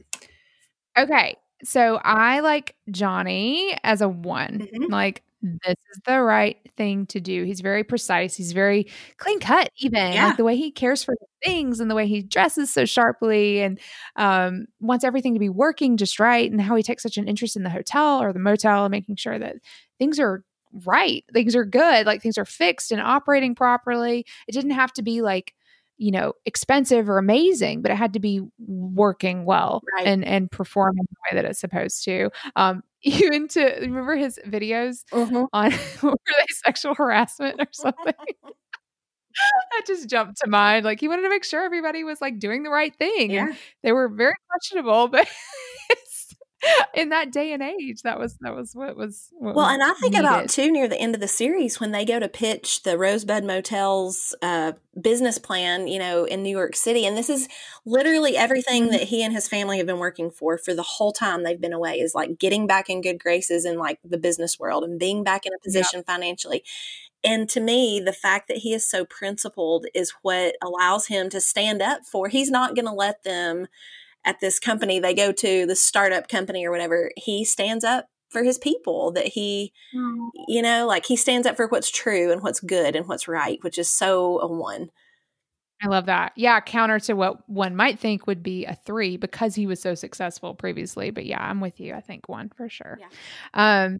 Okay. 0.97 1.35
So 1.63 1.99
I 2.03 2.39
like 2.39 2.75
Johnny 2.91 3.77
as 3.83 4.01
a 4.01 4.09
one. 4.09 4.67
Mhm. 4.73 4.89
Like, 4.89 5.23
this 5.41 5.75
is 5.93 5.99
the 6.05 6.19
right 6.21 6.57
thing 6.75 7.05
to 7.07 7.19
do. 7.21 7.43
He's 7.43 7.61
very 7.61 7.83
precise. 7.83 8.35
He's 8.35 8.51
very 8.51 8.87
clean 9.17 9.39
cut, 9.39 9.69
even 9.77 10.11
Yeah. 10.13 10.25
like 10.25 10.37
the 10.37 10.43
way 10.43 10.55
he 10.57 10.71
cares 10.71 11.03
for 11.03 11.15
things 11.45 11.79
and 11.79 11.89
the 11.89 11.95
way 11.95 12.07
he 12.07 12.21
dresses 12.21 12.71
so 12.71 12.83
sharply 12.85 13.61
and 13.61 13.79
um, 14.17 14.65
wants 14.81 15.05
everything 15.05 15.33
to 15.33 15.39
be 15.39 15.47
working 15.49 15.95
just 15.97 16.19
right. 16.19 16.49
And 16.51 16.59
how 16.61 16.75
he 16.75 16.83
takes 16.83 17.03
such 17.03 17.17
an 17.17 17.27
interest 17.27 17.55
in 17.55 17.63
the 17.63 17.69
hotel 17.69 18.21
or 18.21 18.33
the 18.33 18.39
motel 18.39 18.85
and 18.85 18.91
making 18.91 19.15
sure 19.15 19.39
that 19.39 19.55
things 19.97 20.19
are 20.19 20.43
right, 20.85 21.23
things 21.33 21.55
are 21.55 21.65
good, 21.65 22.05
like 22.05 22.21
things 22.21 22.37
are 22.37 22.45
fixed 22.45 22.91
and 22.91 23.01
operating 23.01 23.55
properly. 23.55 24.25
It 24.47 24.51
didn't 24.51 24.71
have 24.71 24.91
to 24.93 25.01
be 25.01 25.21
like, 25.21 25.53
you 25.99 26.11
know, 26.11 26.33
expensive 26.45 27.09
or 27.09 27.19
amazing, 27.19 27.83
but 27.83 27.91
it 27.91 27.95
had 27.97 28.13
to 28.13 28.19
be 28.21 28.41
working 28.67 29.45
well 29.45 29.83
Right. 29.97 30.07
and 30.07 30.25
and 30.25 30.51
performing 30.51 31.05
the 31.09 31.17
way 31.37 31.41
that 31.41 31.49
it's 31.49 31.59
supposed 31.61 32.03
to. 32.05 32.31
Um, 32.57 32.83
even 33.03 33.47
to 33.49 33.63
remember 33.81 34.15
his 34.17 34.39
videos 34.47 35.05
Mhm. 35.13 35.47
on 35.53 35.71
were 36.03 36.15
they 36.27 36.45
sexual 36.65 36.95
harassment 36.95 37.59
or 37.61 37.67
something? 37.73 38.13
that 39.71 39.83
just 39.87 40.09
jumped 40.09 40.39
to 40.43 40.49
mind. 40.49 40.85
Like 40.85 40.99
he 40.99 41.07
wanted 41.07 41.23
to 41.23 41.29
make 41.29 41.43
sure 41.45 41.63
everybody 41.63 42.03
was 42.03 42.21
like 42.21 42.39
doing 42.39 42.63
the 42.63 42.69
right 42.71 42.95
thing. 42.95 43.31
Yeah. 43.31 43.53
They 43.83 43.91
were 43.93 44.09
very 44.09 44.35
questionable, 44.49 45.07
but 45.09 45.27
in 46.93 47.09
that 47.09 47.31
day 47.31 47.53
and 47.53 47.63
age, 47.63 48.01
that 48.03 48.19
was 48.19 48.35
that 48.41 48.55
was 48.55 48.75
what 48.75 48.97
was 48.97 49.29
what 49.33 49.55
Well, 49.55 49.65
was 49.65 49.73
and 49.73 49.83
I 49.83 49.93
think 49.93 50.15
about 50.15 50.49
too 50.49 50.71
near 50.71 50.87
the 50.87 50.97
end 50.99 51.15
of 51.15 51.21
the 51.21 51.27
series 51.27 51.79
when 51.79 51.91
they 51.91 52.05
go 52.05 52.19
to 52.19 52.27
pitch 52.27 52.83
the 52.83 52.97
Rosebud 52.97 53.43
Motel's 53.43 54.35
uh, 54.41 54.73
business 54.99 55.37
plan, 55.37 55.87
you 55.87 55.99
know, 55.99 56.25
in 56.25 56.43
New 56.43 56.55
York 56.55 56.75
City, 56.75 57.05
and 57.05 57.17
this 57.17 57.29
is 57.29 57.47
literally 57.85 58.35
everything 58.37 58.87
Mhm. 58.87 58.91
that 58.91 59.01
he 59.03 59.23
and 59.23 59.33
his 59.33 59.47
family 59.47 59.77
have 59.77 59.87
been 59.87 59.99
working 59.99 60.29
for 60.31 60.57
for 60.57 60.73
the 60.73 60.83
whole 60.83 61.13
time 61.13 61.43
they've 61.43 61.59
been 61.61 61.73
away 61.73 61.99
is 61.99 62.13
like 62.13 62.37
getting 62.39 62.67
back 62.67 62.89
in 62.89 63.01
good 63.01 63.19
graces 63.19 63.65
in 63.65 63.77
like 63.77 63.99
the 64.03 64.17
business 64.17 64.59
world 64.59 64.83
and 64.83 64.99
being 64.99 65.23
back 65.23 65.45
in 65.45 65.53
a 65.53 65.59
position 65.63 66.03
financially. 66.03 66.63
And 67.23 67.49
to 67.49 67.59
me, 67.59 68.01
the 68.03 68.13
fact 68.13 68.47
that 68.47 68.57
he 68.57 68.73
is 68.73 68.89
so 68.89 69.03
principled 69.05 69.85
is 69.93 70.13
what 70.21 70.55
allows 70.61 71.07
him 71.07 71.29
to 71.31 71.41
stand 71.41 71.81
up 71.81 72.05
for. 72.05 72.29
He's 72.29 72.49
not 72.49 72.75
going 72.75 72.85
to 72.85 72.93
let 72.93 73.23
them 73.23 73.67
at 74.29 74.39
this 74.39 74.59
company 74.59 74.99
they 74.99 75.13
go 75.13 75.31
to, 75.31 75.65
the 75.65 75.75
startup 75.75 76.27
company 76.27 76.65
or 76.65 76.71
whatever. 76.71 77.11
He 77.17 77.43
stands 77.43 77.83
up 77.83 78.05
for 78.29 78.43
his 78.43 78.59
people 78.59 79.11
that 79.11 79.25
he 79.25 79.73
you 80.47 80.61
know 80.61 80.85
like 80.85 81.05
he 81.05 81.15
stands 81.15 81.47
up 81.47 81.55
for 81.55 81.67
what's 81.67 81.89
true 81.89 82.31
and 82.31 82.43
what's 82.43 82.59
good 82.59 82.95
and 82.95 83.07
what's 83.07 83.27
right 83.27 83.57
which 83.63 83.79
is 83.79 83.89
so 83.89 84.39
a 84.39 84.47
one 84.47 84.91
I 85.81 85.87
love 85.87 86.07
that. 86.07 86.33
Yeah, 86.35 86.59
counter 86.59 86.99
to 86.99 87.13
what 87.13 87.49
one 87.49 87.73
might 87.73 87.99
think 87.99 88.27
would 88.27 88.43
be 88.43 88.65
a 88.65 88.75
three 88.85 89.15
because 89.15 89.55
he 89.55 89.65
was 89.65 89.81
so 89.81 89.95
successful 89.95 90.53
previously. 90.53 91.09
But 91.09 91.25
yeah, 91.25 91.41
I'm 91.41 91.61
with 91.61 91.79
you. 91.79 91.93
I 91.93 92.01
think 92.01 92.27
one 92.27 92.49
for 92.49 92.67
sure. 92.67 92.99
Yeah. 92.99 93.85
Um, 93.85 93.99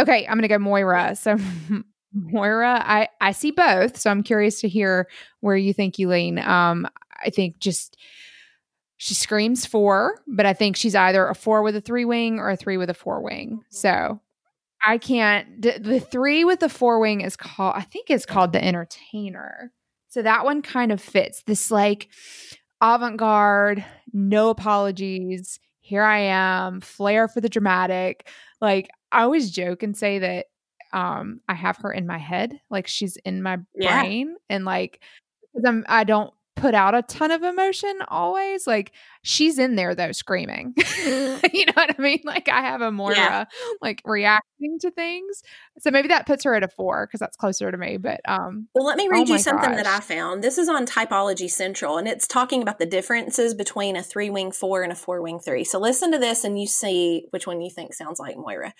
okay, 0.00 0.26
I'm 0.26 0.36
gonna 0.36 0.48
go 0.48 0.58
Moira. 0.58 1.14
So 1.14 1.36
Moira, 2.12 2.82
I 2.84 3.08
I 3.20 3.30
see 3.30 3.52
both. 3.52 3.96
So 3.96 4.10
I'm 4.10 4.24
curious 4.24 4.60
to 4.62 4.68
hear 4.68 5.06
where 5.38 5.56
you 5.56 5.72
think 5.72 6.00
you 6.00 6.08
lean. 6.08 6.40
Um, 6.40 6.88
I 7.24 7.30
think 7.30 7.60
just 7.60 7.96
she 9.04 9.12
screams 9.12 9.66
four, 9.66 10.22
but 10.26 10.46
I 10.46 10.54
think 10.54 10.76
she's 10.76 10.94
either 10.94 11.26
a 11.28 11.34
four 11.34 11.62
with 11.62 11.76
a 11.76 11.82
three 11.82 12.06
wing 12.06 12.38
or 12.38 12.48
a 12.48 12.56
three 12.56 12.78
with 12.78 12.88
a 12.88 12.94
four 12.94 13.20
wing. 13.20 13.62
So 13.68 14.18
I 14.82 14.96
can't. 14.96 15.60
The, 15.60 15.78
the 15.78 16.00
three 16.00 16.42
with 16.42 16.60
the 16.60 16.70
four 16.70 16.98
wing 17.00 17.20
is 17.20 17.36
called. 17.36 17.74
I 17.76 17.82
think 17.82 18.08
it's 18.08 18.24
called 18.24 18.54
the 18.54 18.64
entertainer. 18.64 19.72
So 20.08 20.22
that 20.22 20.46
one 20.46 20.62
kind 20.62 20.90
of 20.90 21.02
fits 21.02 21.42
this 21.42 21.70
like 21.70 22.08
avant 22.80 23.18
garde, 23.18 23.84
no 24.14 24.48
apologies. 24.48 25.60
Here 25.80 26.02
I 26.02 26.20
am, 26.20 26.80
flair 26.80 27.28
for 27.28 27.42
the 27.42 27.50
dramatic. 27.50 28.26
Like 28.62 28.88
I 29.12 29.20
always 29.24 29.50
joke 29.50 29.82
and 29.82 29.94
say 29.94 30.18
that 30.20 30.46
um 30.94 31.40
I 31.46 31.52
have 31.52 31.76
her 31.82 31.92
in 31.92 32.06
my 32.06 32.16
head, 32.16 32.58
like 32.70 32.86
she's 32.86 33.18
in 33.18 33.42
my 33.42 33.58
Yeah. 33.74 34.00
brain, 34.00 34.36
and 34.48 34.64
like 34.64 35.00
because 35.52 35.68
I'm 35.68 35.84
I 35.88 36.04
don't 36.04 36.32
put 36.56 36.74
out 36.74 36.94
a 36.94 37.02
ton 37.02 37.30
of 37.30 37.42
emotion 37.42 37.98
always. 38.08 38.66
Like 38.66 38.92
she's 39.22 39.58
in 39.58 39.76
there 39.76 39.94
though, 39.94 40.12
screaming. 40.12 40.74
you 41.04 41.66
know 41.66 41.72
what 41.74 41.94
I 41.98 42.02
mean? 42.02 42.20
Like 42.24 42.48
I 42.48 42.60
have 42.60 42.80
a 42.80 42.90
Moira 42.90 43.48
like 43.80 44.02
reacting 44.04 44.78
to 44.80 44.90
things. 44.90 45.42
So 45.78 45.90
maybe 45.90 46.08
that 46.08 46.26
puts 46.26 46.44
her 46.44 46.54
at 46.54 46.62
a 46.62 46.68
four 46.68 47.06
because 47.06 47.20
that's 47.20 47.36
closer 47.36 47.70
to 47.70 47.76
me. 47.76 47.96
But 47.96 48.20
um 48.26 48.68
well 48.74 48.84
let 48.84 48.96
me 48.96 49.06
Oh 49.06 49.10
read 49.10 49.28
you 49.28 49.34
my 49.34 49.40
something 49.40 49.76
that 49.76 49.86
i 49.86 50.00
found 50.00 50.42
this 50.42 50.58
is 50.58 50.68
on 50.68 50.86
typology 50.86 51.50
central 51.50 51.98
and 51.98 52.08
it's 52.08 52.26
talking 52.26 52.62
about 52.62 52.78
the 52.78 52.86
differences 52.86 53.54
between 53.54 53.96
a 53.96 54.02
three 54.02 54.30
wing 54.30 54.52
four 54.52 54.82
and 54.82 54.92
a 54.92 54.96
four 54.96 55.22
wing 55.22 55.38
three 55.38 55.64
so 55.64 55.78
listen 55.78 56.12
to 56.12 56.18
this 56.18 56.44
and 56.44 56.58
you 56.58 56.66
see 56.66 57.26
which 57.30 57.46
one 57.46 57.60
you 57.60 57.70
think 57.70 57.94
sounds 57.94 58.18
like 58.18 58.36
moira 58.36 58.74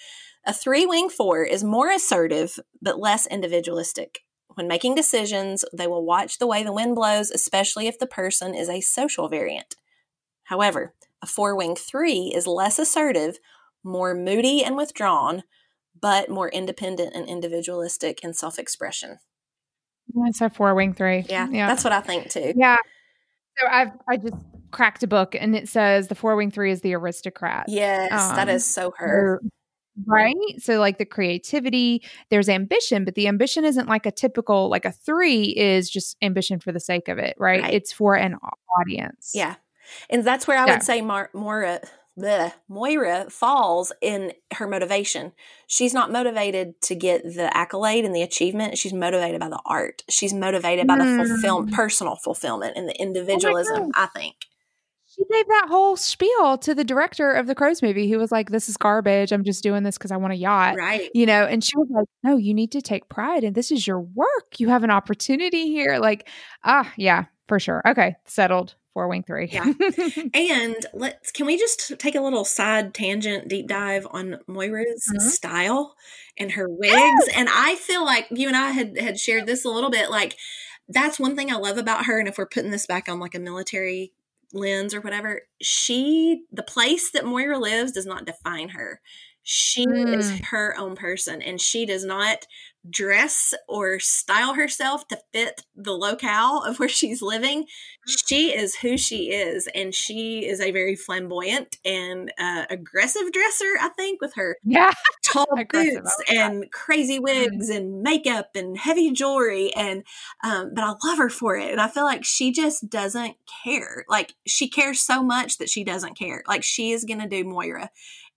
a 0.46 0.52
three 0.52 0.87
wing 0.87 1.08
four 1.08 1.44
is 1.44 1.62
more 1.64 1.90
assertive 1.90 2.58
but 2.80 2.98
less 2.98 3.26
individualistic 3.26 4.20
when 4.54 4.68
making 4.68 4.94
decisions 4.94 5.64
they 5.72 5.86
will 5.86 6.04
watch 6.04 6.38
the 6.38 6.46
way 6.46 6.62
the 6.62 6.72
wind 6.72 6.94
blows 6.94 7.30
especially 7.30 7.86
if 7.86 7.98
the 7.98 8.06
person 8.06 8.54
is 8.54 8.68
a 8.68 8.80
social 8.80 9.28
variant 9.28 9.76
However, 10.48 10.92
a 11.22 11.26
four 11.26 11.56
wing 11.56 11.74
three 11.74 12.30
is 12.34 12.46
less 12.46 12.78
assertive, 12.78 13.38
more 13.82 14.14
moody 14.14 14.62
and 14.62 14.76
withdrawn, 14.76 15.42
but 15.98 16.28
more 16.28 16.50
independent 16.50 17.14
and 17.14 17.26
individualistic 17.26 18.22
in 18.22 18.34
self 18.34 18.58
expression. 18.58 19.20
it's 20.26 20.42
a 20.42 20.50
four 20.50 20.74
wing 20.74 20.92
three. 20.92 21.24
Yeah, 21.28 21.48
Yeah. 21.50 21.66
that's 21.66 21.82
what 21.82 21.94
I 21.94 22.02
think 22.02 22.28
too. 22.30 22.52
Yeah. 22.54 22.76
So 23.58 23.66
I've 23.70 23.92
I 24.06 24.16
just 24.18 24.34
cracked 24.70 25.02
a 25.02 25.06
book 25.06 25.34
and 25.34 25.56
it 25.56 25.66
says 25.68 26.08
the 26.08 26.14
four 26.14 26.36
wing 26.36 26.50
three 26.50 26.70
is 26.70 26.82
the 26.82 26.94
aristocrat. 26.94 27.66
Yes, 27.68 28.10
that 28.10 28.48
Um, 28.48 28.54
is 28.54 28.66
so 28.66 28.92
her. 28.98 29.40
Right. 30.07 30.35
So 30.59 30.78
like 30.80 30.98
the 30.98 31.04
creativity, 31.04 32.02
there's 32.30 32.48
ambition, 32.48 33.04
but 33.04 33.14
the 33.14 33.28
ambition 33.28 33.64
isn't 33.64 33.88
like 33.88 34.07
a 34.07 34.11
typical 34.11 34.68
like 34.68 34.85
a 34.85 34.92
three 34.92 35.44
is 35.57 35.88
just 35.88 36.16
ambition 36.22 36.59
for 36.59 36.72
the 36.72 36.80
sake 36.80 37.09
of 37.09 37.18
it, 37.18 37.37
right? 37.38 37.62
Right. 37.62 37.74
It's 37.74 37.92
for 37.92 38.14
an 38.16 38.37
audience. 38.78 39.33
Yeah. 39.35 39.54
And 40.11 40.24
that's 40.24 40.46
where 40.48 40.59
I 40.59 40.66
Yeah. 40.66 40.72
would 40.74 40.83
say 40.83 41.00
Mar- 41.00 41.30
Moira, 41.35 41.80
bleh, 42.18 42.52
Moira 42.68 43.26
falls 43.30 43.92
in 44.00 44.33
her 44.54 44.66
motivation. 44.66 45.33
She's 45.66 45.92
not 45.94 46.11
motivated 46.11 46.80
to 46.83 46.94
get 46.94 47.22
the 47.22 47.54
accolade 47.57 48.04
and 48.04 48.14
the 48.14 48.22
achievement. 48.22 48.78
She's 48.78 48.92
motivated 48.92 49.40
by 49.40 49.48
the 49.48 49.61
art. 49.66 50.02
She's 50.09 50.33
motivated 50.35 50.87
by 50.87 50.96
the 50.96 51.04
fulfill- 51.26 51.64
Mm. 51.66 51.72
personal 51.72 52.16
fulfillment 52.16 52.76
and 52.76 52.88
the 52.88 53.00
individualism, 53.00 53.90
I 53.94 54.07
think. 54.07 54.35
She 55.14 55.22
gave 55.31 55.46
that 55.46 55.66
whole 55.68 55.96
spiel 55.96 56.59
to 56.59 56.74
the 56.74 56.85
director 56.85 57.31
of 57.33 57.46
the 57.46 57.55
Crows 57.55 57.83
movie 57.83 58.11
who 58.11 58.18
was 58.18 58.33
like, 58.33 58.50
This 58.50 58.68
is 58.68 58.77
garbage. 58.77 59.33
I'm 59.33 59.44
just 59.44 59.62
doing 59.62 59.83
this 59.83 59.96
because 59.96 60.11
I 60.11 60.16
want 60.16 60.33
a 60.33 60.37
yacht. 60.37 60.77
Right. 60.77 61.09
You 61.14 61.27
know, 61.27 61.44
and 61.44 61.62
she 61.62 61.77
was 61.77 61.88
like, 61.90 62.07
No, 62.22 62.37
you 62.37 62.53
need 62.55 62.72
to 62.72 62.83
take 62.83 63.09
pride 63.09 63.44
and 63.44 63.55
this 63.55 63.70
is 63.70 63.87
your 63.87 64.00
work. 64.00 64.59
You 64.59 64.68
have 64.68 64.83
an 64.85 64.90
opportunity 64.90 65.66
here. 65.68 65.98
Like, 65.98 66.29
ah, 66.64 66.92
yeah, 66.96 67.27
for 67.48 67.61
sure. 67.61 67.83
Okay, 67.87 68.16
settled. 68.24 68.74
Four 68.94 69.09
wing 69.09 69.24
three. 69.27 69.48
Yeah. 69.53 69.72
And 70.35 70.77
let's 70.94 71.33
can 71.33 71.46
we 71.46 71.59
just 71.59 71.98
take 71.98 72.14
a 72.14 72.20
little 72.20 72.44
side 72.44 72.94
tangent 72.94 73.48
deep 73.48 73.66
dive 73.66 74.07
on 74.11 74.38
Moira's 74.48 75.05
Mhm. 75.12 75.20
style 75.20 75.96
and 76.38 76.53
her 76.53 76.66
wigs? 76.68 77.29
And 77.37 77.48
I 77.50 77.74
feel 77.74 78.05
like 78.05 78.29
you 78.31 78.46
and 78.46 78.57
I 78.57 78.70
had 78.70 78.96
had 78.98 79.18
shared 79.18 79.46
this 79.46 79.64
a 79.64 79.68
little 79.68 79.90
bit. 79.90 80.11
Like 80.11 80.37
that's 80.88 81.18
one 81.18 81.35
thing 81.35 81.50
I 81.50 81.57
love 81.57 81.77
about 81.79 82.07
her. 82.07 82.18
And 82.20 82.29
if 82.29 82.38
we're 82.38 82.46
putting 82.46 82.70
this 82.70 82.87
back 82.87 83.09
on 83.09 83.18
like 83.18 83.35
a 83.35 83.40
military 83.40 84.12
lens 84.54 84.94
or 84.94 85.00
whatever, 85.00 85.42
she 85.60 86.44
the 86.52 86.62
place 86.62 87.10
that 87.12 87.24
Moira 87.26 87.58
lives 87.58 87.92
does 87.92 88.06
not 88.06 88.24
define 88.26 88.70
her. 88.70 89.00
She 89.42 89.82
is 89.84 90.30
Mm. 90.30 90.44
her 90.46 90.74
own 90.78 90.96
person 90.96 91.42
and 91.42 91.60
she 91.60 91.84
does 91.86 92.04
not 92.04 92.46
dress 92.88 93.54
or 93.68 93.98
style 93.98 94.54
herself 94.54 95.08
to 95.08 95.18
fit 95.32 95.62
the 95.74 95.92
locale 95.92 96.62
of 96.62 96.78
where 96.78 96.88
she's 96.88 97.22
living. 97.22 97.66
She 98.06 98.54
is 98.54 98.76
who 98.76 98.98
she 98.98 99.30
is, 99.32 99.66
and 99.74 99.94
she 99.94 100.46
is 100.46 100.60
a 100.60 100.70
very 100.70 100.94
flamboyant 100.94 101.76
and 101.84 102.30
uh, 102.38 102.64
aggressive 102.68 103.32
dresser. 103.32 103.72
I 103.80 103.88
think 103.96 104.20
with 104.20 104.34
her 104.34 104.58
Yeah. 104.64 104.92
tall 105.24 105.46
Aggressive, 105.58 106.02
boots 106.02 106.22
and 106.28 106.70
crazy 106.70 107.18
wigs 107.18 107.68
and 107.70 108.02
makeup 108.02 108.50
and 108.54 108.76
heavy 108.78 109.10
jewelry 109.12 109.72
and 109.74 110.04
um, 110.44 110.72
but 110.74 110.84
I 110.84 110.94
love 111.04 111.18
her 111.18 111.30
for 111.30 111.56
it 111.56 111.70
and 111.72 111.80
I 111.80 111.88
feel 111.88 112.04
like 112.04 112.24
she 112.24 112.52
just 112.52 112.88
doesn't 112.90 113.36
care 113.64 114.04
like 114.08 114.34
she 114.46 114.68
cares 114.68 115.00
so 115.00 115.22
much 115.22 115.58
that 115.58 115.68
she 115.70 115.82
doesn't 115.84 116.18
care 116.18 116.42
like 116.46 116.62
she 116.62 116.92
is 116.92 117.04
gonna 117.04 117.28
do 117.28 117.44
Moira 117.44 117.90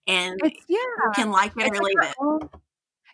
and 0.07 0.39
It's 0.43 0.63
yeah. 0.69 0.77
can 1.15 1.29
like 1.31 1.51
it 1.57 1.67
It's 1.67 1.79
or 1.79 1.83
like 1.83 1.93
leave 1.95 2.09
it 2.09 2.15
own- 2.19 2.49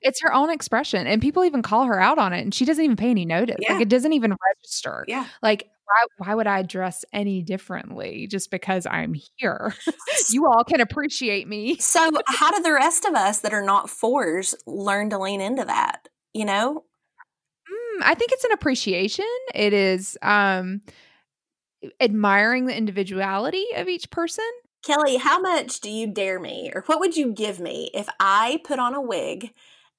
It's 0.03 0.21
her 0.21 0.33
own 0.33 0.49
expression. 0.49 1.07
And 1.07 1.21
people 1.21 1.43
even 1.43 1.61
call 1.61 1.85
her 1.85 1.99
out 1.99 2.17
on 2.19 2.33
it 2.33 2.41
and 2.41 2.53
she 2.53 2.65
doesn't 2.65 2.83
even 2.83 2.97
pay 2.97 3.09
any 3.09 3.25
notice. 3.25 3.57
Yeah. 3.59 3.73
Like 3.73 3.81
it 3.81 3.89
doesn't 3.89 4.13
even 4.13 4.35
register. 4.55 5.05
yeah 5.07 5.27
Like 5.41 5.69
why 5.85 6.27
why 6.27 6.35
would 6.35 6.47
I 6.47 6.61
dress 6.61 7.03
any 7.11 7.41
differently 7.41 8.27
just 8.27 8.51
because 8.51 8.85
I'm 8.85 9.15
here? 9.37 9.73
you 10.29 10.47
all 10.47 10.63
can 10.63 10.81
appreciate 10.81 11.47
me. 11.47 11.77
so 11.77 12.09
how 12.27 12.51
do 12.51 12.61
the 12.61 12.73
rest 12.73 13.05
of 13.05 13.15
us 13.15 13.39
that 13.39 13.53
are 13.53 13.65
not 13.65 13.89
fours 13.89 14.55
learn 14.65 15.09
to 15.09 15.17
lean 15.17 15.41
into 15.41 15.65
that 15.65 16.07
you 16.33 16.45
know 16.45 16.83
Mm, 17.71 18.01
I 18.03 18.15
think 18.15 18.31
it's 18.33 18.43
an 18.43 18.51
appreciation. 18.51 19.25
It 19.55 19.73
is 19.73 20.17
um 20.21 20.81
admiring 21.99 22.65
the 22.65 22.75
individuality 22.75 23.65
of 23.75 23.87
each 23.87 24.09
person. 24.09 24.45
Kelly, 24.85 25.17
how 25.17 25.39
much 25.39 25.79
do 25.79 25.89
you 25.89 26.07
dare 26.07 26.39
me, 26.39 26.71
or 26.75 26.81
what 26.87 26.99
would 26.99 27.15
you 27.15 27.31
give 27.33 27.59
me 27.59 27.89
if 27.93 28.09
I 28.19 28.59
put 28.65 28.79
on 28.79 28.93
a 28.93 29.01
wig 29.01 29.51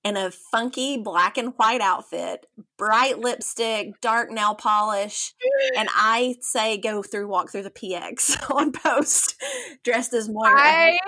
and 0.05 0.19
a 0.19 0.31
funky 0.31 0.99
black 0.99 1.39
and 1.39 1.55
white 1.57 1.81
outfit, 1.81 2.47
bright 2.77 3.19
lipstick, 3.19 4.01
dark 4.01 4.31
nail 4.31 4.55
polish, 4.55 5.35
and 5.77 5.89
I 5.93 6.37
say 6.41 6.77
go 6.77 7.03
through, 7.03 7.29
walk 7.29 7.51
through 7.51 7.63
the 7.63 7.71
PX 7.71 8.51
on 8.55 8.73
post 8.73 9.37
dressed 9.83 10.13
as 10.13 10.29
Moira? 10.29 10.55
I 10.57 10.99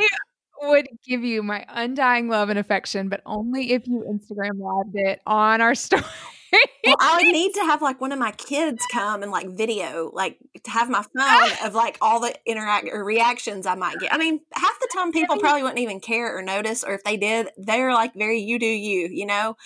would 0.63 0.89
give 1.07 1.23
you 1.23 1.43
my 1.43 1.67
undying 1.69 2.29
love 2.29 2.49
and 2.49 2.59
affection, 2.59 3.09
but 3.09 3.21
only 3.27 3.73
if 3.73 3.87
you 3.87 4.05
Instagram 4.09 4.59
lived 4.59 4.97
it 4.97 5.21
on 5.27 5.61
our 5.61 5.75
story. 5.75 6.03
Well, 6.53 6.97
I 7.01 7.17
would 7.17 7.33
need 7.33 7.55
to 7.55 7.61
have 7.65 7.83
like 7.83 8.01
one 8.01 8.13
of 8.13 8.19
my 8.19 8.33
kids 8.33 8.85
come 8.93 9.23
and 9.23 9.33
like 9.33 9.49
video, 9.51 10.11
like 10.13 10.39
to 10.65 10.71
have 10.71 10.89
my 10.89 11.03
phone 11.03 11.51
of 11.65 11.75
like 11.75 11.99
all 12.01 12.21
the 12.21 12.35
interact 12.47 12.89
or 12.93 13.05
reactions 13.05 13.67
I 13.67 13.75
might 13.75 13.99
get. 13.99 14.13
I 14.13 14.19
mean, 14.19 14.41
half 14.53 14.79
the 14.81 14.89
time 14.95 15.13
people 15.13 15.39
probably 15.39 15.63
wouldn't 15.63 15.81
even 15.81 16.01
care 16.01 16.37
or 16.37 16.43
notice, 16.43 16.85
or 16.85 16.95
if 16.95 17.05
they 17.05 17.17
did, 17.17 17.49
they're 17.57 17.93
like 17.93 18.15
very 18.15 18.41
you 18.41 18.59
do 18.59 18.67
you, 18.67 19.09
you 19.11 19.27
know. 19.27 19.57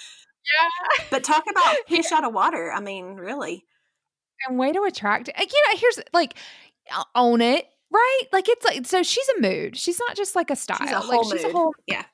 yeah. 0.45 1.05
But 1.11 1.25
talk 1.25 1.45
about 1.51 1.77
fish 1.89 2.13
out 2.13 2.25
of 2.25 2.33
water. 2.33 2.73
I 2.73 2.81
mean, 2.81 3.17
really. 3.17 3.65
And 4.49 4.59
way 4.59 4.73
to 4.73 4.83
attract. 4.85 5.29
You 5.29 5.35
know, 5.45 5.79
here's 5.79 6.01
like 6.15 6.35
own 7.15 7.43
it, 7.43 7.67
right? 7.93 8.23
Like 8.33 8.49
it's 8.49 8.65
like 8.65 8.87
so 8.87 9.03
she's 9.03 9.29
a 9.37 9.41
mood. 9.41 9.77
She's 9.77 9.99
not 9.99 10.17
just 10.17 10.35
like 10.35 10.51
a 10.51 10.57
style. 10.57 10.79
She's 10.81 10.91
a 10.91 10.95
like 10.95 11.05
whole 11.05 11.31
she's 11.31 11.43
mood. 11.43 11.51
a 11.51 11.57
whole 11.57 11.75
yeah. 11.87 12.05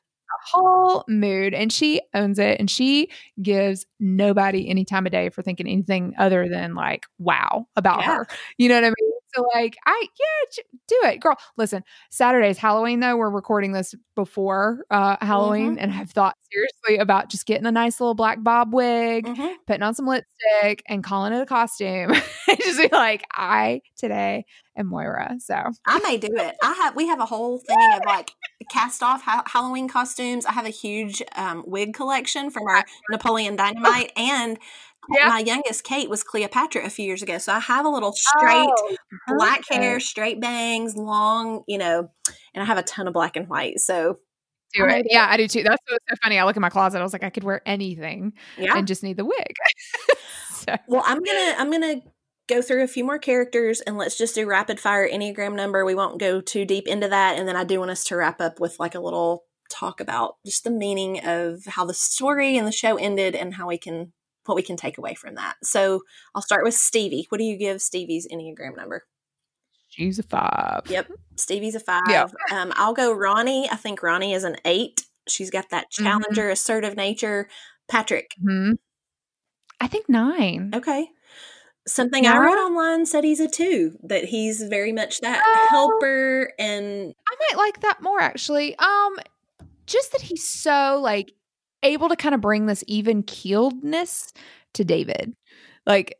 Whole 0.45 1.05
mood 1.09 1.55
and 1.55 1.73
she 1.73 2.01
owns 2.15 2.39
it 2.39 2.59
and 2.61 2.71
she 2.71 3.09
gives 3.43 3.87
nobody 4.01 4.69
any 4.69 4.85
time 4.85 5.07
of 5.07 5.13
day 5.13 5.29
for 5.31 5.43
thinking 5.43 5.67
anything 5.67 6.15
other 6.19 6.49
than 6.49 6.75
like 6.75 7.07
wow 7.19 7.67
about 7.77 8.01
Yeah. 8.01 8.17
her 8.19 8.27
you 8.59 8.69
know 8.69 8.75
what 8.77 8.85
i 8.85 8.89
mean 8.89 9.13
so 9.37 9.45
like 9.55 9.77
i 9.87 10.07
yeah 10.19 10.63
do 10.89 11.01
it 11.05 11.21
girl 11.21 11.37
listen 11.57 11.83
saturday's 12.11 12.59
halloween 12.59 13.01
though 13.01 13.17
we're 13.17 13.31
recording 13.31 13.73
this 13.73 13.95
before 14.15 14.85
uh 14.91 15.17
halloween 15.21 15.73
Mm-hmm. 15.73 15.79
and 15.81 15.93
i've 15.93 16.11
thought 16.11 16.37
seriously 16.53 16.99
about 17.03 17.29
just 17.29 17.47
getting 17.47 17.67
a 17.67 17.73
nice 17.73 18.01
little 18.01 18.15
black 18.15 18.43
bob 18.43 18.73
wig 18.73 19.27
Mhm. 19.27 19.55
putting 19.67 19.83
on 19.83 19.95
some 19.95 20.07
lipstick 20.07 20.83
and 20.89 21.03
calling 21.05 21.33
it 21.33 21.41
a 21.43 21.47
costume 21.47 22.13
just 22.61 22.81
be 22.81 22.89
like 22.93 23.25
i 23.33 23.81
today 23.97 24.45
am 24.77 24.87
moira 24.87 25.37
so 25.39 25.55
I 25.87 25.99
may 26.01 26.17
do 26.19 26.29
it. 26.31 26.57
I 26.63 26.73
have. 26.75 26.95
We 26.97 27.07
have 27.09 27.21
a 27.21 27.27
whole 27.27 27.59
thing 27.67 27.77
of 27.95 28.01
like 28.05 28.31
cast 28.71 29.03
off 29.03 29.23
ha- 29.23 29.43
Halloween 29.47 29.89
costumes. 29.89 30.45
I 30.45 30.53
have 30.53 30.67
a 30.67 30.71
huge 30.71 31.23
um, 31.35 31.63
wig 31.67 31.95
collection 31.95 32.51
from 32.51 32.65
our 32.69 32.85
Napoleon 33.11 33.57
Dynamite, 33.57 34.13
and 34.17 34.59
Yeah. 35.15 35.29
my 35.29 35.41
youngest 35.41 35.85
Kate 35.85 36.11
was 36.11 36.23
Cleopatra 36.23 36.85
a 36.85 36.91
few 36.91 37.05
years 37.05 37.23
ago. 37.23 37.39
So 37.39 37.53
I 37.53 37.61
have 37.61 37.87
a 37.87 37.89
little 37.89 38.13
straight 38.13 38.69
Oh, 38.69 38.97
black 39.29 39.63
hair, 39.69 40.01
straight 40.01 40.41
bangs, 40.41 40.97
long, 40.97 41.63
you 41.69 41.79
know, 41.79 42.11
and 42.55 42.63
I 42.63 42.65
have 42.65 42.79
a 42.79 42.83
ton 42.83 43.07
of 43.07 43.15
black 43.15 43.37
and 43.37 43.49
white. 43.49 43.79
So 43.79 44.19
do 44.75 44.85
it. 44.87 45.07
Yeah, 45.09 45.27
I 45.29 45.37
do 45.37 45.49
too. 45.49 45.63
That's 45.63 45.83
what's 45.89 46.05
so 46.09 46.17
funny. 46.23 46.39
I 46.39 46.45
look 46.45 46.57
in 46.57 46.63
my 46.63 46.71
closet. 46.71 46.99
I 46.99 47.03
was 47.03 47.13
like, 47.13 47.25
I 47.25 47.31
could 47.31 47.45
wear 47.45 47.63
anything 47.67 48.33
yeah. 48.59 48.77
and 48.77 48.87
just 48.87 49.03
need 49.03 49.17
the 49.17 49.25
wig. 49.25 49.55
so, 50.53 50.77
Well, 50.89 51.03
I'm 51.05 51.23
gonna 51.23 51.55
I'm 51.59 51.71
gonna 51.71 52.01
go 52.49 52.63
through 52.63 52.85
a 52.85 52.89
few 52.89 53.05
more 53.05 53.19
characters 53.19 53.81
and 53.81 53.97
let's 53.97 54.17
just 54.17 54.35
do 54.35 54.47
rapid 54.47 54.81
fire 54.81 55.09
enneagram 55.09 55.55
number. 55.55 55.85
We 55.85 55.95
won't 55.95 56.21
go 56.21 56.41
too 56.41 56.65
deep 56.65 56.87
into 56.87 57.09
that, 57.09 57.39
and 57.39 57.49
then 57.49 57.57
I 57.57 57.65
do 57.65 57.79
want 57.79 57.91
us 57.91 58.05
to 58.05 58.17
wrap 58.17 58.41
up 58.41 58.61
with 58.61 58.79
like 58.79 58.95
a 58.95 59.01
little 59.01 59.45
talk 59.71 60.01
about 60.01 60.37
just 60.45 60.65
the 60.65 60.71
meaning 60.71 61.25
of 61.25 61.65
how 61.67 61.85
the 61.85 61.95
story 61.95 62.57
and 62.57 62.67
the 62.67 62.73
show 62.73 62.97
ended 62.97 63.35
and 63.35 63.55
how 63.55 63.67
we 63.69 63.79
can 63.79 64.13
what 64.47 64.57
we 64.57 64.63
can 64.63 64.77
take 64.77 64.99
away 64.99 65.15
from 65.15 65.35
that. 65.37 65.55
So 65.63 66.03
I'll 66.35 66.43
start 66.43 66.65
with 66.65 66.75
Stevie. 66.75 67.27
What 67.29 67.39
do 67.39 67.45
you 67.45 67.57
give 67.59 67.81
Stevie's 67.83 68.27
enneagram 68.33 68.77
number? 68.77 69.05
she's 69.89 70.19
a 70.19 70.23
five. 70.23 70.83
Yep, 70.89 71.11
Stevie's 71.37 71.75
a 71.75 71.81
five. 71.81 72.03
Yeah. 72.09 72.27
Um, 72.53 72.73
I'll 72.77 72.93
go 72.93 73.13
Ronnie. 73.13 73.67
I 73.71 73.77
think 73.77 74.03
Ronnie 74.03 74.35
is 74.35 74.45
an 74.45 74.57
eight. 74.67 75.03
She's 75.27 75.49
got 75.49 75.71
that 75.71 75.87
Mhm. 75.91 76.05
challenger, 76.05 76.51
assertive 76.51 76.97
nature. 76.97 77.49
Patrick. 77.89 78.33
hmm 78.43 78.73
I 79.81 79.87
think 79.87 80.09
nine. 80.09 80.71
Okay. 80.75 81.09
Something 81.87 82.27
I 82.27 82.37
read 82.39 82.59
online 82.59 83.07
said 83.07 83.23
he's 83.25 83.39
a 83.41 83.49
two, 83.49 83.97
that 84.03 84.25
he's 84.25 84.63
very 84.65 84.91
much 84.93 85.21
that 85.21 85.41
helper 85.71 86.53
and 86.59 87.15
I 87.29 87.35
might 87.49 87.57
like 87.57 87.81
that 87.81 88.03
more 88.03 88.21
actually. 88.21 88.77
Um, 88.79 89.17
just 89.87 90.11
that 90.13 90.21
he's 90.23 90.45
so 90.47 90.99
like 91.01 91.33
able 91.87 92.09
to 92.09 92.17
kind 92.17 92.35
of 92.35 92.41
bring 92.41 92.67
this 92.67 92.85
even 92.87 93.23
keeledness 93.23 94.33
to 94.75 94.85
David, 94.85 95.35
like 95.87 96.19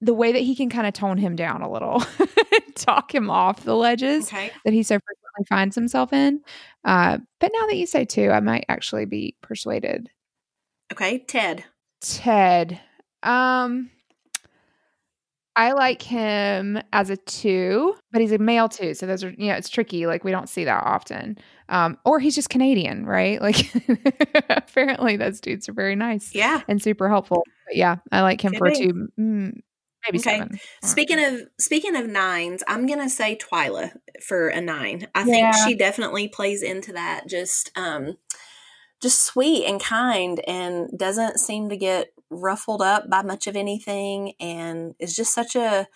the 0.00 0.14
way 0.14 0.32
that 0.32 0.40
he 0.40 0.56
can 0.56 0.68
kind 0.68 0.86
of 0.86 0.92
tone 0.92 1.16
him 1.16 1.36
down 1.36 1.62
a 1.62 1.70
little, 1.70 2.02
talk 2.74 3.14
him 3.14 3.30
off 3.30 3.64
the 3.64 3.76
ledges 3.76 4.26
okay. 4.26 4.50
that 4.64 4.74
he 4.74 4.82
so 4.82 4.96
frequently 4.98 5.46
finds 5.48 5.74
himself 5.74 6.12
in. 6.12 6.40
Uh, 6.84 7.18
but 7.40 7.52
now 7.54 7.66
that 7.66 7.76
you 7.76 7.86
say 7.86 8.04
two, 8.04 8.30
I 8.30 8.40
might 8.40 8.64
actually 8.68 9.04
be 9.04 9.36
persuaded. 9.42 10.10
Okay, 10.92 11.18
Ted. 11.20 11.64
Ted. 12.00 12.80
Um 13.22 13.90
I 15.54 15.72
like 15.72 16.00
him 16.00 16.80
as 16.92 17.10
a 17.10 17.16
two, 17.16 17.94
but 18.10 18.20
he's 18.20 18.32
a 18.32 18.38
male 18.38 18.68
two, 18.68 18.94
So 18.94 19.06
those 19.06 19.22
are 19.22 19.30
you 19.30 19.48
know, 19.48 19.54
it's 19.54 19.68
tricky. 19.68 20.06
Like 20.06 20.24
we 20.24 20.30
don't 20.30 20.48
see 20.48 20.64
that 20.64 20.82
often. 20.84 21.38
Um, 21.72 21.96
or 22.04 22.20
he's 22.20 22.34
just 22.34 22.50
Canadian, 22.50 23.06
right? 23.06 23.40
Like 23.40 23.72
apparently 24.50 25.16
those 25.16 25.40
dudes 25.40 25.68
are 25.68 25.72
very 25.72 25.96
nice 25.96 26.34
Yeah. 26.34 26.60
and 26.68 26.82
super 26.82 27.08
helpful. 27.08 27.44
But 27.66 27.76
yeah, 27.76 27.96
I 28.12 28.20
like 28.20 28.40
him 28.40 28.52
Could 28.52 28.58
for 28.58 28.70
be. 28.70 28.76
two, 28.76 29.08
mm, 29.18 29.60
maybe 30.06 30.18
Okay. 30.18 30.38
seven. 30.38 30.60
Speaking 30.84 31.18
of 31.24 31.40
speaking 31.58 31.96
of 31.96 32.06
nines, 32.06 32.62
I'm 32.68 32.86
gonna 32.86 33.08
say 33.08 33.36
Twyla 33.36 33.92
for 34.22 34.48
a 34.48 34.60
nine. 34.60 35.08
I 35.14 35.24
think 35.24 35.38
Yeah. 35.38 35.66
she 35.66 35.74
definitely 35.74 36.28
plays 36.28 36.62
into 36.62 36.92
that. 36.92 37.26
Just 37.26 37.70
um 37.76 38.18
just 39.00 39.20
sweet 39.22 39.64
and 39.66 39.80
kind 39.82 40.40
and 40.46 40.90
doesn't 40.96 41.40
seem 41.40 41.68
to 41.70 41.76
get 41.76 42.12
ruffled 42.30 42.82
up 42.82 43.08
by 43.10 43.22
much 43.22 43.46
of 43.46 43.56
anything 43.56 44.34
and 44.38 44.94
is 45.00 45.16
just 45.16 45.34
such 45.34 45.56
a 45.56 45.88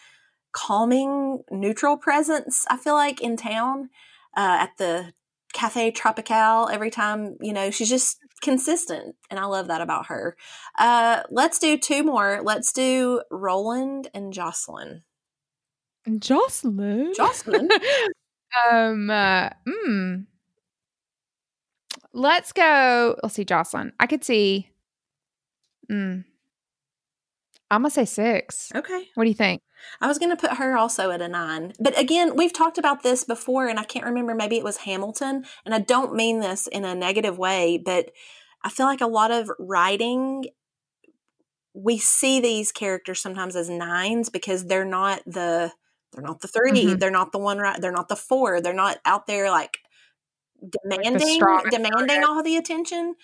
calming 0.52 1.42
neutral 1.50 1.96
presence 1.96 2.64
i 2.70 2.76
feel 2.76 2.94
like 2.94 3.20
in 3.20 3.36
town 3.36 3.90
uh, 4.36 4.56
at 4.60 4.70
the 4.78 5.12
cafe 5.56 5.90
tropical 5.90 6.68
every 6.68 6.90
time 6.90 7.36
you 7.40 7.52
know 7.52 7.70
she's 7.70 7.88
just 7.88 8.18
consistent 8.42 9.16
and 9.30 9.40
i 9.40 9.44
love 9.46 9.68
that 9.68 9.80
about 9.80 10.06
her 10.06 10.36
uh, 10.78 11.22
let's 11.30 11.58
do 11.58 11.78
two 11.78 12.04
more 12.04 12.40
let's 12.44 12.72
do 12.72 13.22
roland 13.30 14.08
and 14.12 14.32
jocelyn 14.32 15.02
Jocelyn. 16.18 17.12
Jocelyn? 17.16 17.68
um 18.70 19.10
uh, 19.10 19.50
mm. 19.66 20.26
Let's 22.12 22.52
go. 22.52 23.16
Let's 23.22 23.34
see, 23.34 23.44
Jocelyn. 23.44 23.92
I 24.00 24.06
could 24.06 24.24
see 24.24 24.70
mm, 25.90 26.24
I'm 27.70 27.82
gonna 27.82 27.90
say 27.90 28.04
six. 28.04 28.70
okay 28.74 29.08
What 29.14 29.24
do 29.24 29.30
you 29.30 29.34
think? 29.34 29.62
I 30.00 30.08
was 30.08 30.18
going 30.18 30.30
to 30.30 30.36
put 30.36 30.56
her 30.56 30.76
also 30.76 31.10
at 31.10 31.20
a 31.20 31.28
nine. 31.28 31.72
But 31.78 31.98
again, 31.98 32.34
we've 32.34 32.52
talked 32.52 32.78
about 32.78 33.02
this 33.02 33.24
before, 33.24 33.68
and 33.68 33.78
I 33.78 33.84
can't 33.84 34.06
remember, 34.06 34.34
maybe 34.34 34.56
it 34.56 34.64
was 34.64 34.78
Hamilton. 34.78 35.44
And 35.64 35.74
I 35.74 35.78
don't 35.80 36.14
mean 36.14 36.40
this 36.40 36.66
in 36.66 36.84
a 36.84 36.94
negative 36.94 37.38
way, 37.38 37.78
but 37.78 38.10
I 38.64 38.70
feel 38.70 38.86
like 38.86 39.00
a 39.02 39.06
lot 39.06 39.30
of 39.30 39.50
writing, 39.58 40.46
we 41.74 41.98
see 41.98 42.40
these 42.40 42.72
characters 42.72 43.20
sometimes 43.20 43.54
as 43.54 43.68
nines 43.68 44.28
because 44.28 44.64
they're 44.64 44.84
not 44.84 45.22
the. 45.26 45.72
They're 46.12 46.24
not 46.24 46.40
the 46.40 46.48
3 46.48 46.72
Mhm. 46.72 46.98
They're 46.98 47.10
not 47.10 47.32
the 47.32 47.38
one 47.38 47.58
right. 47.58 47.78
They're 47.80 47.92
not 47.92 48.08
the 48.08 48.16
four. 48.16 48.60
They're 48.62 48.72
not 48.72 48.98
out 49.04 49.26
there 49.26 49.50
like 49.50 49.78
demanding 50.82 51.34
strong 51.34 51.64
demanding 51.70 52.24
all 52.24 52.42
the 52.42 52.56
attention. 52.56 53.14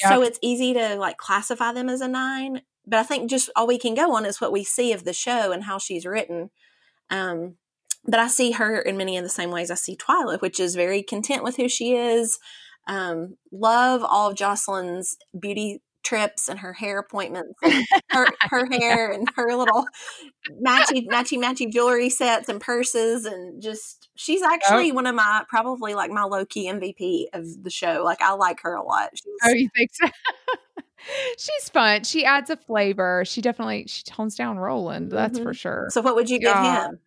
Yeah. 0.00 0.10
so 0.10 0.22
it's 0.22 0.38
easy 0.42 0.72
to 0.74 0.96
like 0.96 1.16
classify 1.18 1.72
them 1.72 1.88
as 1.90 2.00
a 2.00 2.08
nine. 2.08 2.62
But 2.86 3.00
I 3.00 3.02
think 3.02 3.30
just 3.30 3.50
all 3.56 3.66
we 3.66 3.78
can 3.78 3.94
go 3.94 4.14
on 4.14 4.24
is 4.24 4.40
what 4.40 4.52
we 4.52 4.64
see 4.64 4.92
of 4.92 5.04
the 5.04 5.12
show 5.12 5.52
and 5.52 5.64
how 5.64 5.78
she's 5.78 6.06
written. 6.06 6.50
Um, 7.10 7.56
but 8.04 8.20
I 8.20 8.28
see 8.28 8.52
her 8.52 8.80
in 8.80 8.96
many 8.96 9.16
of 9.16 9.24
the 9.24 9.28
same 9.28 9.50
ways 9.50 9.70
I 9.70 9.74
see 9.74 9.96
Twyla, 9.96 10.40
which 10.40 10.60
is 10.60 10.76
very 10.76 11.02
content 11.02 11.42
with 11.42 11.56
who 11.56 11.68
she 11.68 11.94
is. 11.94 12.38
Um, 12.86 13.36
love 13.50 14.04
all 14.04 14.30
of 14.30 14.36
Jocelyn's 14.36 15.16
beauty 15.38 15.82
trips 16.04 16.48
and 16.48 16.60
her 16.60 16.72
hair 16.72 17.00
appointments, 17.00 17.58
and 17.64 17.84
her 18.10 18.26
her 18.42 18.68
hair 18.70 19.10
and 19.10 19.28
her 19.34 19.56
little 19.56 19.86
matchy 20.64 21.04
matchy 21.08 21.36
matchy 21.36 21.70
jewelry 21.70 22.08
sets 22.08 22.48
and 22.48 22.60
purses, 22.60 23.24
and 23.24 23.60
just 23.60 24.08
she's 24.14 24.42
actually 24.42 24.92
one 24.92 25.06
of 25.06 25.16
my 25.16 25.42
probably 25.48 25.94
like 25.94 26.12
my 26.12 26.22
low 26.22 26.44
key 26.44 26.70
MVP 26.70 27.24
of 27.32 27.64
the 27.64 27.70
show. 27.70 28.02
Like 28.04 28.22
I 28.22 28.34
like 28.34 28.60
her 28.62 28.74
a 28.74 28.84
lot. 28.84 29.10
She's, 29.14 29.32
Oh, 29.44 29.50
you 29.50 29.68
think 29.76 29.90
so? 29.92 30.06
She's 31.38 31.68
fun. 31.68 32.04
She 32.04 32.24
adds 32.24 32.50
a 32.50 32.56
flavor. 32.56 33.24
She 33.26 33.40
definitely 33.40 33.84
she 33.86 34.02
tones 34.04 34.34
down 34.34 34.58
Roland. 34.58 35.10
That's 35.12 35.38
for 35.38 35.52
Mhm. 35.52 35.56
sure. 35.58 35.86
so 35.90 36.00
what 36.00 36.14
would 36.16 36.28
you 36.30 36.38
give 36.38 36.52
God. 36.52 36.90
him? 36.90 37.00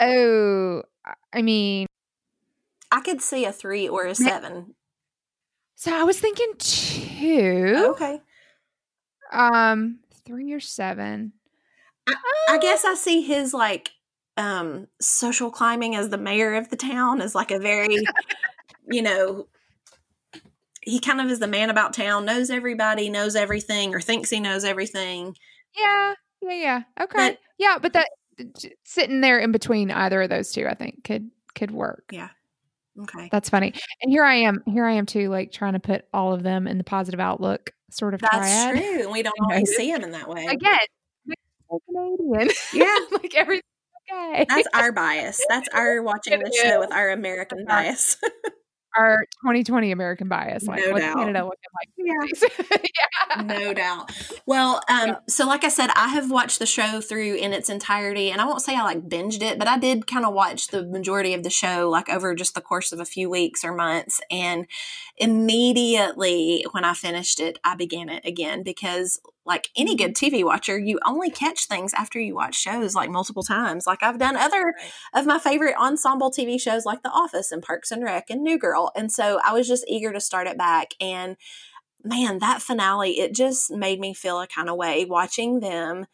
Oh, 0.00 0.82
I- 1.04 1.14
I 1.38 1.42
mean, 1.42 1.86
I 2.90 3.00
could 3.00 3.20
see 3.20 3.44
a 3.44 3.52
three 3.52 3.88
or 3.88 4.06
a 4.06 4.14
seven. 4.14 4.74
so 5.74 5.94
I 5.94 6.04
was 6.04 6.18
thinking 6.20 6.52
two. 6.58 7.84
Okay. 7.90 8.20
Um, 9.32 10.00
three 10.24 10.52
or 10.52 10.60
seven. 10.60 11.32
I 12.48 12.58
guess 12.60 12.84
I 12.84 12.94
see 12.94 13.22
his 13.22 13.52
like 13.52 13.90
um 14.38 14.86
social 15.00 15.50
climbing 15.50 15.94
as 15.96 16.08
the 16.10 16.16
mayor 16.18 16.54
of 16.54 16.68
the 16.70 16.76
town 16.76 17.20
as 17.20 17.34
like 17.34 17.50
a 17.50 17.58
very 17.58 17.98
you 18.88 19.02
know 19.02 19.46
he 20.88 21.00
kind 21.00 21.20
of 21.20 21.30
is 21.30 21.38
the 21.38 21.46
man 21.46 21.70
about 21.70 21.92
town, 21.92 22.24
knows 22.24 22.50
everybody, 22.50 23.10
knows 23.10 23.36
everything, 23.36 23.94
or 23.94 24.00
thinks 24.00 24.30
he 24.30 24.40
knows 24.40 24.64
everything. 24.64 25.36
Yeah, 25.78 26.14
yeah, 26.42 26.52
yeah. 26.54 26.82
Okay, 27.00 27.30
But- 27.30 27.38
yeah, 27.58 27.78
but 27.80 27.92
that 27.92 28.08
sitting 28.84 29.20
there 29.20 29.38
in 29.38 29.52
between 29.52 29.90
either 29.90 30.22
of 30.22 30.30
those 30.30 30.52
two, 30.52 30.66
I 30.66 30.74
think 30.74 31.04
could 31.04 31.30
could 31.54 31.70
work. 31.70 32.04
Yeah. 32.12 32.28
Okay. 33.00 33.28
That's 33.30 33.48
funny. 33.48 33.72
And 34.02 34.10
here 34.10 34.24
I 34.24 34.34
am, 34.36 34.62
here 34.66 34.84
I 34.84 34.92
am 34.94 35.06
too, 35.06 35.28
like 35.28 35.52
trying 35.52 35.74
to 35.74 35.78
put 35.78 36.04
all 36.12 36.32
of 36.32 36.42
them 36.42 36.66
in 36.66 36.78
the 36.78 36.84
positive 36.84 37.20
outlook 37.20 37.70
sort 37.92 38.12
of 38.14 38.20
That's 38.20 38.36
triad. 38.36 38.76
true. 38.76 39.02
And 39.02 39.12
we 39.12 39.22
don't 39.22 39.34
always 39.42 39.70
see 39.76 39.90
him 39.90 40.02
in 40.02 40.10
that 40.12 40.28
way. 40.28 40.46
Again, 40.46 40.78
Canadian. 41.86 42.50
Yeah. 42.74 42.98
like 43.12 43.34
everything's 43.36 43.62
okay. 44.12 44.46
That's 44.48 44.68
our 44.74 44.90
bias. 44.92 45.44
That's 45.48 45.68
our 45.72 46.02
watching 46.02 46.40
the 46.40 46.52
show 46.62 46.80
with 46.80 46.92
our 46.92 47.10
American 47.10 47.64
bias. 47.66 48.16
Our 48.96 49.18
2020 49.42 49.92
American 49.92 50.28
bias. 50.28 50.64
Like, 50.66 50.80
No 50.84 50.92
what's 50.92 51.04
doubt. 51.04 51.16
Canada 51.16 51.44
looking 51.44 51.58
like? 51.74 51.88
Yeah. 51.98 52.78
yeah. 53.36 53.42
no 53.42 53.74
doubt. 53.74 54.10
Well, 54.46 54.80
um, 54.88 55.16
so 55.28 55.46
like 55.46 55.64
I 55.64 55.68
said, 55.68 55.90
I 55.94 56.08
have 56.08 56.30
watched 56.30 56.58
the 56.58 56.66
show 56.66 57.00
through 57.00 57.34
in 57.36 57.52
its 57.52 57.68
entirety, 57.68 58.30
and 58.30 58.40
I 58.40 58.46
won't 58.46 58.62
say 58.62 58.74
I 58.74 58.82
like 58.82 59.08
binged 59.08 59.42
it, 59.42 59.58
but 59.58 59.68
I 59.68 59.78
did 59.78 60.06
kind 60.06 60.24
of 60.24 60.34
watch 60.34 60.68
the 60.68 60.86
majority 60.86 61.34
of 61.34 61.42
the 61.42 61.50
show 61.50 61.88
like 61.90 62.08
over 62.08 62.34
just 62.34 62.54
the 62.54 62.60
course 62.60 62.92
of 62.92 63.00
a 63.00 63.04
few 63.04 63.28
weeks 63.30 63.64
or 63.64 63.74
months. 63.74 64.20
And 64.30 64.66
immediately 65.16 66.64
when 66.72 66.84
I 66.84 66.94
finished 66.94 67.40
it, 67.40 67.58
I 67.64 67.74
began 67.76 68.08
it 68.08 68.24
again 68.24 68.62
because, 68.62 69.20
like 69.48 69.68
any 69.76 69.96
good 69.96 70.14
TV 70.14 70.44
watcher, 70.44 70.78
you 70.78 71.00
only 71.04 71.30
catch 71.30 71.66
things 71.66 71.92
after 71.94 72.20
you 72.20 72.34
watch 72.36 72.54
shows 72.54 72.94
like 72.94 73.10
multiple 73.10 73.42
times. 73.42 73.86
Like 73.86 74.02
I've 74.02 74.18
done 74.18 74.36
other 74.36 74.74
of 75.14 75.26
my 75.26 75.38
favorite 75.40 75.74
ensemble 75.76 76.30
TV 76.30 76.60
shows 76.60 76.84
like 76.84 77.02
The 77.02 77.10
Office 77.10 77.50
and 77.50 77.62
Parks 77.62 77.90
and 77.90 78.04
Rec 78.04 78.30
and 78.30 78.42
New 78.42 78.58
Girl. 78.58 78.92
And 78.94 79.10
so 79.10 79.40
I 79.44 79.52
was 79.54 79.66
just 79.66 79.84
eager 79.88 80.12
to 80.12 80.20
start 80.20 80.46
it 80.46 80.58
back. 80.58 80.88
And 81.00 81.36
man, 82.04 82.38
that 82.40 82.62
finale, 82.62 83.18
it 83.18 83.34
just 83.34 83.70
made 83.72 83.98
me 83.98 84.14
feel 84.14 84.40
a 84.40 84.46
kind 84.46 84.68
of 84.68 84.76
way 84.76 85.04
watching 85.06 85.60
them 85.60 86.06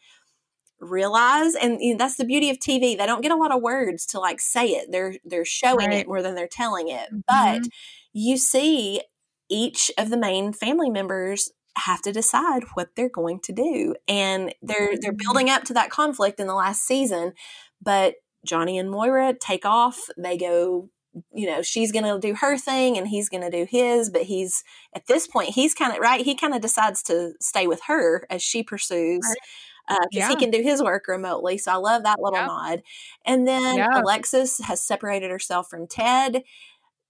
realize 0.79 1.55
and 1.55 1.81
you 1.81 1.93
know, 1.93 1.97
that's 1.97 2.17
the 2.17 2.25
beauty 2.25 2.49
of 2.49 2.57
TV. 2.59 2.97
They 2.97 3.05
don't 3.05 3.21
get 3.21 3.31
a 3.31 3.35
lot 3.37 3.51
of 3.53 3.61
words 3.61 4.05
to 4.07 4.19
like 4.19 4.39
say 4.41 4.67
it. 4.69 4.91
They're 4.91 5.15
they're 5.25 5.45
showing 5.45 5.89
Right. 5.89 5.99
it 5.99 6.07
more 6.07 6.21
than 6.21 6.35
they're 6.35 6.47
telling 6.47 6.89
it. 6.89 7.09
But 7.27 7.63
Mhm. 7.63 7.69
you 8.13 8.37
see 8.37 9.01
each 9.49 9.91
of 9.97 10.09
the 10.09 10.17
main 10.17 10.53
family 10.53 10.89
members 10.89 11.51
have 11.77 12.01
to 12.03 12.11
decide 12.11 12.63
what 12.75 12.89
they're 12.95 13.09
going 13.09 13.39
to 13.41 13.51
do. 13.53 13.95
And 14.07 14.53
they're 14.61 14.93
they're 14.99 15.13
Mhm. 15.13 15.17
building 15.25 15.49
up 15.49 15.63
to 15.65 15.73
that 15.73 15.89
conflict 15.89 16.39
in 16.39 16.47
the 16.47 16.55
last 16.55 16.83
season, 16.83 17.33
but 17.81 18.15
Johnny 18.45 18.77
and 18.77 18.89
Moira 18.91 19.33
take 19.33 19.65
off. 19.65 19.99
They 20.17 20.37
go 20.37 20.89
you 21.33 21.47
know, 21.47 21.61
she's 21.61 21.93
going 21.93 22.03
to 22.03 22.19
do 22.19 22.35
her 22.35 22.57
thing 22.57 22.97
and 22.97 23.07
he's 23.07 23.29
going 23.29 23.41
to 23.43 23.49
do 23.49 23.65
his, 23.69 24.09
but 24.09 24.23
he's 24.23 24.65
at 24.93 25.07
this 25.07 25.27
point, 25.27 25.51
he's 25.51 25.73
kind 25.73 25.93
of 25.93 25.99
right. 25.99 26.25
He 26.25 26.35
kind 26.35 26.53
of 26.53 26.59
decides 26.61 27.01
to 27.03 27.31
stay 27.39 27.67
with 27.67 27.79
her 27.87 28.27
as 28.29 28.41
she 28.41 28.63
pursues 28.63 29.23
Right. 29.25 29.99
because 30.11 30.27
he 30.27 30.33
Yeah. 30.33 30.39
can 30.39 30.51
do 30.51 30.61
his 30.61 30.83
work 30.83 31.07
remotely. 31.07 31.57
So 31.57 31.71
I 31.71 31.75
love 31.75 32.03
that 32.03 32.19
little 32.19 32.39
Yeah. 32.39 32.47
nod. 32.47 32.83
And 33.25 33.47
then 33.47 33.77
Yeah. 33.77 34.01
Alexis 34.01 34.59
has 34.59 34.81
separated 34.85 35.31
herself 35.31 35.69
from 35.69 35.87
Ted. 35.87 36.43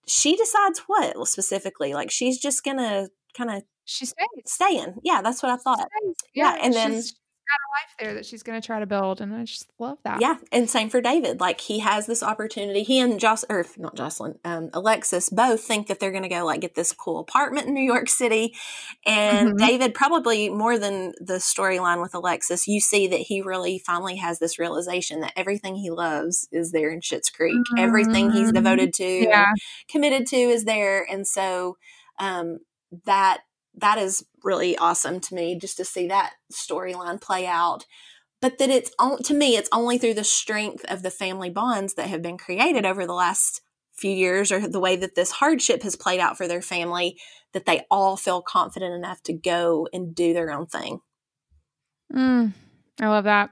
She 0.07 0.35
decides 0.35 0.81
what 0.85 1.27
specifically? 1.27 1.95
Like 1.95 2.11
she's 2.11 2.37
just 2.37 2.63
going 2.63 2.77
to 2.77 3.09
kind 3.35 3.49
of 3.49 3.63
She 3.85 4.05
stays. 4.05 4.27
stay 4.45 4.77
in. 4.77 4.95
Yeah, 5.03 5.21
that's 5.21 5.41
what 5.43 5.51
I 5.51 5.57
thought. 5.57 5.79
Stays. 5.79 6.15
Yeah, 6.33 6.57
and 6.61 6.73
then- 6.73 6.91
she's 6.93 7.11
got 7.47 7.59
a 7.59 7.69
life 7.75 7.95
there 7.99 8.13
that 8.15 8.25
she's 8.25 8.41
going 8.41 8.59
to 8.59 8.65
try 8.65 8.79
to 8.79 8.87
build, 8.87 9.21
and 9.21 9.31
I 9.31 9.43
just 9.43 9.67
love 9.77 9.99
that. 10.03 10.19
Yeah, 10.19 10.37
and 10.51 10.67
same 10.67 10.89
for 10.89 10.99
David. 10.99 11.39
Like 11.39 11.61
he 11.61 11.77
has 11.77 12.07
this 12.07 12.23
opportunity. 12.23 12.81
He 12.81 12.97
and 12.99 13.19
Joss, 13.19 13.45
or 13.47 13.67
not 13.77 13.95
Jocelyn, 13.95 14.39
um, 14.43 14.71
Alexis, 14.73 15.29
both 15.29 15.61
think 15.63 15.85
that 15.85 15.99
they're 15.99 16.09
going 16.09 16.23
to 16.23 16.27
go 16.29 16.43
like 16.43 16.61
get 16.61 16.73
this 16.73 16.91
cool 16.91 17.19
apartment 17.19 17.67
in 17.67 17.75
New 17.75 17.83
York 17.83 18.09
City. 18.09 18.55
And 19.05 19.49
Mhm. 19.53 19.57
David, 19.59 19.93
probably 19.93 20.49
more 20.49 20.79
than 20.79 21.13
the 21.19 21.35
storyline 21.35 22.01
with 22.01 22.15
Alexis, 22.15 22.67
you 22.67 22.79
see 22.79 23.05
that 23.05 23.19
he 23.19 23.43
really 23.43 23.77
finally 23.77 24.15
has 24.15 24.39
this 24.39 24.57
realization 24.57 25.19
that 25.19 25.33
everything 25.35 25.75
he 25.75 25.91
loves 25.91 26.47
is 26.51 26.71
there 26.71 26.89
in 26.89 27.01
Schitt's 27.01 27.29
Creek. 27.29 27.61
Everything 27.77 28.31
he's 28.31 28.49
Mhm. 28.49 28.55
devoted 28.55 28.93
to, 28.95 29.05
Yeah. 29.05 29.51
committed 29.87 30.25
to, 30.29 30.35
is 30.35 30.63
there. 30.65 31.03
And 31.07 31.27
so 31.27 31.77
um, 32.17 32.57
that 33.05 33.41
that 33.77 33.97
is 33.97 34.25
really 34.43 34.77
awesome 34.77 35.19
to 35.19 35.35
me 35.35 35.57
just 35.57 35.77
to 35.77 35.85
see 35.85 36.07
that 36.07 36.33
storyline 36.51 37.19
play 37.19 37.45
out 37.45 37.85
but 38.41 38.57
that 38.57 38.69
it's 38.69 38.91
on, 38.99 39.21
to 39.23 39.33
me 39.33 39.55
it's 39.55 39.69
only 39.71 39.97
through 39.97 40.13
the 40.13 40.23
strength 40.23 40.85
of 40.87 41.03
the 41.03 41.11
family 41.11 41.49
bonds 41.49 41.95
that 41.95 42.09
have 42.09 42.21
been 42.21 42.37
created 42.37 42.85
over 42.85 43.05
the 43.05 43.13
last 43.13 43.61
few 43.93 44.11
years 44.11 44.51
or 44.51 44.67
the 44.67 44.79
way 44.79 44.95
that 44.95 45.15
this 45.15 45.31
hardship 45.31 45.81
has 45.83 45.95
played 45.95 46.19
out 46.19 46.37
for 46.37 46.47
their 46.47 46.61
family 46.61 47.17
that 47.53 47.65
they 47.65 47.81
all 47.89 48.17
feel 48.17 48.41
confident 48.41 48.93
enough 48.93 49.23
to 49.23 49.33
go 49.33 49.87
and 49.93 50.13
do 50.13 50.33
their 50.33 50.51
own 50.51 50.65
thing 50.65 50.99
Mm, 52.13 52.53
I 52.99 53.07
love 53.07 53.25
that. 53.25 53.49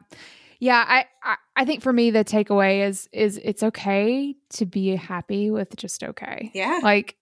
Yeah, 0.60 0.84
I, 0.88 1.06
I 1.24 1.36
I 1.56 1.66
think 1.66 1.84
for 1.84 1.92
me 1.92 2.12
the 2.12 2.24
takeaway 2.24 2.88
is 2.88 3.10
is 3.12 3.40
it's 3.44 3.64
okay 3.64 4.36
to 4.52 4.66
be 4.66 4.96
happy 4.96 5.52
with 5.52 5.76
just 5.76 6.04
okay. 6.04 6.52
yeah 6.54 6.80
Like, 6.82 7.16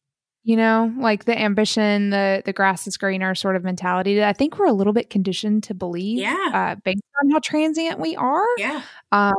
you 0.43 0.55
know, 0.57 0.91
like 0.97 1.25
the 1.25 1.39
ambition, 1.39 2.09
the 2.09 2.41
the 2.45 2.53
grass 2.53 2.87
is 2.87 2.97
greener 2.97 3.35
sort 3.35 3.55
of 3.55 3.63
mentality 3.63 4.15
that 4.15 4.27
I 4.27 4.33
think 4.33 4.57
we're 4.57 4.65
a 4.67 4.73
little 4.73 4.93
bit 4.93 5.09
conditioned 5.09 5.63
to 5.65 5.73
believe. 5.73 6.17
Yeah. 6.19 6.49
Uh, 6.53 6.75
based 6.83 7.03
on 7.23 7.29
how 7.31 7.39
transient 7.39 7.99
we 7.99 8.15
are. 8.15 8.45
yeah 8.57 8.81
Um, 9.11 9.33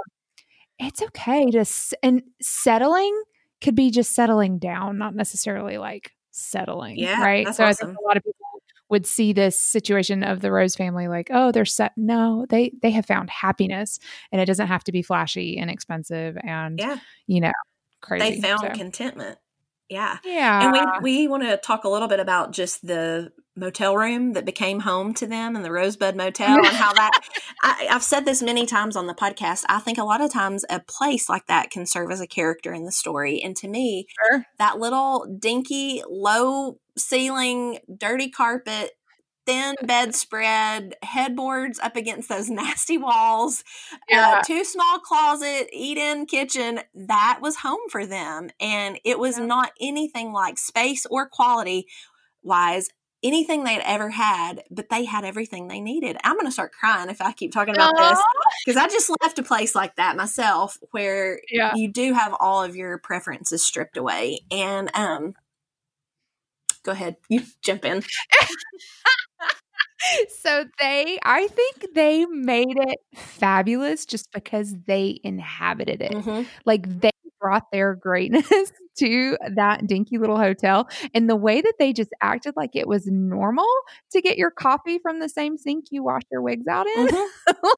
it's 0.78 1.02
okay 1.02 1.50
to 1.50 1.60
s- 1.60 1.94
and 2.02 2.22
settling 2.40 3.22
could 3.60 3.74
be 3.74 3.90
just 3.90 4.14
settling 4.14 4.58
down, 4.58 4.98
not 4.98 5.14
necessarily 5.14 5.78
like 5.78 6.12
settling. 6.32 6.98
Yeah, 6.98 7.20
right. 7.22 7.52
so 7.54 7.64
I 7.64 7.72
think 7.72 7.90
a 7.96 8.02
lot 8.06 8.16
of 8.16 8.22
people 8.24 8.34
would 8.88 9.06
see 9.06 9.32
this 9.32 9.58
situation 9.58 10.22
of 10.22 10.40
the 10.40 10.52
Rose 10.52 10.74
family 10.74 11.08
like, 11.08 11.28
oh, 11.32 11.50
they're 11.52 11.64
set. 11.64 11.92
No, 11.96 12.46
they 12.50 12.72
they 12.82 12.90
have 12.90 13.06
found 13.06 13.30
happiness, 13.30 13.98
and 14.32 14.40
it 14.40 14.46
doesn't 14.46 14.66
have 14.68 14.84
to 14.84 14.92
be 14.92 15.02
flashy 15.02 15.56
and 15.58 15.70
expensive 15.70 16.36
and 16.42 16.78
yeah 16.78 16.98
you 17.26 17.40
know 17.40 17.52
crazy. 18.02 18.40
they 18.40 18.40
found 18.40 18.60
So, 18.60 18.70
contentment 18.70 19.38
yeah 19.92 20.18
yeah, 20.24 20.62
and 20.64 20.72
we 21.02 21.20
we 21.22 21.28
want 21.28 21.42
to 21.42 21.56
talk 21.56 21.84
a 21.84 21.88
little 21.88 22.08
bit 22.08 22.20
about 22.20 22.52
just 22.52 22.86
the 22.86 23.30
motel 23.54 23.96
room 23.96 24.32
that 24.32 24.46
became 24.46 24.80
home 24.80 25.12
to 25.12 25.26
them 25.26 25.54
and 25.56 25.62
the 25.64 25.70
Rosebud 25.70 26.16
Motel 26.16 26.56
and 26.56 26.66
how 26.66 26.92
that 26.94 27.10
I, 27.62 27.88
I've 27.90 28.02
said 28.02 28.24
this 28.24 28.40
many 28.42 28.64
times 28.64 28.96
on 28.96 29.06
the 29.06 29.14
podcast. 29.14 29.64
I 29.68 29.78
think 29.80 29.98
a 29.98 30.04
lot 30.04 30.22
of 30.22 30.32
times 30.32 30.64
a 30.70 30.80
place 30.80 31.28
like 31.28 31.46
that 31.48 31.70
can 31.70 31.84
serve 31.84 32.10
as 32.10 32.20
a 32.22 32.26
character 32.26 32.72
in 32.72 32.86
the 32.86 32.92
story. 32.92 33.42
And 33.42 33.54
to 33.56 33.68
me, 33.68 34.06
Sure. 34.30 34.46
that 34.58 34.78
little 34.78 35.26
dinky, 35.38 36.02
low 36.08 36.78
ceiling, 36.96 37.78
dirty 37.98 38.30
carpet, 38.30 38.92
thin 39.46 39.74
bedspread, 39.82 40.94
headboards 41.02 41.78
up 41.80 41.96
against 41.96 42.28
those 42.28 42.48
nasty 42.50 42.98
walls, 42.98 43.64
Yeah. 44.08 44.38
uh, 44.38 44.42
two 44.42 44.64
small 44.64 44.98
closet, 45.00 45.68
eat 45.72 45.98
in 45.98 46.26
kitchen. 46.26 46.80
That 46.94 47.38
was 47.42 47.56
home 47.56 47.80
for 47.90 48.06
them. 48.06 48.50
And 48.60 48.98
it 49.04 49.18
was 49.18 49.38
Yeah. 49.38 49.46
not 49.46 49.72
anything 49.80 50.32
like 50.32 50.58
space 50.58 51.06
or 51.06 51.28
quality 51.28 51.86
wise. 52.42 52.88
Anything 53.24 53.62
they'd 53.62 53.82
ever 53.84 54.10
had, 54.10 54.64
but 54.68 54.88
they 54.90 55.04
had 55.04 55.24
everything 55.24 55.68
they 55.68 55.80
needed. 55.80 56.16
I'm 56.24 56.34
going 56.34 56.46
to 56.46 56.50
start 56.50 56.72
crying 56.72 57.08
if 57.08 57.20
I 57.20 57.30
keep 57.30 57.52
talking 57.52 57.72
about 57.76 57.96
this 57.96 58.18
because 58.66 58.76
I 58.76 58.88
just 58.88 59.08
left 59.22 59.38
a 59.38 59.44
place 59.44 59.76
like 59.76 59.94
that 59.94 60.16
myself 60.16 60.76
where 60.90 61.40
Yeah. 61.48 61.70
you 61.76 61.86
do 61.92 62.14
have 62.14 62.34
all 62.40 62.64
of 62.64 62.74
your 62.74 62.98
preferences 62.98 63.64
stripped 63.64 63.96
away. 63.96 64.40
And 64.50 64.90
um 64.96 65.34
go 66.82 66.90
ahead. 66.90 67.14
You 67.28 67.42
jump 67.62 67.84
in. 67.84 68.02
so 70.40 70.64
they 70.80 71.18
I 71.24 71.48
think 71.48 71.94
they 71.94 72.26
made 72.26 72.76
it 72.76 72.98
fabulous 73.16 74.06
just 74.06 74.30
because 74.32 74.74
they 74.86 75.20
inhabited 75.24 76.02
it. 76.02 76.12
Mhm. 76.12 76.46
Like 76.64 77.00
they 77.00 77.10
brought 77.40 77.70
their 77.72 77.94
greatness 77.96 78.46
to 78.98 79.36
that 79.56 79.86
dinky 79.86 80.16
little 80.18 80.36
hotel 80.38 80.88
and 81.12 81.28
the 81.28 81.34
way 81.36 81.60
that 81.60 81.74
they 81.78 81.92
just 81.92 82.10
acted 82.22 82.54
like 82.56 82.70
it 82.76 82.86
was 82.86 83.06
normal 83.06 83.66
to 84.12 84.20
get 84.20 84.38
your 84.38 84.50
coffee 84.52 84.98
from 84.98 85.18
the 85.18 85.28
same 85.28 85.58
sink 85.58 85.86
you 85.90 86.04
wash 86.04 86.22
your 86.30 86.42
wigs 86.42 86.66
out 86.68 86.86
in. 86.86 87.08
Mhm. 87.52 87.72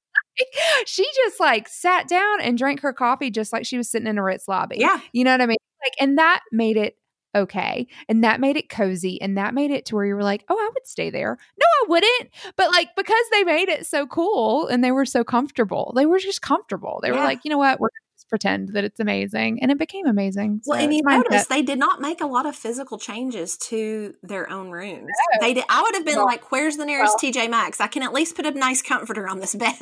she 0.87 1.05
just 1.25 1.39
like 1.39 1.69
sat 1.69 2.09
down 2.09 2.41
and 2.41 2.59
drank 2.59 2.81
her 2.81 2.93
coffee 2.93 3.31
just 3.31 3.53
like 3.53 3.65
she 3.65 3.77
was 3.77 3.89
sitting 3.91 4.09
in 4.09 4.19
a 4.19 4.23
Ritz 4.23 4.49
lobby. 4.49 4.77
Yeah. 4.79 4.99
You 5.13 5.25
know 5.25 5.31
what 5.31 5.41
I 5.41 5.47
mean? 5.47 5.57
Like, 5.85 5.93
and 6.01 6.19
that 6.19 6.41
made 6.51 6.77
it 6.77 6.97
okay. 7.35 7.87
And 8.09 8.25
that 8.25 8.41
made 8.41 8.57
it 8.57 8.69
cozy. 8.69 9.21
And 9.21 9.37
that 9.37 9.55
made 9.55 9.71
it 9.71 9.87
to 9.87 9.95
where 9.95 10.07
you 10.07 10.15
were 10.15 10.23
like, 10.23 10.45
oh, 10.49 10.57
I 10.57 10.71
would 10.73 10.87
stay 10.87 11.11
there. 11.11 11.39
No, 11.59 11.67
I 11.83 11.85
wouldn't. 11.89 12.31
But 12.57 12.71
like, 12.71 12.89
because 12.97 13.25
they 13.31 13.45
made 13.45 13.69
it 13.69 13.87
so 13.87 14.07
cool 14.07 14.67
and 14.69 14.83
they 14.83 14.93
were 14.93 15.07
so 15.07 15.25
comfortable, 15.25 15.93
they 15.97 16.07
were 16.07 16.19
just 16.19 16.43
comfortable. 16.43 17.01
They 17.03 17.11
were 17.11 17.19
like, 17.19 17.41
you 17.45 17.51
know 17.51 17.59
what? 17.59 17.81
We're 17.81 17.89
just 18.25 18.29
pretend 18.31 18.71
that 18.75 18.85
it's 18.85 19.01
amazing. 19.01 19.59
And 19.63 19.71
it 19.71 19.79
became 19.79 20.07
amazing. 20.07 20.61
Well, 20.67 20.79
So 20.79 20.85
and 20.85 20.95
you 20.95 21.03
notice 21.03 21.47
they 21.47 21.63
did 21.63 21.79
not 21.79 22.01
make 22.01 22.21
a 22.21 22.27
lot 22.27 22.47
of 22.47 22.57
physical 22.57 22.99
changes 22.99 23.57
to 23.69 24.15
their 24.23 24.51
own 24.51 24.71
rooms. 24.71 25.07
No. 25.07 25.41
They 25.47 25.55
did. 25.55 25.65
I 25.69 25.83
would 25.83 25.95
have 25.95 26.05
been 26.05 26.17
Well- 26.17 26.25
like, 26.27 26.51
"Where's 26.51 26.77
the 26.77 26.85
nearest 26.87 27.17
well- 27.23 27.33
TJ 27.33 27.49
Maxx? 27.49 27.81
I 27.81 27.87
can 27.87 28.03
at 28.03 28.13
least 28.13 28.37
put 28.37 28.47
a 28.47 28.51
nice 28.53 28.83
comforter 28.83 29.29
on 29.29 29.41
this 29.41 29.55
bed." 29.55 29.73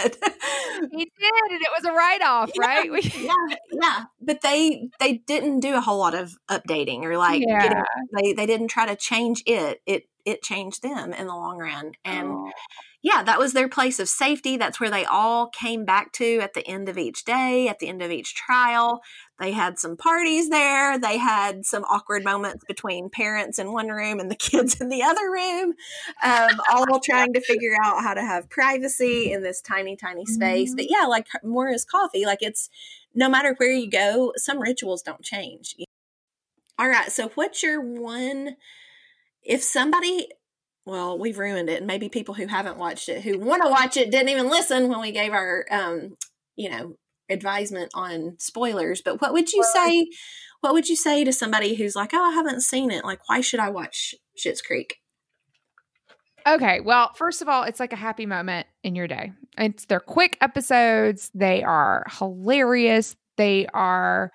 He 0.92 1.04
did. 1.18 1.32
And 1.50 1.60
it 1.60 1.68
was 1.76 1.84
a 1.84 1.92
write 1.92 2.22
off, 2.22 2.50
Yeah. 2.54 2.66
right? 2.66 3.04
Yeah, 3.14 3.56
yeah. 3.72 4.04
But 4.20 4.40
they 4.42 4.88
they 5.00 5.18
didn't 5.26 5.60
do 5.60 5.74
a 5.74 5.80
whole 5.80 5.98
lot 5.98 6.14
of 6.14 6.32
updating 6.50 7.04
or 7.04 7.16
like 7.16 7.42
yeah. 7.46 7.62
getting, 7.62 7.82
they 8.16 8.32
they 8.32 8.46
didn't 8.46 8.68
try 8.68 8.86
to 8.86 8.96
change 8.96 9.42
it. 9.46 9.80
It 9.86 10.04
it 10.24 10.42
changed 10.42 10.82
them 10.82 11.12
in 11.12 11.26
the 11.26 11.34
long 11.34 11.58
run. 11.58 11.92
And 12.04 12.28
Oh. 12.30 12.50
yeah, 13.02 13.22
that 13.24 13.38
was 13.38 13.52
their 13.52 13.68
place 13.68 13.98
of 13.98 14.08
safety. 14.08 14.56
That's 14.56 14.78
where 14.78 14.90
they 14.90 15.04
all 15.04 15.48
came 15.48 15.84
back 15.84 16.12
to 16.12 16.38
at 16.40 16.54
the 16.54 16.66
end 16.66 16.88
of 16.88 16.96
each 16.96 17.24
day, 17.24 17.66
at 17.68 17.80
the 17.80 17.88
end 17.88 18.02
of 18.02 18.10
each 18.10 18.34
trial. 18.34 19.00
They 19.40 19.50
had 19.50 19.78
some 19.78 19.96
parties 19.96 20.48
there. 20.50 20.98
They 20.98 21.18
had 21.18 21.66
some 21.66 21.82
awkward 21.84 22.22
moments 22.22 22.64
between 22.68 23.10
parents 23.10 23.58
in 23.58 23.72
one 23.72 23.88
room 23.88 24.20
and 24.20 24.30
the 24.30 24.36
kids 24.50 24.80
in 24.80 24.88
the 24.88 25.02
other 25.02 25.28
room, 25.30 25.74
um, 26.22 26.60
all 26.72 27.00
trying 27.04 27.32
to 27.32 27.40
figure 27.40 27.76
out 27.82 28.02
how 28.02 28.14
to 28.14 28.22
have 28.22 28.48
privacy 28.48 29.32
in 29.32 29.42
this 29.42 29.60
tiny, 29.60 29.96
tiny 29.96 30.24
space. 30.24 30.74
But 30.74 30.88
yeah, 30.88 31.06
like 31.06 31.26
Moira's 31.42 31.84
coffee, 31.84 32.24
like 32.24 32.42
it's 32.42 32.70
no 33.14 33.28
matter 33.28 33.54
where 33.58 33.72
you 33.72 33.90
go, 33.90 34.32
some 34.36 34.60
rituals 34.60 35.02
don't 35.02 35.22
change. 35.22 35.74
All 36.78 36.88
right. 36.88 37.12
So, 37.12 37.28
what's 37.34 37.62
your 37.62 37.80
one? 37.80 38.56
If 39.42 39.62
somebody 39.62 40.28
well, 40.84 41.18
we've 41.18 41.38
ruined 41.38 41.68
it. 41.68 41.78
And 41.78 41.86
maybe 41.86 42.08
people 42.08 42.34
who 42.34 42.46
haven't 42.46 42.76
watched 42.76 43.08
it, 43.08 43.22
who 43.22 43.38
want 43.38 43.62
to 43.62 43.70
watch 43.70 43.96
it, 43.96 44.10
didn't 44.10 44.30
even 44.30 44.48
listen 44.48 44.88
when 44.88 45.00
we 45.00 45.12
gave 45.12 45.32
our, 45.32 45.64
um, 45.70 46.16
you 46.56 46.68
know, 46.70 46.96
advisement 47.30 47.90
on 47.94 48.36
spoilers. 48.38 49.00
But 49.00 49.20
what 49.20 49.32
would 49.32 49.52
you 49.52 49.62
say? 49.62 50.08
What 50.60 50.74
would 50.74 50.88
you 50.88 50.96
say 50.96 51.24
to 51.24 51.32
somebody 51.32 51.74
who's 51.74 51.96
like, 51.96 52.10
"Oh, 52.12 52.22
I 52.22 52.32
haven't 52.32 52.60
seen 52.62 52.90
it. 52.90 53.04
Like, 53.04 53.20
why 53.28 53.40
should 53.40 53.60
I 53.60 53.70
watch 53.70 54.14
Schitt's 54.36 54.62
Creek?" 54.62 54.96
Okay, 56.46 56.80
well, 56.80 57.12
first 57.14 57.40
of 57.42 57.48
all, 57.48 57.62
it's 57.62 57.80
like 57.80 57.92
a 57.92 57.96
happy 57.96 58.26
moment 58.26 58.66
in 58.82 58.94
your 58.94 59.06
day. 59.06 59.32
It's 59.56 59.86
they're 59.86 60.00
quick 60.00 60.36
episodes. 60.40 61.30
They 61.34 61.62
are 61.62 62.04
hilarious. 62.18 63.16
They 63.36 63.66
are 63.72 64.32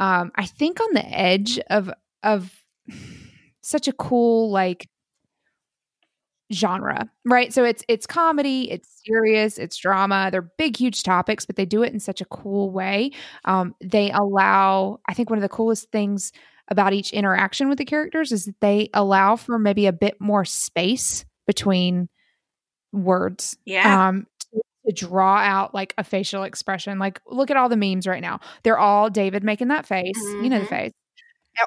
um 0.00 0.32
I 0.34 0.46
think 0.46 0.80
on 0.80 0.94
the 0.94 1.06
edge 1.06 1.58
of 1.70 1.90
of 2.22 2.50
such 3.62 3.88
a 3.88 3.92
cool 3.92 4.50
like 4.50 4.88
genre, 6.52 7.08
right? 7.24 7.52
So 7.52 7.64
it's 7.64 7.82
it's 7.88 8.06
comedy, 8.06 8.70
it's 8.70 9.00
serious, 9.06 9.58
it's 9.58 9.76
drama. 9.76 10.28
They're 10.30 10.50
big 10.58 10.76
huge 10.76 11.02
topics, 11.02 11.46
but 11.46 11.56
they 11.56 11.64
do 11.64 11.82
it 11.82 11.92
in 11.92 12.00
such 12.00 12.20
a 12.20 12.26
cool 12.26 12.70
way. 12.70 13.10
Um 13.44 13.74
they 13.82 14.10
allow 14.10 15.00
I 15.08 15.14
think 15.14 15.30
one 15.30 15.38
of 15.38 15.42
the 15.42 15.48
coolest 15.48 15.90
things 15.90 16.32
about 16.68 16.92
each 16.92 17.12
interaction 17.12 17.68
with 17.68 17.78
the 17.78 17.84
characters 17.84 18.32
is 18.32 18.44
that 18.46 18.60
they 18.60 18.90
allow 18.94 19.36
for 19.36 19.58
maybe 19.58 19.86
a 19.86 19.92
bit 19.92 20.20
more 20.20 20.44
space 20.44 21.24
between 21.46 22.08
words 22.92 23.56
Yeah, 23.64 23.96
um 23.98 24.26
to 24.86 24.92
draw 24.94 25.38
out 25.38 25.74
like 25.74 25.94
a 25.98 26.04
facial 26.04 26.42
expression 26.44 26.98
like 26.98 27.20
look 27.26 27.50
at 27.50 27.56
all 27.56 27.68
the 27.68 27.76
memes 27.76 28.06
right 28.06 28.22
now 28.22 28.40
they're 28.64 28.78
all 28.78 29.10
david 29.10 29.44
making 29.44 29.68
that 29.68 29.86
face 29.86 30.34
you 30.38 30.48
know 30.50 30.58
the 30.60 30.64
Mhm. 30.64 30.68
face 30.68 30.92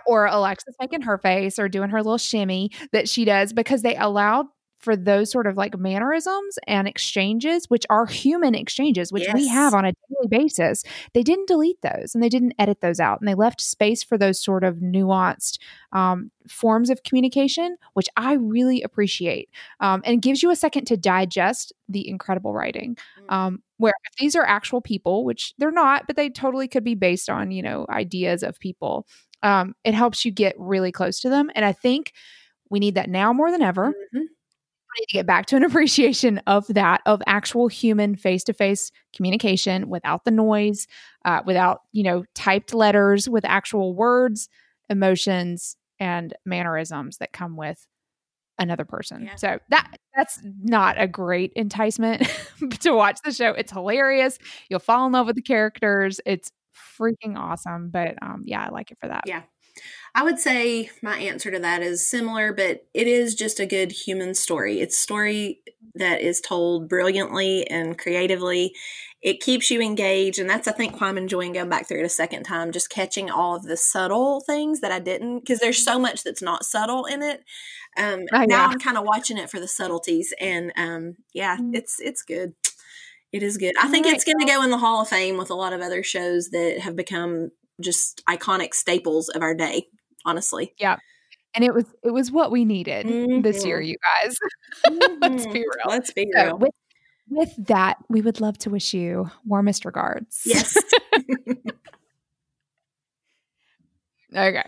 or 0.05 0.25
alexis 0.25 0.75
making 0.79 1.01
her 1.01 1.17
face 1.17 1.59
or 1.59 1.69
doing 1.69 1.89
her 1.89 2.01
little 2.01 2.17
shimmy 2.17 2.71
that 2.91 3.07
she 3.07 3.25
does 3.25 3.53
because 3.53 3.81
they 3.81 3.95
allowed 3.95 4.45
for 4.85 4.95
those 4.95 5.31
sort 5.31 5.47
of 5.47 5.57
like 5.57 5.77
mannerisms 5.77 6.59
and 6.67 6.87
exchanges 6.87 7.69
which 7.71 7.85
are 7.89 8.05
human 8.05 8.53
exchanges 8.53 9.11
which 9.11 9.27
we 9.33 9.47
have 9.47 9.73
on 9.73 9.83
a 9.83 9.91
daily 9.91 10.27
basis. 10.29 10.83
They 11.13 11.23
didn't 11.23 11.47
delete 11.47 11.81
those 11.81 12.13
and 12.13 12.23
they 12.23 12.29
didn't 12.29 12.53
edit 12.59 12.81
those 12.81 12.99
out 12.99 13.19
and 13.19 13.27
they 13.27 13.33
left 13.33 13.61
space 13.61 14.03
for 14.03 14.15
those 14.15 14.41
sort 14.41 14.63
of 14.63 14.75
nuanced 14.75 15.57
um, 15.91 16.29
forms 16.47 16.89
of 16.89 17.03
communication 17.03 17.77
which 17.93 18.07
i 18.17 18.33
really 18.33 18.81
appreciate 18.81 19.49
um, 19.79 20.01
and 20.05 20.21
gives 20.21 20.43
you 20.43 20.51
a 20.51 20.55
second 20.55 20.85
to 20.85 20.97
digest 20.97 21.73
the 21.89 22.07
incredible 22.07 22.53
writing 22.53 22.97
um, 23.29 23.63
where 23.77 23.93
if 24.05 24.15
these 24.17 24.35
are 24.35 24.45
actual 24.45 24.81
people 24.81 25.23
which 25.23 25.53
they're 25.57 25.71
not 25.71 26.05
but 26.07 26.15
they 26.15 26.29
totally 26.29 26.67
could 26.67 26.83
be 26.83 26.95
based 26.95 27.29
on 27.29 27.51
you 27.51 27.63
know 27.63 27.85
ideas 27.89 28.43
of 28.43 28.59
people 28.59 29.07
um, 29.45 29.75
it 29.85 29.93
helps 29.93 30.25
you 30.25 30.31
get 30.31 30.55
really 30.59 30.91
close 30.91 31.19
to 31.21 31.29
them 31.29 31.49
and 31.55 31.63
i 31.65 31.71
think 31.71 32.11
we 32.69 32.79
need 32.79 32.95
that 32.95 33.09
now 33.09 33.31
more 33.31 33.51
than 33.51 33.61
ever. 33.61 33.89
Mhm. 33.89 33.93
we 34.13 35.01
need 35.01 35.07
to 35.09 35.13
get 35.13 35.25
back 35.27 35.45
to 35.47 35.55
an 35.55 35.63
appreciation 35.69 36.41
of 36.47 36.65
that 36.69 37.01
of 37.05 37.21
actual 37.27 37.67
human 37.67 38.15
face-to-face 38.15 38.91
communication 39.15 39.89
without 39.89 40.25
the 40.25 40.31
noise 40.31 40.87
uh, 41.25 41.41
without 41.45 41.81
you 41.93 42.03
know 42.03 42.25
typed 42.35 42.73
letters 42.73 43.29
with 43.29 43.45
actual 43.45 43.93
words 43.95 44.49
emotions 44.89 45.77
and 45.99 46.33
mannerisms 46.45 47.17
that 47.17 47.33
come 47.33 47.55
with 47.57 47.87
another 48.59 48.85
person. 48.85 49.23
Yeah. 49.25 49.35
so 49.35 49.59
that 49.69 49.97
that's 50.15 50.39
not 50.63 50.95
a 51.01 51.07
great 51.07 51.51
enticement 51.55 52.23
to 52.81 52.91
watch 52.91 53.19
the 53.25 53.31
show. 53.33 53.51
It's 53.51 53.71
hilarious. 53.71 54.37
You'll 54.69 54.79
fall 54.79 55.05
in 55.07 55.11
love 55.11 55.27
with 55.27 55.35
the 55.35 55.41
characters. 55.41 56.21
It's 56.25 56.51
freaking 56.99 57.37
awesome 57.37 57.89
but 57.89 58.15
um 58.21 58.43
yeah 58.45 58.63
i 58.65 58.69
like 58.69 58.91
it 58.91 58.97
for 58.99 59.07
that 59.07 59.23
Yeah. 59.27 59.43
I 60.13 60.23
would 60.23 60.39
say 60.39 60.89
my 61.01 61.17
answer 61.17 61.51
to 61.51 61.59
that 61.59 61.81
is 61.81 62.07
similar, 62.09 62.53
but 62.53 62.85
it 62.93 63.07
is 63.07 63.35
just 63.35 63.59
a 63.59 63.65
good 63.65 63.91
human 63.91 64.33
story. 64.33 64.79
It's 64.79 64.97
a 64.97 65.01
story 65.01 65.61
that 65.95 66.21
is 66.21 66.39
told 66.39 66.87
brilliantly 66.87 67.67
and 67.69 67.97
creatively. 67.97 68.73
It 69.21 69.41
keeps 69.41 69.69
you 69.69 69.81
engaged, 69.81 70.39
and 70.39 70.49
that's 70.49 70.67
I 70.67 70.71
think 70.71 71.01
why 71.01 71.07
I'm 71.09 71.17
enjoying 71.17 71.51
going 71.53 71.67
back 71.69 71.87
through 71.87 71.99
it 71.99 72.05
a 72.05 72.09
second 72.09 72.43
time, 72.43 72.71
just 72.71 72.89
catching 72.89 73.29
all 73.29 73.55
of 73.57 73.63
the 73.63 73.75
subtle 73.75 74.39
things 74.41 74.79
that 74.81 74.91
I 74.91 74.99
didn't 74.99 75.39
because 75.39 75.59
there's 75.59 75.83
so 75.83 75.99
much 75.99 76.23
that's 76.23 76.41
not 76.41 76.63
subtle 76.65 77.05
in 77.05 77.21
it. 77.21 77.43
Um, 77.97 78.25
Oh, 78.33 78.43
now 78.47 78.65
yeah. 78.65 78.67
I'm 78.67 78.79
kind 78.79 78.97
of 78.97 79.03
watching 79.03 79.37
it 79.37 79.49
for 79.49 79.59
the 79.59 79.67
subtleties, 79.67 80.33
and 80.39 80.71
um, 80.77 81.15
yeah, 81.33 81.57
Mm. 81.57 81.75
it's 81.75 81.99
it's 81.99 82.21
good. 82.23 82.53
It 83.35 83.43
is 83.43 83.57
good. 83.57 83.73
I 83.81 83.89
think 83.89 84.05
All 84.05 84.13
it's 84.13 84.23
going 84.23 84.39
to 84.39 84.45
go 84.45 84.63
in 84.63 84.69
the 84.69 84.77
Hall 84.77 85.01
of 85.01 85.09
Fame 85.09 85.35
with 85.37 85.49
a 85.49 85.55
lot 85.55 85.73
of 85.73 85.81
other 85.81 86.03
shows 86.03 86.51
that 86.51 86.79
have 86.79 86.95
become 86.95 87.51
just 87.81 88.23
iconic 88.29 88.73
staples 88.73 89.27
of 89.27 89.41
our 89.41 89.53
day. 89.53 89.87
Honestly, 90.23 90.73
Yeah. 90.79 90.95
and 91.53 91.65
it 91.65 91.73
was 91.73 91.83
it 92.01 92.11
was 92.11 92.31
what 92.31 92.49
we 92.49 92.63
needed 92.63 93.43
this 93.43 93.65
year 93.65 93.81
Mhm. 93.81 93.87
you 93.87 93.95
guys 94.23 94.37
let's 95.21 95.45
be 95.47 95.59
real 95.59 95.65
Let's 95.89 96.13
be 96.13 96.31
So 96.33 96.43
real. 96.45 96.57
with, 96.59 96.71
with 97.29 97.53
that, 97.67 97.97
we 98.09 98.21
would 98.21 98.39
love 98.39 98.57
to 98.59 98.69
wish 98.69 98.93
you 98.93 99.29
warmest 99.45 99.83
regards. 99.83 100.41
yes. 100.45 100.77
okay. 104.35 104.63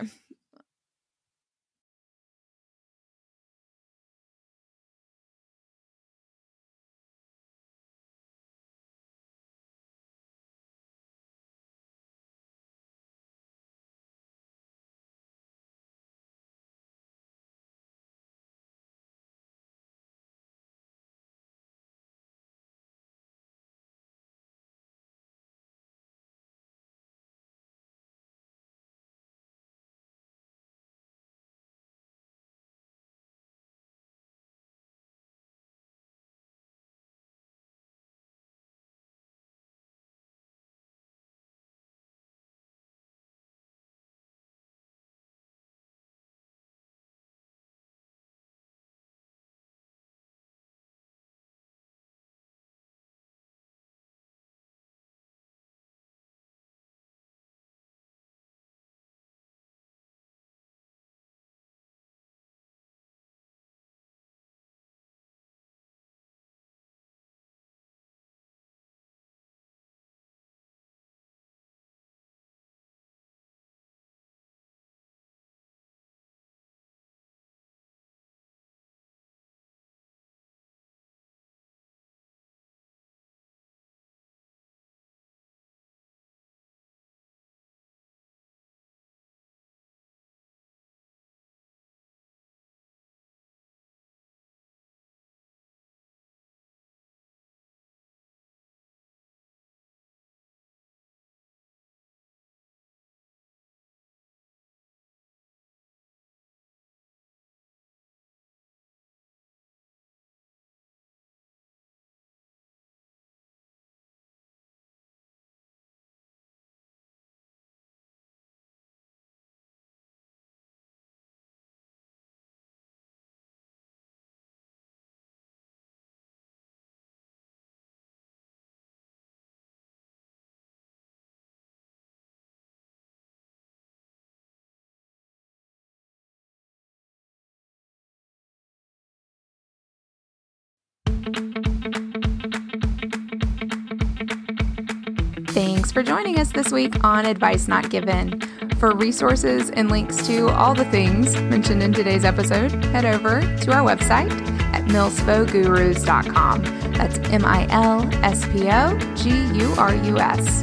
Thanks 145.48 145.92
for 145.92 146.02
joining 146.02 146.38
us 146.38 146.50
this 146.52 146.72
week 146.72 147.04
on 147.04 147.26
Advice 147.26 147.68
Not 147.68 147.90
Given. 147.90 148.40
For 148.78 148.94
resources 148.94 149.70
and 149.70 149.90
links 149.90 150.26
to 150.26 150.48
all 150.48 150.72
the 150.72 150.86
things 150.86 151.34
mentioned 151.42 151.82
in 151.82 151.92
today's 151.92 152.24
episode, 152.24 152.72
head 152.86 153.04
over 153.04 153.40
to 153.40 153.72
our 153.72 153.84
website 153.84 154.30
at 154.72 154.84
milspo.gurus.com. 154.84 156.62
That's 156.94 157.18
M 157.30 157.44
I 157.44 157.66
L 157.70 158.08
S 158.24 158.46
P 158.46 158.70
O 158.70 158.98
G 159.14 159.30
U 159.58 159.74
R 159.76 159.94
U 159.94 160.18
S. 160.18 160.62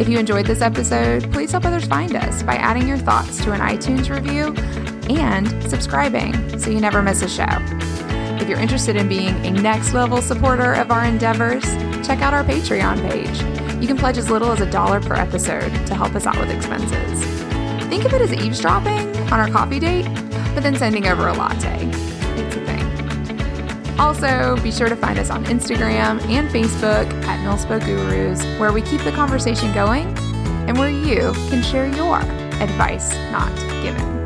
If 0.00 0.08
you 0.08 0.18
enjoyed 0.18 0.46
this 0.46 0.62
episode, 0.62 1.30
please 1.32 1.52
help 1.52 1.66
others 1.66 1.84
find 1.84 2.16
us 2.16 2.42
by 2.42 2.54
adding 2.54 2.88
your 2.88 2.98
thoughts 2.98 3.44
to 3.44 3.52
an 3.52 3.60
iTunes 3.60 4.08
review 4.08 4.54
and 5.14 5.48
subscribing 5.68 6.58
so 6.58 6.70
you 6.70 6.80
never 6.80 7.02
miss 7.02 7.20
a 7.20 7.28
show. 7.28 8.07
If 8.40 8.48
you're 8.48 8.60
interested 8.60 8.96
in 8.96 9.08
being 9.08 9.34
a 9.44 9.50
next 9.50 9.92
level 9.92 10.22
supporter 10.22 10.72
of 10.74 10.90
our 10.90 11.04
endeavors, 11.04 11.64
check 12.06 12.22
out 12.22 12.32
our 12.32 12.44
Patreon 12.44 13.00
page. 13.10 13.82
You 13.82 13.86
can 13.86 13.96
pledge 13.96 14.16
as 14.16 14.30
little 14.30 14.50
as 14.52 14.60
a 14.60 14.70
dollar 14.70 15.00
per 15.00 15.14
episode 15.14 15.70
to 15.86 15.94
help 15.94 16.14
us 16.14 16.24
out 16.24 16.38
with 16.38 16.50
expenses. 16.50 17.22
Think 17.88 18.04
of 18.04 18.14
it 18.14 18.22
as 18.22 18.32
eavesdropping 18.32 19.16
on 19.32 19.40
our 19.40 19.48
coffee 19.48 19.78
date, 19.78 20.06
but 20.54 20.62
then 20.62 20.76
sending 20.76 21.06
over 21.08 21.28
a 21.28 21.32
latte. 21.32 21.88
It's 22.36 22.56
a 22.56 22.64
thing. 22.64 24.00
Also, 24.00 24.56
be 24.62 24.70
sure 24.70 24.88
to 24.88 24.96
find 24.96 25.18
us 25.18 25.30
on 25.30 25.44
Instagram 25.46 26.20
and 26.28 26.48
Facebook 26.48 27.12
at 27.24 27.44
Milspo 27.44 27.80
Gurus, 27.84 28.42
where 28.58 28.72
we 28.72 28.82
keep 28.82 29.02
the 29.02 29.12
conversation 29.12 29.72
going 29.74 30.06
and 30.68 30.78
where 30.78 30.90
you 30.90 31.32
can 31.50 31.62
share 31.62 31.86
your 31.86 32.18
advice 32.60 33.14
not 33.32 33.54
given. 33.82 34.17